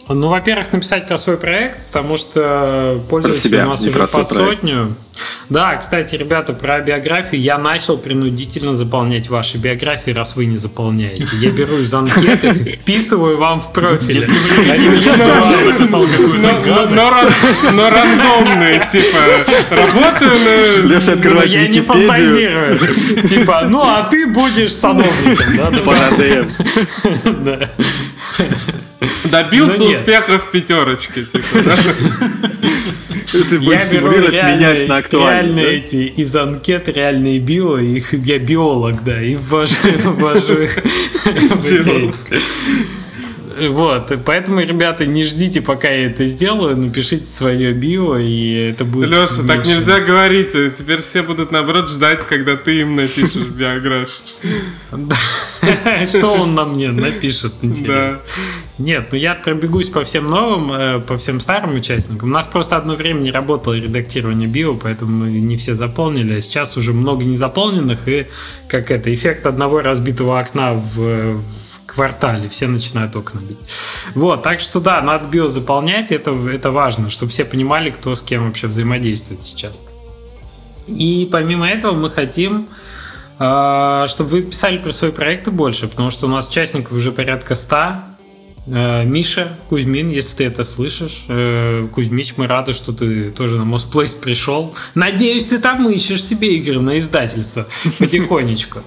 Ну, 0.09 0.29
во-первых, 0.29 0.73
написать 0.73 1.07
про 1.07 1.19
свой 1.19 1.37
проект, 1.37 1.79
потому 1.89 2.17
что 2.17 3.01
пользователей 3.11 3.51
себя, 3.51 3.67
у 3.67 3.71
нас 3.71 3.83
уже 3.83 4.07
под 4.07 4.29
проект. 4.29 4.61
сотню. 4.61 4.95
Да, 5.49 5.77
кстати, 5.77 6.15
ребята, 6.15 6.53
про 6.53 6.81
биографию 6.81 7.41
я 7.41 7.59
начал 7.59 7.99
принудительно 7.99 8.75
заполнять 8.75 9.29
ваши 9.29 9.59
биографии, 9.59 10.11
раз 10.11 10.37
вы 10.37 10.47
не 10.47 10.57
заполняете. 10.57 11.25
Я 11.41 11.51
беру 11.51 11.79
из 11.79 11.93
анкет 11.93 12.45
их 12.45 12.61
и 12.61 12.65
вписываю 12.65 13.37
вам 13.39 13.61
в 13.61 13.73
профиль. 13.73 14.25
Но, 17.73 17.91
рандомные, 17.91 18.89
типа, 18.91 19.19
работаю 19.71 20.39
на... 20.39 21.43
Я 21.43 21.69
не 21.69 21.81
фантазирую. 21.81 22.79
Типа, 23.29 23.67
ну 23.69 23.83
а 23.83 24.07
ты 24.11 24.27
будешь 24.27 24.75
садовником, 24.75 25.47
да? 27.45 27.71
Добился 29.31 29.79
Ну, 29.79 29.89
успеха 29.91 30.39
в 30.39 30.51
пятерочке, 30.51 31.23
типа, 31.23 31.63
да? 31.65 31.77
Ты 33.31 33.57
Я 33.57 33.87
беру 33.87 34.11
реальные, 34.11 34.89
на 34.89 35.01
реальные 35.03 35.65
да? 35.65 35.71
эти 35.71 35.97
из 36.17 36.35
анкет, 36.35 36.89
реальные 36.89 37.39
био, 37.39 37.77
их, 37.77 38.13
я 38.15 38.39
биолог, 38.39 39.05
да, 39.05 39.23
и 39.23 39.37
ввожу, 39.37 39.75
ввожу 40.05 40.59
их 40.59 40.79
в 41.25 41.67
эти- 41.67 42.13
Вот, 43.69 44.13
поэтому, 44.25 44.61
ребята, 44.61 45.05
не 45.07 45.25
ждите, 45.25 45.61
пока 45.61 45.89
я 45.89 46.07
это 46.07 46.27
сделаю, 46.27 46.77
напишите 46.77 47.27
свое 47.27 47.73
био, 47.73 48.17
и 48.17 48.71
это 48.71 48.85
будет... 48.85 49.11
Леша, 49.11 49.27
так 49.47 49.59
меньше. 49.59 49.71
нельзя 49.73 50.01
говорить. 50.01 50.53
Теперь 50.77 51.03
все 51.03 51.23
будут, 51.23 51.51
наоборот, 51.53 51.91
ждать, 51.91 52.25
когда 52.25 52.57
ты 52.57 52.81
им 52.81 52.97
напишешь 52.97 53.47
биографию. 53.47 54.09
Что 56.07 56.33
он 56.33 56.55
на 56.55 56.65
мне 56.65 56.91
напишет, 56.91 57.55
интересно. 57.63 58.21
Нет, 58.79 59.09
ну 59.11 59.19
я 59.19 59.35
пробегусь 59.35 59.89
по 59.89 60.05
всем 60.05 60.27
новым, 60.27 60.73
э, 60.73 61.01
по 61.01 61.19
всем 61.19 61.41
старым 61.41 61.75
участникам. 61.75 62.31
У 62.31 62.33
нас 62.33 62.47
просто 62.47 62.77
одно 62.77 62.95
время 62.95 63.21
не 63.21 63.33
работало 63.33 63.75
редактирование 63.75 64.49
био, 64.49 64.75
поэтому 64.75 65.25
не 65.25 65.57
все 65.57 65.75
заполнили. 65.75 66.35
А 66.35 66.41
сейчас 66.41 66.77
уже 66.77 66.93
много 66.93 67.25
незаполненных, 67.25 68.07
и 68.07 68.29
как 68.69 68.93
это, 68.93 69.13
эффект 69.13 69.47
одного 69.47 69.81
разбитого 69.81 70.39
окна 70.39 70.75
в, 70.75 70.95
в 70.95 71.87
квартале. 71.87 72.49
Все 72.49 72.69
начинают 72.69 73.17
окна 73.17 73.41
бить. 73.41 73.59
Вот, 74.15 74.45
так 74.45 74.61
что 74.61 74.79
да, 74.79 75.01
надо 75.03 75.27
био 75.29 75.49
заполнять, 75.49 76.13
это, 76.13 76.31
это 76.49 76.71
важно, 76.71 77.11
чтобы 77.11 77.33
все 77.33 77.45
понимали, 77.45 77.91
кто 77.91 78.15
с 78.15 78.23
кем 78.23 78.47
вообще 78.47 78.69
взаимодействует 78.69 79.43
сейчас. 79.43 79.83
И 80.87 81.29
помимо 81.31 81.69
этого 81.69 81.95
мы 81.95 82.11
хотим 82.11 82.69
чтобы 83.39 84.31
вы 84.31 84.43
писали 84.43 84.79
про 84.79 84.91
свои 84.91 85.13
проекты 85.13 85.51
больше, 85.51 85.87
потому 85.87 86.11
что 86.11 86.27
у 86.27 86.29
нас 86.29 86.49
участников 86.49 86.93
уже 86.93 87.13
порядка 87.13 87.55
100. 87.55 87.77
Э, 88.71 89.05
Миша, 89.05 89.57
Кузьмин, 89.69 90.09
если 90.09 90.37
ты 90.37 90.45
это 90.45 90.63
слышишь, 90.63 91.25
э, 91.29 91.89
Кузьмич, 91.93 92.35
мы 92.37 92.47
рады, 92.47 92.73
что 92.73 92.93
ты 92.93 93.31
тоже 93.31 93.57
на 93.57 93.65
Мосплейс 93.65 94.13
пришел. 94.13 94.75
Надеюсь, 94.95 95.47
ты 95.47 95.59
там 95.59 95.89
ищешь 95.89 96.23
себе 96.23 96.57
игры 96.57 96.81
на 96.81 96.99
издательство 96.99 97.67
потихонечку. 97.99 98.81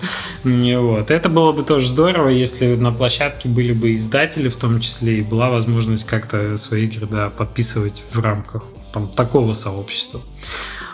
Вот. 0.44 1.12
Это 1.12 1.30
было 1.30 1.52
бы 1.52 1.64
тоже 1.64 1.90
здорово, 1.90 2.30
если 2.30 2.76
на 2.76 2.92
площадке 2.92 3.50
были 3.50 3.74
бы 3.74 3.96
издатели 3.96 4.50
в 4.50 4.56
том 4.56 4.80
числе, 4.80 5.20
и 5.20 5.22
была 5.22 5.50
возможность 5.50 6.06
как-то 6.06 6.58
свои 6.58 6.86
игры 6.86 7.08
да, 7.08 7.30
подписывать 7.30 8.04
в 8.14 8.20
рамках 8.20 8.64
там, 8.92 9.08
такого 9.08 9.54
сообщества. 9.54 10.22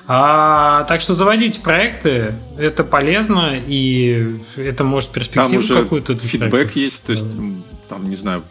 А, 0.10 0.86
так 0.86 1.02
что 1.02 1.16
заводите 1.16 1.60
проекты, 1.60 2.36
это 2.58 2.84
полезно, 2.86 3.56
и 3.56 4.39
это 4.56 4.84
может 4.86 5.10
перспективу 5.10 5.68
какую-то. 5.68 6.18
Фидбэк 6.18 6.50
проектов. 6.50 6.76
есть, 6.78 7.04
то 7.04 7.12
есть, 7.12 7.26
там, 7.89 8.10
не 8.10 8.16
знаю, 8.16 8.43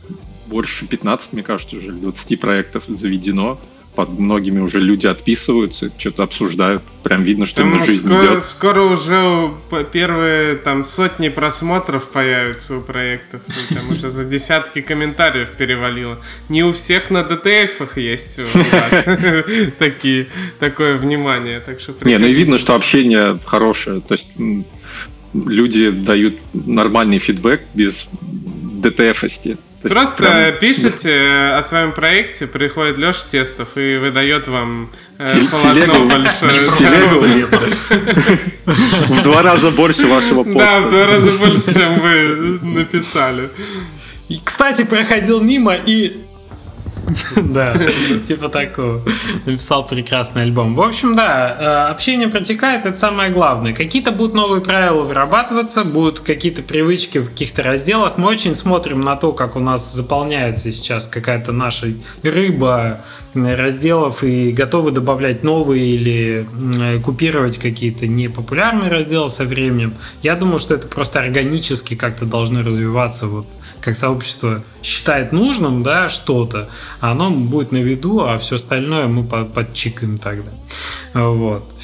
больше 0.46 0.86
15, 0.86 1.32
мне 1.32 1.42
кажется, 1.42 1.76
уже 1.76 1.92
20 1.92 2.40
проектов 2.40 2.84
заведено 2.88 3.58
под 3.96 4.18
многими 4.18 4.60
уже 4.60 4.78
люди 4.78 5.06
отписываются, 5.06 5.90
что-то 5.98 6.22
обсуждают. 6.24 6.82
Прям 7.02 7.22
видно, 7.22 7.46
что 7.46 7.62
там 7.62 7.84
жизнь 7.84 8.06
скоро, 8.06 8.26
идет. 8.26 8.42
Скоро 8.42 8.82
уже 8.82 9.50
первые 9.90 10.56
там 10.56 10.84
сотни 10.84 11.30
просмотров 11.30 12.10
появятся 12.10 12.76
у 12.76 12.82
проектов. 12.82 13.40
И 13.48 13.74
там 13.74 13.90
уже 13.90 14.10
за 14.10 14.26
десятки 14.26 14.82
комментариев 14.82 15.50
перевалило. 15.52 16.18
Не 16.50 16.62
у 16.62 16.72
всех 16.72 17.10
на 17.10 17.24
ДТФах 17.24 17.96
есть 17.96 18.38
у 18.38 18.42
вас 18.42 19.06
такие, 19.78 20.26
такое 20.60 20.98
внимание. 20.98 21.60
Так 21.60 21.80
что 21.80 21.94
Не, 22.02 22.18
ну 22.18 22.26
и 22.26 22.34
видно, 22.34 22.58
что 22.58 22.74
общение 22.74 23.38
хорошее. 23.46 24.02
То 24.02 24.12
есть 24.12 24.28
люди 25.32 25.90
дают 25.90 26.34
нормальный 26.52 27.18
фидбэк 27.18 27.62
без 27.72 28.06
ДТФости. 28.20 29.56
Просто 29.88 30.22
прям... 30.22 30.58
пишите 30.58 31.52
о 31.54 31.62
своем 31.62 31.92
проекте, 31.92 32.46
приходит 32.46 32.98
Леша 32.98 33.28
Тестов 33.30 33.76
и 33.76 33.96
выдает 33.96 34.48
вам 34.48 34.90
э, 35.18 35.34
полотно 35.50 36.04
большое. 36.06 36.52
В 39.06 39.22
два 39.22 39.42
раза 39.42 39.70
больше 39.70 40.06
вашего 40.06 40.44
поста. 40.44 40.58
Да, 40.58 40.80
в 40.80 40.90
два 40.90 41.06
раза 41.06 41.38
больше, 41.38 41.74
чем 41.74 42.00
вы 42.00 42.58
написали. 42.62 43.48
И, 44.28 44.40
кстати, 44.42 44.82
проходил 44.82 45.40
мимо 45.40 45.74
и 45.74 46.25
Да, 47.36 47.74
типа 48.24 48.48
такого. 48.48 49.02
Написал 49.44 49.86
прекрасный 49.86 50.42
альбом. 50.42 50.74
В 50.74 50.80
общем, 50.80 51.14
да, 51.14 51.56
э, 51.58 51.90
общение 51.90 52.28
протекает, 52.28 52.84
это 52.84 52.98
самое 52.98 53.30
главное. 53.30 53.72
Какие-то 53.72 54.12
будут 54.12 54.34
новые 54.34 54.62
правила 54.62 55.02
вырабатываться, 55.02 55.84
будут 55.84 56.20
какие-то 56.20 56.62
привычки 56.62 57.18
в 57.18 57.28
каких-то 57.28 57.62
разделах. 57.62 58.18
Мы 58.18 58.28
очень 58.28 58.54
смотрим 58.54 59.00
на 59.00 59.16
то, 59.16 59.32
как 59.32 59.56
у 59.56 59.60
нас 59.60 59.92
заполняется 59.92 60.70
сейчас 60.72 61.06
какая-то 61.06 61.52
наша 61.52 61.88
рыба 62.22 63.00
разделов 63.34 64.24
и 64.24 64.50
готовы 64.50 64.90
добавлять 64.90 65.42
новые 65.42 65.86
или 65.86 66.46
купировать 67.02 67.58
какие-то 67.58 68.06
непопулярные 68.06 68.90
разделы 68.90 69.28
со 69.28 69.44
временем. 69.44 69.94
Я 70.22 70.36
думаю, 70.36 70.58
что 70.58 70.74
это 70.74 70.88
просто 70.88 71.20
органически 71.20 71.94
как-то 71.94 72.24
должно 72.24 72.62
развиваться, 72.62 73.26
вот 73.26 73.46
как 73.80 73.94
сообщество 73.94 74.64
считает 74.82 75.32
нужным, 75.32 75.82
да, 75.82 76.08
что-то, 76.08 76.68
оно 77.00 77.30
будет 77.30 77.72
на 77.72 77.78
виду, 77.78 78.20
а 78.20 78.38
все 78.38 78.56
остальное 78.56 79.06
мы 79.06 79.24
подчикаем 79.24 80.18
тогда. 80.18 80.50
Вот. 81.14 81.74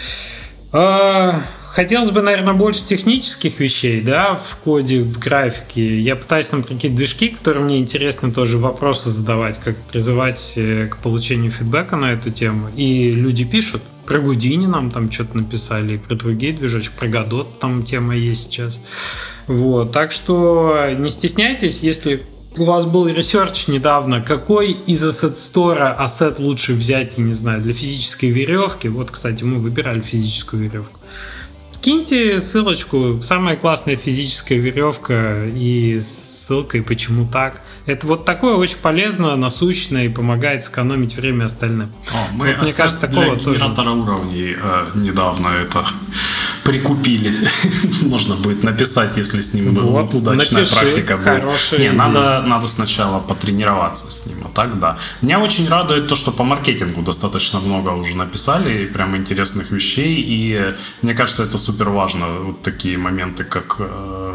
А, 0.73 1.43
хотелось 1.69 2.11
бы, 2.11 2.23
наверное, 2.23 2.55
больше 2.55 2.85
технических 2.85 3.61
вещей, 3.61 4.01
да, 4.01 4.35
в 4.35 4.57
коде, 4.57 5.01
в 5.03 5.19
графике. 5.19 6.01
Я 6.01 6.17
пытаюсь 6.17 6.47
там 6.49 6.63
какие-то 6.63 6.97
движки, 6.97 7.29
которые 7.29 7.65
мне 7.65 7.79
интересно 7.79 8.33
тоже 8.33 8.59
вопросы 8.59 9.11
задавать, 9.11 9.59
как 9.59 9.77
призывать 9.77 10.55
э, 10.57 10.89
к 10.89 10.97
получению 10.99 11.51
фидбэка 11.51 11.97
на 11.97 12.13
эту 12.13 12.31
тему. 12.31 12.71
И 12.77 13.11
люди 13.11 13.45
пишут. 13.45 13.83
Про 14.07 14.19
Гудини 14.19 14.67
нам 14.67 14.91
там 14.91 15.13
что-то 15.13 15.37
написали, 15.37 15.95
и 15.95 15.99
про 15.99 16.17
другие 16.17 16.53
движочки, 16.53 16.93
про 16.99 17.07
Годот 17.07 17.61
там 17.61 17.85
тема 17.85 18.17
есть 18.17 18.45
сейчас. 18.45 18.83
Вот, 19.47 19.93
так 19.93 20.11
что 20.11 20.89
не 20.99 21.09
стесняйтесь, 21.09 21.81
если 21.81 22.21
у 22.57 22.65
вас 22.65 22.87
был 22.87 23.07
research 23.07 23.69
недавно, 23.69 24.21
какой 24.21 24.73
из 24.87 25.05
Asset 25.05 25.35
Store 25.35 25.93
asset 25.93 26.39
лучше 26.39 26.75
взять, 26.75 27.19
я 27.19 27.25
не 27.25 27.33
знаю, 27.33 27.63
для 27.63 27.73
физической 27.73 28.31
веревки. 28.31 28.89
Вот, 28.89 29.11
кстати, 29.11 29.45
мы 29.45 29.59
выбирали 29.59 30.01
физическую 30.01 30.63
веревку. 30.65 30.99
Скиньте 31.73 32.39
ссылочку, 32.39 33.19
самая 33.23 33.57
классная 33.57 33.97
физическая 33.97 34.59
веревка 34.59 35.47
и 35.47 35.99
ссылкой 36.01 36.81
почему 36.83 37.27
так. 37.27 37.61
Это 37.87 38.07
вот 38.07 38.25
такое 38.25 38.55
очень 38.55 38.77
полезно, 38.77 39.35
насущно 39.35 40.05
и 40.05 40.09
помогает 40.09 40.63
сэкономить 40.63 41.17
время 41.17 41.47
остальным. 41.47 41.93
О, 42.13 42.35
мы 42.35 42.55
вот, 42.55 42.63
мне 42.63 42.73
кажется, 42.73 43.01
такого 43.01 43.35
для 43.35 43.45
тоже. 43.45 43.65
уровней 43.65 44.55
э, 44.57 44.91
недавно 44.95 45.49
это 45.49 45.85
прикупили. 46.65 47.33
Можно 48.03 48.35
будет 48.35 48.63
написать, 48.63 49.17
если 49.17 49.41
с 49.41 49.55
ним 49.55 49.71
вот, 49.71 50.15
удачная 50.15 50.61
напиши, 50.61 50.75
практика 50.75 51.17
будет. 51.17 51.79
Не, 51.79 51.93
надо, 51.93 52.43
надо 52.47 52.69
сначала 52.69 53.21
потренироваться 53.21 54.11
с 54.11 54.27
ним, 54.27 54.45
а 54.45 54.49
так 54.55 54.79
да. 54.79 54.97
Меня 55.23 55.41
очень 55.41 55.69
радует 55.69 56.09
то, 56.09 56.17
что 56.17 56.33
по 56.33 56.45
маркетингу 56.45 57.03
достаточно 57.03 57.61
много 57.61 57.91
уже 57.91 58.17
написали, 58.17 58.87
прям 58.87 59.17
интересных 59.17 59.71
вещей, 59.71 60.23
и 60.27 60.75
мне 61.03 61.15
кажется, 61.15 61.45
это 61.45 61.59
супер 61.59 61.89
важно, 61.89 62.27
вот 62.27 62.63
такие 62.63 62.97
моменты, 62.99 63.45
как 63.45 63.77
э, 63.79 64.35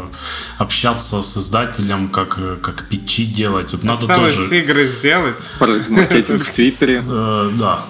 общаться 0.58 1.22
с 1.22 1.36
издателем, 1.36 2.08
как, 2.08 2.60
как 2.60 2.88
питчи 2.88 3.24
делать. 3.24 3.68
Тут 3.68 3.84
надо 3.84 4.06
тоже... 4.06 4.58
игры 4.58 4.84
сделать. 4.84 5.50
Маркетинг 5.60 6.44
в 6.44 6.52
Твиттере. 6.52 7.02
Э, 7.06 7.50
да. 7.58 7.84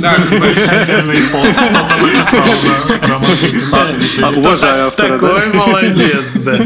Да, 0.00 0.16
замечательный 0.26 1.16
пост 1.30 1.52
кто-то 1.52 1.96
написал. 1.96 2.44
Такой 4.96 5.46
молодец, 5.52 6.34
да. 6.36 6.58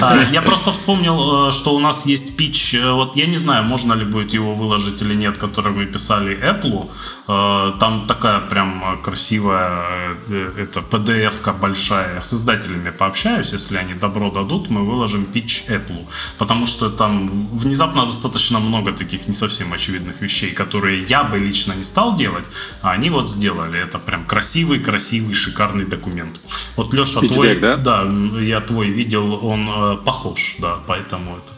А, 0.00 0.18
я 0.32 0.42
просто 0.42 0.72
вспомнил, 0.72 1.48
э, 1.48 1.52
что 1.52 1.74
у 1.74 1.78
нас 1.78 2.06
есть 2.06 2.36
пич, 2.36 2.74
э, 2.74 2.92
вот 2.92 3.16
я 3.16 3.26
не 3.26 3.36
знаю, 3.36 3.64
можно 3.64 3.94
ли 3.94 4.04
будет 4.04 4.32
его 4.32 4.54
выложить 4.54 5.00
или 5.02 5.14
нет, 5.14 5.38
который 5.38 5.72
мы 5.72 5.86
писали 5.86 6.36
Apple. 6.36 6.88
Э, 7.28 7.72
там 7.78 8.06
такая 8.06 8.40
прям 8.40 9.00
красивая 9.02 10.16
это 10.56 10.80
PDF-ка 10.80 11.52
большая. 11.52 12.22
С 12.22 12.32
издателями 12.32 12.90
пообщаюсь, 12.90 13.52
если 13.52 13.76
они 13.76 13.94
добро 13.94 14.30
дадут, 14.30 14.70
мы 14.70 14.84
выложим 14.84 15.26
пич 15.26 15.64
Apple. 15.68 16.06
Потому 16.38 16.66
что 16.66 16.88
там 16.88 17.28
внезапно 17.58 18.06
достаточно 18.06 18.58
много 18.60 18.92
таких 18.92 19.28
не 19.28 19.34
совсем 19.34 19.72
очевидных 19.72 20.22
вещей, 20.22 20.52
которые 20.52 21.02
я 21.02 21.22
бы 21.22 21.38
лично 21.38 21.74
не 21.74 21.84
стал 21.84 22.16
делать, 22.16 22.44
а 22.82 22.92
они 22.92 23.10
вот 23.10 23.30
сделали. 23.30 23.78
Это 23.78 23.98
прям 23.98 24.24
красивый, 24.24 24.78
красивый, 24.78 25.34
шикарный 25.34 25.84
документ. 25.84 26.40
Вот 26.76 26.94
Леша, 26.94 27.20
твой, 27.20 27.60
да? 27.60 27.76
да, 27.76 28.08
я 28.40 28.60
твой 28.60 28.88
видел, 28.88 29.44
он 29.44 29.68
э, 29.68 29.96
похож, 30.04 30.56
да, 30.58 30.78
поэтому 30.86 31.36
это. 31.36 31.52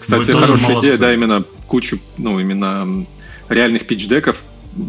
Кстати, 0.00 0.32
хорошая 0.32 0.80
идея, 0.80 0.98
да, 0.98 1.14
именно 1.14 1.44
кучу, 1.66 1.98
ну, 2.18 2.38
именно 2.38 3.06
реальных 3.48 3.86
пичдеков 3.86 4.36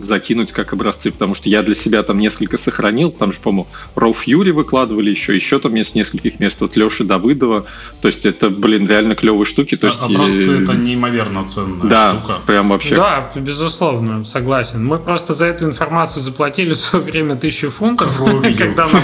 закинуть 0.01 0.51
как 0.51 0.73
образцы, 0.73 1.11
потому 1.11 1.35
что 1.35 1.49
я 1.49 1.61
для 1.61 1.75
себя 1.75 2.03
там 2.03 2.17
несколько 2.17 2.57
сохранил, 2.57 3.11
там 3.11 3.31
же, 3.33 3.39
по-моему, 3.39 3.67
Raw 3.95 4.15
Fury 4.15 4.51
выкладывали 4.51 5.09
еще, 5.09 5.35
еще 5.35 5.59
там 5.59 5.75
есть 5.75 5.95
нескольких 5.95 6.39
мест, 6.39 6.61
вот 6.61 6.75
Леши 6.75 7.03
Давыдова, 7.03 7.65
то 8.01 8.07
есть 8.07 8.25
это, 8.25 8.49
блин, 8.49 8.87
реально 8.87 9.15
клевые 9.15 9.45
штуки. 9.45 9.75
То 9.77 9.87
есть, 9.87 10.01
образцы 10.01 10.59
и... 10.59 10.63
это 10.63 10.73
неимоверно 10.73 11.47
ценная 11.47 11.89
да, 11.89 12.13
штука. 12.13 12.39
прям 12.45 12.69
вообще. 12.69 12.95
Да, 12.95 13.31
безусловно, 13.35 14.23
согласен. 14.25 14.85
Мы 14.85 14.99
просто 14.99 15.33
за 15.33 15.45
эту 15.45 15.65
информацию 15.65 16.21
заплатили 16.21 16.73
в 16.73 16.77
свое 16.77 17.03
время 17.03 17.35
тысячу 17.35 17.69
фунтов, 17.69 18.21
когда 18.57 18.87
нам 18.87 19.03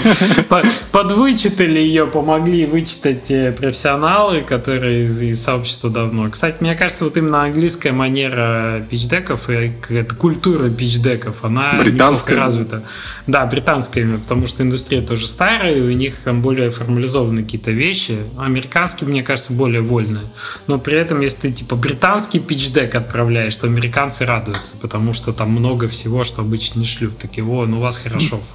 подвычитали 0.92 1.80
ее, 1.80 2.06
помогли 2.06 2.66
вычитать 2.66 3.30
э, 3.30 3.52
профессионалы, 3.52 4.42
которые 4.42 5.04
из 5.04 5.42
сообщества 5.42 5.90
давно. 5.90 6.28
Кстати, 6.30 6.56
мне 6.60 6.74
кажется, 6.74 7.04
вот 7.04 7.16
именно 7.16 7.42
английская 7.42 7.92
манера 7.92 8.86
пичдеков 8.88 9.50
и 9.50 9.72
эта 9.90 10.14
культура 10.14 10.70
пичдеков, 10.72 11.44
она 11.44 11.74
британская 11.78 12.36
развита. 12.36 12.82
Да, 13.26 13.46
британская 13.46 14.18
потому 14.18 14.46
что 14.46 14.62
индустрия 14.62 15.02
тоже 15.02 15.26
старая, 15.26 15.76
и 15.76 15.80
у 15.80 15.90
них 15.92 16.16
там 16.24 16.42
более 16.42 16.70
формализованы 16.70 17.42
какие-то 17.42 17.70
вещи. 17.70 18.18
Американские, 18.38 19.08
мне 19.08 19.22
кажется, 19.22 19.52
более 19.52 19.80
вольные. 19.80 20.24
Но 20.66 20.78
при 20.78 20.96
этом, 20.96 21.20
если 21.20 21.48
ты 21.48 21.52
типа 21.52 21.76
британский 21.76 22.40
пичдек 22.40 22.94
отправляешь, 22.94 23.56
то 23.56 23.66
американцы 23.66 24.24
радуются, 24.24 24.76
потому 24.80 25.12
что 25.12 25.32
там 25.32 25.50
много 25.50 25.88
всего, 25.88 26.24
что 26.24 26.42
обычно 26.42 26.80
не 26.80 26.84
шлют. 26.84 27.18
Такие, 27.18 27.44
о, 27.46 27.66
ну 27.66 27.78
у 27.78 27.80
вас 27.80 27.98
хорошо. 27.98 28.40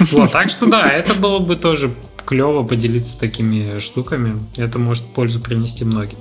Вот, 0.00 0.32
так 0.32 0.48
что 0.48 0.66
да, 0.66 0.88
это 0.88 1.14
было 1.14 1.38
бы 1.38 1.54
тоже 1.54 1.92
клево 2.24 2.62
поделиться 2.62 3.18
такими 3.18 3.78
штуками. 3.78 4.40
Это 4.56 4.78
может 4.78 5.04
пользу 5.04 5.40
принести 5.40 5.84
многим. 5.84 6.18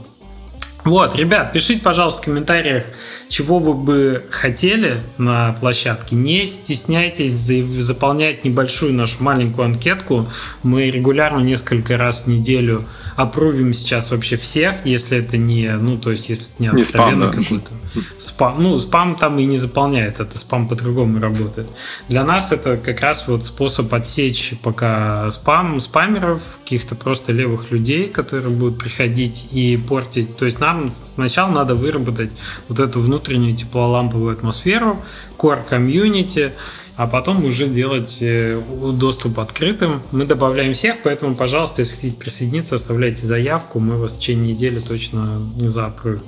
Вот, 0.85 1.15
ребят, 1.15 1.51
пишите, 1.51 1.81
пожалуйста, 1.81 2.21
в 2.21 2.25
комментариях, 2.25 2.85
чего 3.27 3.59
вы 3.59 3.73
бы 3.73 4.23
хотели 4.31 5.01
на 5.17 5.53
площадке. 5.53 6.15
Не 6.15 6.45
стесняйтесь 6.45 7.33
заполнять 7.33 8.45
небольшую 8.45 8.93
нашу 8.93 9.21
маленькую 9.23 9.65
анкетку. 9.65 10.25
Мы 10.63 10.89
регулярно 10.89 11.41
несколько 11.41 11.97
раз 11.97 12.23
в 12.25 12.27
неделю 12.27 12.85
опрувим 13.17 13.73
сейчас 13.73 14.11
вообще 14.11 14.37
всех, 14.37 14.85
если 14.85 15.17
это 15.17 15.37
не, 15.37 15.69
ну, 15.71 15.97
то 15.97 16.11
есть, 16.11 16.29
если 16.29 16.45
это 16.45 16.63
не, 16.63 16.69
не 16.69 16.81
откровенно 16.81 17.27
да. 17.27 17.33
какой-то 17.33 17.71
спам. 18.17 18.63
Ну, 18.63 18.79
спам 18.79 19.15
там 19.15 19.39
и 19.39 19.45
не 19.45 19.57
заполняет, 19.57 20.19
это 20.19 20.37
спам 20.37 20.67
по-другому 20.67 21.19
работает. 21.19 21.67
Для 22.07 22.23
нас 22.23 22.51
это 22.51 22.77
как 22.77 23.01
раз 23.01 23.27
вот 23.27 23.43
способ 23.43 23.93
отсечь 23.93 24.53
пока 24.63 25.29
спам, 25.31 25.81
спамеров, 25.81 26.59
каких-то 26.63 26.95
просто 26.95 27.33
левых 27.33 27.71
людей, 27.71 28.07
которые 28.07 28.51
будут 28.51 28.79
приходить 28.79 29.49
и 29.51 29.75
портить. 29.77 30.37
То 30.37 30.45
есть 30.45 30.59
нам 30.59 30.68
сначала 30.93 31.51
надо 31.51 31.75
выработать 31.75 32.31
вот 32.67 32.79
эту 32.79 32.99
внутреннюю 32.99 33.55
теплоламповую 33.55 34.33
атмосферу, 34.33 35.01
core 35.37 35.63
комьюнити, 35.67 36.51
а 36.95 37.07
потом 37.07 37.45
уже 37.45 37.67
делать 37.67 38.17
э, 38.21 38.61
доступ 38.93 39.39
открытым. 39.39 40.01
Мы 40.11 40.25
добавляем 40.25 40.73
всех, 40.73 40.97
поэтому, 41.03 41.35
пожалуйста, 41.35 41.81
если 41.81 41.95
хотите 41.95 42.15
присоединиться, 42.17 42.75
оставляйте 42.75 43.25
заявку, 43.25 43.79
мы 43.79 43.97
вас 43.97 44.13
в 44.13 44.19
течение 44.19 44.53
недели 44.53 44.79
точно 44.79 45.41
заапрувим. 45.57 46.23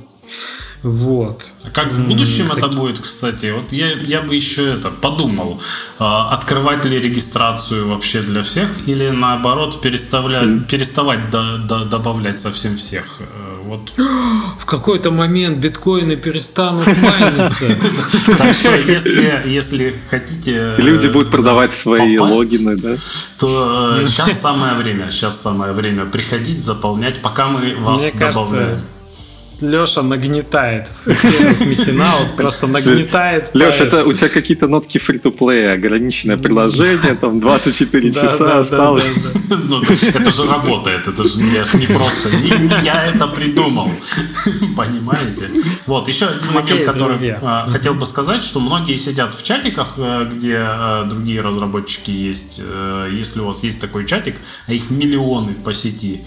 Вот. 0.83 1.53
А 1.63 1.69
как 1.69 1.91
в 1.91 2.07
будущем 2.07 2.45
mm, 2.47 2.53
это 2.53 2.61
таки... 2.61 2.77
будет, 2.77 2.99
кстати? 2.99 3.51
Вот 3.51 3.71
я, 3.71 3.91
я 3.91 4.21
бы 4.21 4.35
еще 4.35 4.73
это 4.73 4.89
подумал. 4.89 5.61
А, 5.99 6.33
открывать 6.33 6.85
ли 6.85 6.97
регистрацию 6.97 7.87
вообще 7.87 8.21
для 8.21 8.41
всех 8.41 8.87
или 8.87 9.09
наоборот 9.09 9.79
переставлять, 9.81 10.43
mm. 10.43 10.67
переставать 10.67 11.29
до, 11.29 11.59
до, 11.59 11.85
добавлять 11.85 12.39
совсем 12.39 12.77
всех? 12.77 13.19
Э, 13.19 13.57
вот. 13.63 13.91
В 14.59 14.65
какой-то 14.65 15.11
момент 15.11 15.59
биткоины 15.59 16.15
перестанут 16.15 16.87
майниться. 16.87 17.65
Так 18.37 18.53
что, 18.55 18.75
если, 18.75 19.43
если 19.45 19.95
хотите... 20.09 20.75
Люди 20.77 21.07
будут 21.07 21.29
продавать 21.29 21.73
свои 21.73 22.17
попасть, 22.17 22.37
логины, 22.37 22.75
да? 22.77 22.97
То 23.37 24.03
сейчас 24.05 24.41
самое 24.41 24.73
время. 24.73 25.11
Сейчас 25.11 25.39
самое 25.39 25.73
время 25.73 26.05
приходить, 26.05 26.63
заполнять, 26.63 27.21
пока 27.21 27.47
мы 27.47 27.75
вас 27.75 28.01
Мне 28.01 28.11
добавляем. 28.11 28.81
Леша 29.61 30.01
нагнетает 30.01 30.87
в 31.05 31.65
Мессина, 31.65 32.07
вот 32.19 32.35
просто 32.35 32.67
нагнетает. 32.67 33.51
Леша, 33.53 33.85
это 33.85 34.05
у 34.05 34.13
тебя 34.13 34.29
какие-то 34.29 34.67
нотки 34.67 34.97
фри-то-плея, 34.97 35.73
ограниченное 35.73 36.37
приложение, 36.37 37.15
там 37.15 37.39
24 37.39 38.13
часа 38.13 38.59
осталось. 38.59 39.05
Ну, 39.51 39.81
это 39.81 40.31
же 40.31 40.45
работает, 40.45 41.07
это 41.07 41.23
же 41.27 41.41
не 41.41 41.85
просто, 41.85 42.29
не 42.29 42.85
я 42.85 43.05
это 43.05 43.27
придумал, 43.27 43.89
понимаете? 44.77 45.49
Вот, 45.85 46.07
еще 46.07 46.27
один 46.27 46.53
момент, 46.53 46.83
который 46.85 47.35
а, 47.41 47.67
хотел 47.67 47.93
бы 47.93 48.05
сказать, 48.05 48.43
что 48.43 48.59
многие 48.59 48.97
сидят 48.97 49.35
в 49.35 49.43
чатиках, 49.43 49.93
э, 49.97 50.29
где 50.31 50.63
э, 50.65 51.05
другие 51.07 51.41
разработчики 51.41 52.11
есть. 52.11 52.59
Э, 52.59 53.09
если 53.11 53.39
у 53.39 53.47
вас 53.47 53.63
есть 53.63 53.79
такой 53.79 54.05
чатик, 54.05 54.35
а 54.67 54.73
их 54.73 54.89
миллионы 54.89 55.53
по 55.53 55.73
сети, 55.73 56.21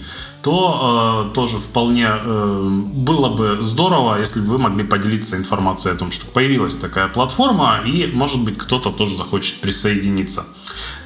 то 0.45 1.25
э, 1.31 1.33
тоже 1.33 1.57
вполне 1.57 2.07
э, 2.07 2.69
было 2.93 3.29
бы 3.29 3.63
здорово, 3.63 4.19
если 4.19 4.41
бы 4.41 4.45
вы 4.45 4.57
могли 4.59 4.83
поделиться 4.83 5.37
информацией 5.37 5.95
о 5.95 5.97
том, 5.97 6.11
что 6.11 6.27
появилась 6.27 6.75
такая 6.75 7.07
платформа, 7.07 7.79
и, 7.83 8.05
может 8.13 8.43
быть, 8.43 8.55
кто-то 8.55 8.91
тоже 8.91 9.17
захочет 9.17 9.59
присоединиться. 9.59 10.45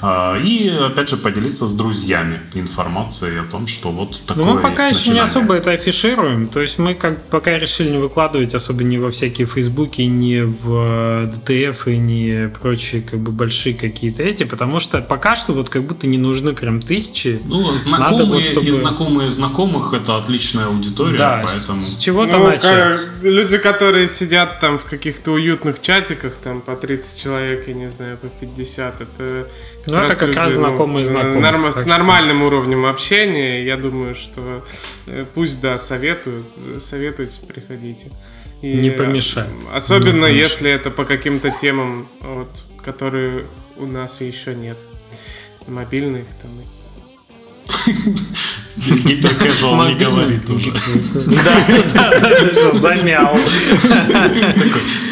А, 0.01 0.37
и, 0.37 0.69
опять 0.69 1.09
же, 1.09 1.17
поделиться 1.17 1.67
с 1.67 1.73
друзьями 1.73 2.39
информацией 2.53 3.39
о 3.39 3.43
том, 3.43 3.67
что 3.67 3.91
вот 3.91 4.19
такое 4.25 4.45
Но 4.45 4.53
мы 4.53 4.61
пока 4.61 4.87
еще 4.87 4.99
начинание. 4.99 5.23
не 5.23 5.29
особо 5.29 5.55
это 5.55 5.71
афишируем. 5.71 6.47
То 6.47 6.61
есть 6.61 6.79
мы 6.79 6.93
как 6.93 7.21
пока 7.25 7.57
решили 7.57 7.89
не 7.89 7.97
выкладывать, 7.97 8.55
особо 8.55 8.83
не 8.83 8.97
во 8.97 9.11
всякие 9.11 9.45
фейсбуки, 9.45 10.01
не 10.03 10.43
в 10.43 11.27
ДТФ 11.27 11.87
и 11.87 11.97
не 11.97 12.49
прочие 12.49 13.01
как 13.01 13.19
бы 13.19 13.31
большие 13.31 13.75
какие-то 13.75 14.23
эти, 14.23 14.45
потому 14.45 14.79
что 14.79 15.01
пока 15.01 15.35
что 15.35 15.53
вот 15.53 15.69
как 15.69 15.83
будто 15.83 16.07
не 16.07 16.17
нужны 16.17 16.53
прям 16.53 16.79
тысячи. 16.79 17.39
Ну, 17.45 17.69
знакомые 17.73 18.11
Надо 18.11 18.25
вот, 18.25 18.43
чтобы... 18.43 18.67
и 18.67 18.71
знакомые 18.71 19.31
знакомых 19.31 19.93
это 19.93 20.17
отличная 20.17 20.67
аудитория, 20.67 21.17
да, 21.17 21.45
поэтому... 21.45 21.81
С 21.81 21.97
чего-то 21.97 22.37
ну, 22.37 22.47
начать. 22.47 22.99
Люди, 23.21 23.57
которые 23.57 24.07
сидят 24.07 24.61
там 24.61 24.77
в 24.77 24.85
каких-то 24.85 25.31
уютных 25.31 25.81
чатиках, 25.81 26.35
там 26.35 26.61
по 26.61 26.75
30 26.75 27.21
человек, 27.21 27.67
я 27.67 27.73
не 27.73 27.89
знаю, 27.89 28.17
по 28.17 28.27
50, 28.27 29.01
это 29.01 29.48
ну, 29.87 29.97
это 29.97 30.15
как 30.15 30.35
раз 30.35 30.47
ну, 30.47 30.51
знакомые 30.53 31.05
знакомые. 31.05 31.39
Норм, 31.39 31.71
с 31.71 31.85
нормальным 31.85 32.43
уровнем 32.43 32.85
общения. 32.85 33.63
Я 33.63 33.77
думаю, 33.77 34.15
что 34.15 34.63
э, 35.07 35.25
пусть, 35.33 35.61
да, 35.61 35.77
советуют, 35.77 36.47
советуйте, 36.77 37.41
приходите. 37.45 38.07
И 38.61 38.73
не 38.73 38.89
помешает. 38.89 39.49
Особенно 39.73 40.25
не 40.25 40.37
если 40.37 40.69
это 40.69 40.91
по 40.91 41.05
каким-то 41.05 41.49
темам, 41.49 42.07
вот, 42.21 42.65
которые 42.83 43.45
у 43.77 43.85
нас 43.85 44.21
еще 44.21 44.53
нет. 44.53 44.77
Мобильных 45.67 46.25
там 46.41 46.51
Гиперкэжуал 48.77 49.89
не 49.89 49.95
говорит 49.95 50.49
уже. 50.49 50.71
Да, 51.13 51.65
да, 51.93 52.19
да, 52.19 52.37
что 52.53 52.75
замял. 52.77 53.37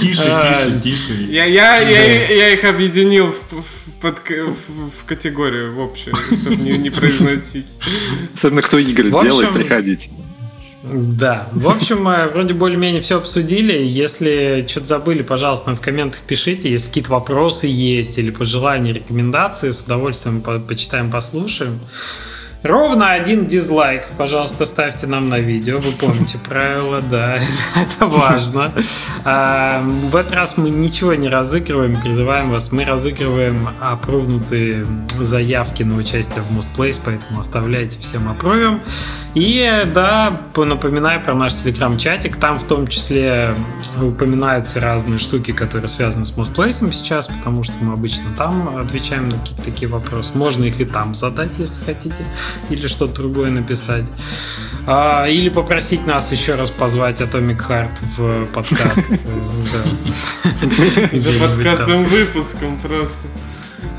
Тише, 0.01 0.21
тише, 0.21 0.81
тише. 0.83 1.13
Я 1.29 2.53
их 2.53 2.63
объединил 2.63 3.33
в 4.01 5.05
категорию 5.05 5.73
в 5.75 5.79
общую, 5.81 6.15
чтобы 6.15 6.55
не 6.55 6.89
произносить. 6.89 7.65
Особенно 8.35 8.61
кто 8.61 8.77
игры 8.77 9.09
делает, 9.09 9.53
приходите. 9.53 10.09
Да. 10.83 11.49
В 11.51 11.67
общем, 11.67 12.03
мы 12.03 12.27
вроде 12.27 12.53
более-менее 12.53 13.01
все 13.01 13.17
обсудили. 13.17 13.73
Если 13.73 14.65
что-то 14.69 14.85
забыли, 14.85 15.21
пожалуйста, 15.21 15.75
в 15.75 15.81
комментах 15.81 16.21
пишите. 16.21 16.69
Если 16.71 16.87
какие-то 16.87 17.11
вопросы 17.11 17.67
есть 17.67 18.17
или 18.17 18.31
пожелания, 18.31 18.93
рекомендации, 18.93 19.71
с 19.71 19.81
удовольствием 19.81 20.41
по 20.41 20.59
почитаем, 20.59 21.11
послушаем. 21.11 21.79
Ровно 22.63 23.11
один 23.11 23.45
дизлайк, 23.45 24.07
пожалуйста, 24.17 24.65
ставьте 24.65 25.05
нам 25.05 25.29
на 25.29 25.39
видео. 25.39 25.77
Вы 25.77 25.91
помните 25.91 26.39
правила, 26.39 27.01
да, 27.01 27.37
это 27.75 28.07
важно. 28.07 28.71
А, 29.23 29.81
в 29.83 30.15
этот 30.15 30.33
раз 30.33 30.57
мы 30.57 30.71
ничего 30.71 31.13
не 31.13 31.29
разыгрываем, 31.29 32.01
призываем 32.01 32.49
вас. 32.49 32.71
Мы 32.71 32.83
разыгрываем 32.83 33.69
опровнутые 33.79 34.87
заявки 35.19 35.83
на 35.83 35.95
участие 35.97 36.43
в 36.43 36.57
Most 36.57 36.69
Place, 36.75 36.99
поэтому 37.03 37.39
оставляйте 37.41 37.99
всем 37.99 38.27
опровим. 38.27 38.81
И 39.35 39.83
да, 39.93 40.41
напоминаю 40.55 41.21
про 41.21 41.35
наш 41.35 41.53
телеграм-чатик. 41.53 42.37
Там 42.37 42.57
в 42.57 42.63
том 42.63 42.87
числе 42.87 43.53
упоминаются 44.01 44.79
разные 44.79 45.19
штуки, 45.19 45.51
которые 45.51 45.87
связаны 45.87 46.25
с 46.25 46.35
Most 46.35 46.55
Place 46.55 46.91
сейчас, 46.91 47.27
потому 47.27 47.61
что 47.61 47.73
мы 47.81 47.93
обычно 47.93 48.25
там 48.35 48.79
отвечаем 48.79 49.29
на 49.29 49.37
какие-то 49.37 49.63
такие 49.63 49.87
вопросы. 49.87 50.31
Можно 50.33 50.63
их 50.63 50.81
и 50.81 50.85
там 50.85 51.13
задать, 51.13 51.59
если 51.59 51.83
хотите 51.85 52.25
или 52.69 52.87
что-то 52.87 53.15
другое 53.15 53.51
написать. 53.51 54.05
А, 54.85 55.25
или 55.25 55.49
попросить 55.49 56.07
нас 56.07 56.31
еще 56.31 56.55
раз 56.55 56.71
позвать 56.71 57.21
Atomic 57.21 57.67
Heart 57.67 57.99
в 58.17 58.45
подкаст. 58.45 59.05
За 61.13 61.39
подкастом 61.39 62.05
выпуском 62.05 62.79
просто. 62.79 63.17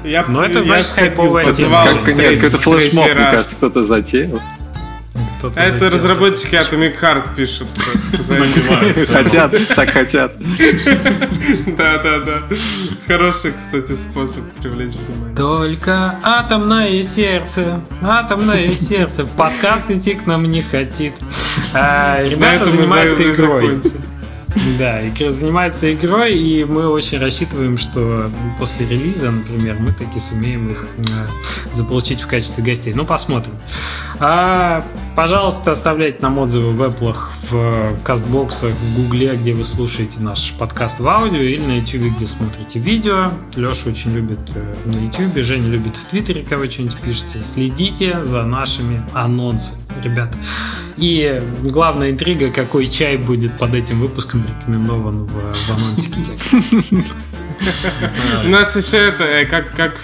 Я, 0.05 0.25
Но 0.27 0.45
это 0.45 0.63
значит 0.63 0.91
хайповая 0.91 1.53
тема. 1.53 1.87
Какой-то 2.05 2.59
флешмоб, 2.59 3.05
мне 3.05 3.15
кажется, 3.15 3.57
кто-то 3.57 3.85
затеял. 3.85 4.41
Это 5.55 5.89
разработчики 5.89 6.55
Atomic 6.55 7.01
Heart 7.01 7.35
пишут 7.37 7.69
просто. 7.69 9.13
Хотят, 9.13 9.55
так 9.75 9.91
хотят. 9.93 10.33
Да, 11.79 11.99
да, 11.99 12.19
да. 12.19 12.43
Хороший, 13.07 13.53
кстати, 13.53 13.95
способ 13.95 14.45
привлечь 14.61 14.95
внимание. 14.95 15.37
Только 15.37 16.19
атомное 16.23 17.03
сердце, 17.03 17.81
атомное 18.03 18.75
сердце. 18.75 19.25
В 19.25 19.31
подкаст 19.31 19.91
идти 19.91 20.15
к 20.15 20.27
нам 20.27 20.51
не 20.51 20.63
хотит. 20.63 21.15
А, 21.73 22.23
ребята 22.23 22.71
занимаются 22.71 23.31
игрой. 23.31 23.81
Да, 24.79 25.01
занимается 25.33 25.93
игрой, 25.93 26.35
и 26.35 26.65
мы 26.65 26.89
очень 26.89 27.19
рассчитываем, 27.19 27.79
что 27.79 28.31
после 28.59 28.87
релиза, 28.87 29.31
например, 29.31 29.77
мы 29.79 29.93
таки 29.93 30.19
сумеем 30.19 30.71
их 30.71 30.87
э, 30.99 31.03
заполучить 31.75 32.21
в 32.21 32.27
качестве 32.27 32.63
гостей. 32.63 32.93
Ну, 32.95 33.05
посмотрим. 33.05 33.55
А, 34.21 34.85
пожалуйста, 35.17 35.73
оставляйте 35.73 36.19
нам 36.23 36.39
отзывы 36.39 36.73
в 36.73 36.83
Apple, 36.83 37.17
в 37.51 38.03
кастбоксах, 38.05 38.71
в 38.71 38.97
Гугле, 38.97 39.37
где 39.37 39.55
вы 39.55 39.65
слушаете 39.65 40.21
наш 40.21 40.53
подкаст 40.53 41.01
в 41.01 41.09
аудио, 41.09 41.41
или 41.41 41.61
на 41.61 41.79
YouTube, 41.79 42.15
где 42.15 42.27
смотрите 42.27 42.79
видео. 42.79 43.31
Леша 43.57 43.91
очень 43.91 44.15
любит 44.15 44.41
э, 44.55 44.75
на 44.85 44.97
YouTube, 45.05 45.43
Женя 45.43 45.69
любит 45.69 45.97
в 45.97 46.07
Твиттере, 46.07 46.45
вы 46.57 46.71
что-нибудь 46.71 46.97
пишете. 46.99 47.41
Следите 47.43 48.23
за 48.23 48.45
нашими 48.45 49.03
анонсами, 49.15 49.81
ребята. 50.03 50.37
И 50.99 51.41
главная 51.63 52.11
интрига, 52.11 52.51
какой 52.51 52.87
чай 52.87 53.17
будет 53.17 53.57
под 53.57 53.75
этим 53.75 54.01
выпуском 54.01 54.43
рекомендован 54.49 55.25
в, 55.25 55.55
в 55.55 55.71
анонсике. 55.71 56.21
У 58.45 58.49
нас 58.49 58.77
еще 58.77 58.97
это, 58.97 59.25
э, 59.25 59.47
как, 59.47 59.73
как 59.73 59.97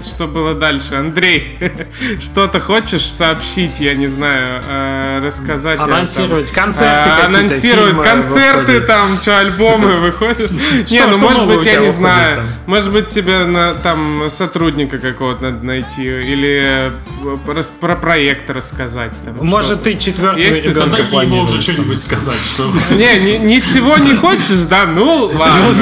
что 0.00 0.26
было 0.26 0.54
дальше? 0.54 0.94
Андрей, 0.94 1.58
что-то 2.20 2.60
хочешь 2.60 3.04
сообщить, 3.04 3.80
я 3.80 3.94
не 3.94 4.06
знаю, 4.06 4.62
э, 4.66 5.20
рассказать? 5.22 5.80
Анонсировать 5.80 6.50
концерты 6.50 7.10
э, 7.10 7.24
Анонсировать 7.24 8.02
концерты, 8.02 8.80
там, 8.80 9.16
что, 9.20 9.38
альбомы 9.38 9.96
выходят? 10.00 10.50
Не, 10.90 11.06
ну, 11.06 11.18
может 11.18 11.46
быть, 11.46 11.64
я 11.66 11.80
не 11.80 11.90
знаю. 11.90 12.42
Может 12.66 12.92
быть, 12.92 13.08
тебе 13.08 13.46
там 13.82 14.28
сотрудника 14.30 14.98
какого-то 14.98 15.50
надо 15.50 15.64
найти, 15.64 16.04
или 16.04 16.92
про 17.80 17.96
проект 17.96 18.50
рассказать. 18.50 19.10
Может, 19.40 19.82
ты 19.82 19.96
четвертый 19.96 20.60
ребенка 20.60 21.04
планируешь. 21.04 21.50
уже 21.50 21.62
что-нибудь 21.62 21.98
сказать. 21.98 22.38
Не, 22.90 23.38
ничего 23.38 23.96
не 23.98 24.14
хочешь, 24.14 24.66
да? 24.68 24.86
Ну, 24.86 25.30
ладно. 25.34 25.76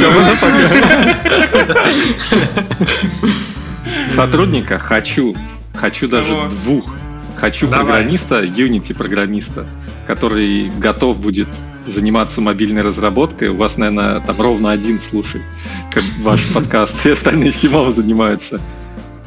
Сотрудника 4.15 4.78
хочу. 4.78 5.35
Хочу 5.74 6.09
даже 6.09 6.35
Кого? 6.35 6.49
двух. 6.49 6.95
Хочу 7.37 7.69
Давай. 7.69 7.85
программиста, 7.85 8.45
Unity 8.45 8.95
программиста, 8.95 9.66
который 10.07 10.70
готов 10.78 11.20
будет 11.20 11.49
заниматься 11.87 12.41
мобильной 12.41 12.83
разработкой. 12.83 13.49
У 13.49 13.57
вас, 13.57 13.77
наверное, 13.77 14.20
там 14.20 14.41
ровно 14.41 14.70
один 14.70 15.01
слушает 15.01 15.45
как 15.93 16.03
ваш 16.23 16.47
подкаст, 16.55 17.05
и 17.07 17.11
остальные 17.11 17.53
стимом 17.53 17.93
занимаются. 17.93 18.61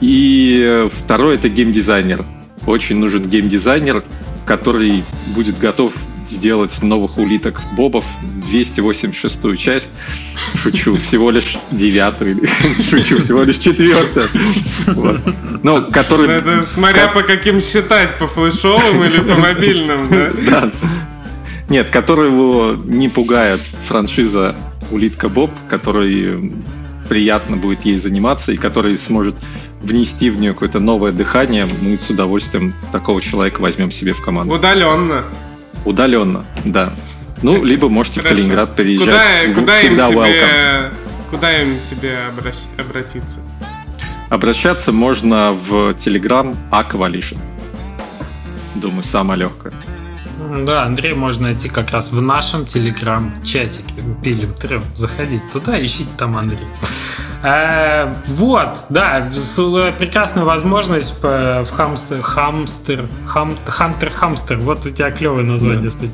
И 0.01 0.88
второй 0.91 1.35
это 1.35 1.49
геймдизайнер. 1.49 2.23
Очень 2.65 2.97
нужен 2.97 3.23
геймдизайнер, 3.23 4.03
который 4.45 5.03
будет 5.27 5.60
готов 5.60 5.93
сделать 6.30 6.81
новых 6.81 7.18
улиток 7.18 7.61
Бобов 7.76 8.06
286-ю 8.51 9.57
часть. 9.57 9.91
Шучу, 10.56 10.97
всего 10.97 11.31
лишь 11.31 11.57
девятую. 11.72 12.41
Шучу, 12.89 13.22
всего 13.22 13.43
лишь 13.43 13.57
четвертую. 13.57 14.27
Вот. 14.88 15.22
Ну, 15.64 15.91
который... 15.91 16.27
Ну, 16.27 16.34
Это 16.34 16.64
смотря 16.64 17.07
по 17.07 17.23
каким 17.23 17.61
считать, 17.61 18.18
по 18.18 18.27
флешовым 18.27 19.03
или 19.03 19.19
по 19.19 19.35
мобильным, 19.35 20.07
да? 20.10 20.31
Да. 20.49 20.72
Нет, 21.69 21.89
которого 21.91 22.76
не 22.84 23.10
пугает 23.10 23.61
франшиза 23.85 24.56
Улитка 24.91 25.30
Боб, 25.30 25.51
который 25.69 26.51
приятно 27.07 27.57
будет 27.57 27.85
ей 27.85 27.97
заниматься 27.97 28.51
и 28.51 28.57
который 28.57 28.97
сможет 28.97 29.35
внести 29.81 30.30
в 30.30 30.39
нее 30.39 30.53
какое-то 30.53 30.80
новое 30.80 31.11
дыхание, 31.11 31.68
мы 31.81 31.97
с 31.97 32.10
удовольствием 32.10 32.73
такого 32.91 33.22
человека 33.22 33.61
возьмем 33.61 33.91
себе 33.91 34.14
в 34.14 34.22
команду. 34.22 34.56
Удаленно. 34.56 35.23
Удаленно, 35.89 36.45
да. 36.65 36.93
Ну, 37.41 37.63
либо 37.63 37.89
можете 37.89 38.19
Хорошо. 38.21 38.35
в 38.35 38.37
Калининград 38.37 38.75
переезжать. 38.75 39.53
Куда, 39.55 39.59
куда 39.59 39.81
им 39.81 39.95
тебе, 39.95 40.91
куда 41.31 41.61
им 41.63 41.79
тебе 41.83 42.19
обращ- 42.29 42.69
обратиться? 42.79 43.39
Обращаться 44.29 44.91
можно 44.91 45.53
в 45.53 45.89
Telegram 45.93 46.55
Aqualition. 46.71 47.39
Думаю, 48.75 49.03
самое 49.03 49.39
легкое. 49.39 49.73
Да, 50.63 50.83
Андрей 50.83 51.13
можно 51.15 51.45
найти 51.47 51.69
как 51.69 51.89
раз 51.91 52.11
в 52.11 52.21
нашем 52.21 52.67
телеграм-чатике. 52.67 53.95
Пилим 54.23 54.53
трем. 54.53 54.83
Заходите 54.93 55.43
туда, 55.51 55.83
ищите 55.83 56.09
там 56.17 56.37
Андрей. 56.37 56.59
Э, 57.41 58.13
вот, 58.27 58.85
да, 58.89 59.29
э, 59.29 59.91
прекрасная 59.97 60.43
возможность 60.43 61.19
по- 61.21 61.63
в 61.63 61.71
хамстер, 61.71 62.21
хамстер, 62.21 63.05
хам, 63.25 63.55
хантер 63.65 64.09
хамстер, 64.09 64.57
вот 64.57 64.85
у 64.85 64.89
тебя 64.89 65.09
клевое 65.11 65.45
название 65.45 65.89
стоит. 65.89 66.11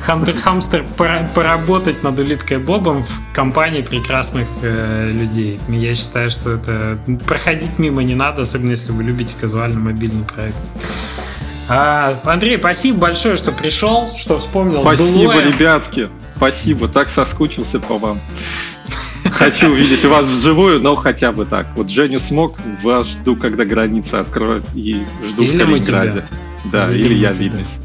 Хантер 0.00 0.36
хамстер 0.38 0.84
пора- 0.96 1.28
поработать 1.34 2.04
над 2.04 2.16
улиткой 2.20 2.58
Бобом 2.58 3.02
в 3.02 3.20
компании 3.34 3.82
прекрасных 3.82 4.46
э, 4.62 5.10
людей. 5.10 5.58
Я 5.68 5.94
считаю, 5.96 6.30
что 6.30 6.52
это 6.52 6.96
проходить 7.26 7.78
мимо 7.80 8.04
не 8.04 8.14
надо, 8.14 8.42
особенно 8.42 8.70
если 8.70 8.92
вы 8.92 9.02
любите 9.02 9.34
казуальный 9.40 9.80
мобильный 9.80 10.24
проект. 10.24 10.56
А, 11.68 12.18
Андрей, 12.24 12.56
спасибо 12.56 12.98
большое, 13.00 13.36
что 13.36 13.50
пришел, 13.52 14.08
что 14.16 14.38
вспомнил 14.38 14.80
Спасибо, 14.82 15.32
былое. 15.32 15.46
ребятки. 15.52 16.08
Спасибо, 16.36 16.86
так 16.88 17.10
соскучился 17.10 17.80
по 17.80 17.98
вам. 17.98 18.20
Хочу 19.32 19.68
увидеть 19.70 20.04
вас 20.04 20.28
вживую, 20.28 20.80
но 20.80 20.94
хотя 20.96 21.32
бы 21.32 21.44
так. 21.44 21.66
Вот 21.76 21.90
Женю 21.90 22.18
смог, 22.18 22.56
вас 22.82 23.08
жду, 23.08 23.36
когда 23.36 23.64
границы 23.64 24.14
откроют, 24.14 24.64
и 24.74 25.04
жду 25.24 25.42
Или 25.42 25.56
в 25.56 25.58
Калининграде. 25.58 26.24
Да, 26.72 26.90
Или 26.90 27.04
или, 27.04 27.14
я. 27.14 27.32
Вильнюс. 27.32 27.80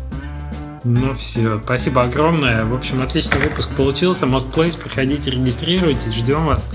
Ну 0.86 1.14
все, 1.14 1.62
спасибо 1.64 2.04
огромное. 2.04 2.66
В 2.66 2.74
общем, 2.74 3.02
отличный 3.02 3.40
выпуск 3.40 3.70
получился. 3.70 4.26
Most 4.26 4.54
Place, 4.54 4.78
приходите, 4.78 5.32
регистрируйтесь. 5.32 6.14
Ждем 6.14 6.46
вас 6.46 6.70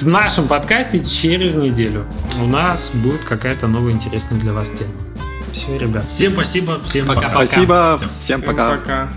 в 0.00 0.06
нашем 0.06 0.48
подкасте 0.48 1.02
через 1.02 1.54
неделю. 1.54 2.04
У 2.42 2.46
нас 2.46 2.90
будет 2.92 3.24
какая-то 3.24 3.66
новая 3.66 3.92
интересная 3.92 4.38
для 4.38 4.52
вас 4.52 4.70
тема. 4.70 4.92
Все, 5.52 5.78
ребят. 5.78 6.06
Всем 6.08 6.34
спасибо, 6.34 6.78
всем 6.84 7.06
Пока. 7.06 7.22
пока. 7.22 7.32
Пока. 7.32 7.46
Спасибо, 7.46 7.98
всем 7.98 8.10
Всем 8.22 8.42
пока. 8.42 8.70
пока. 8.72 9.08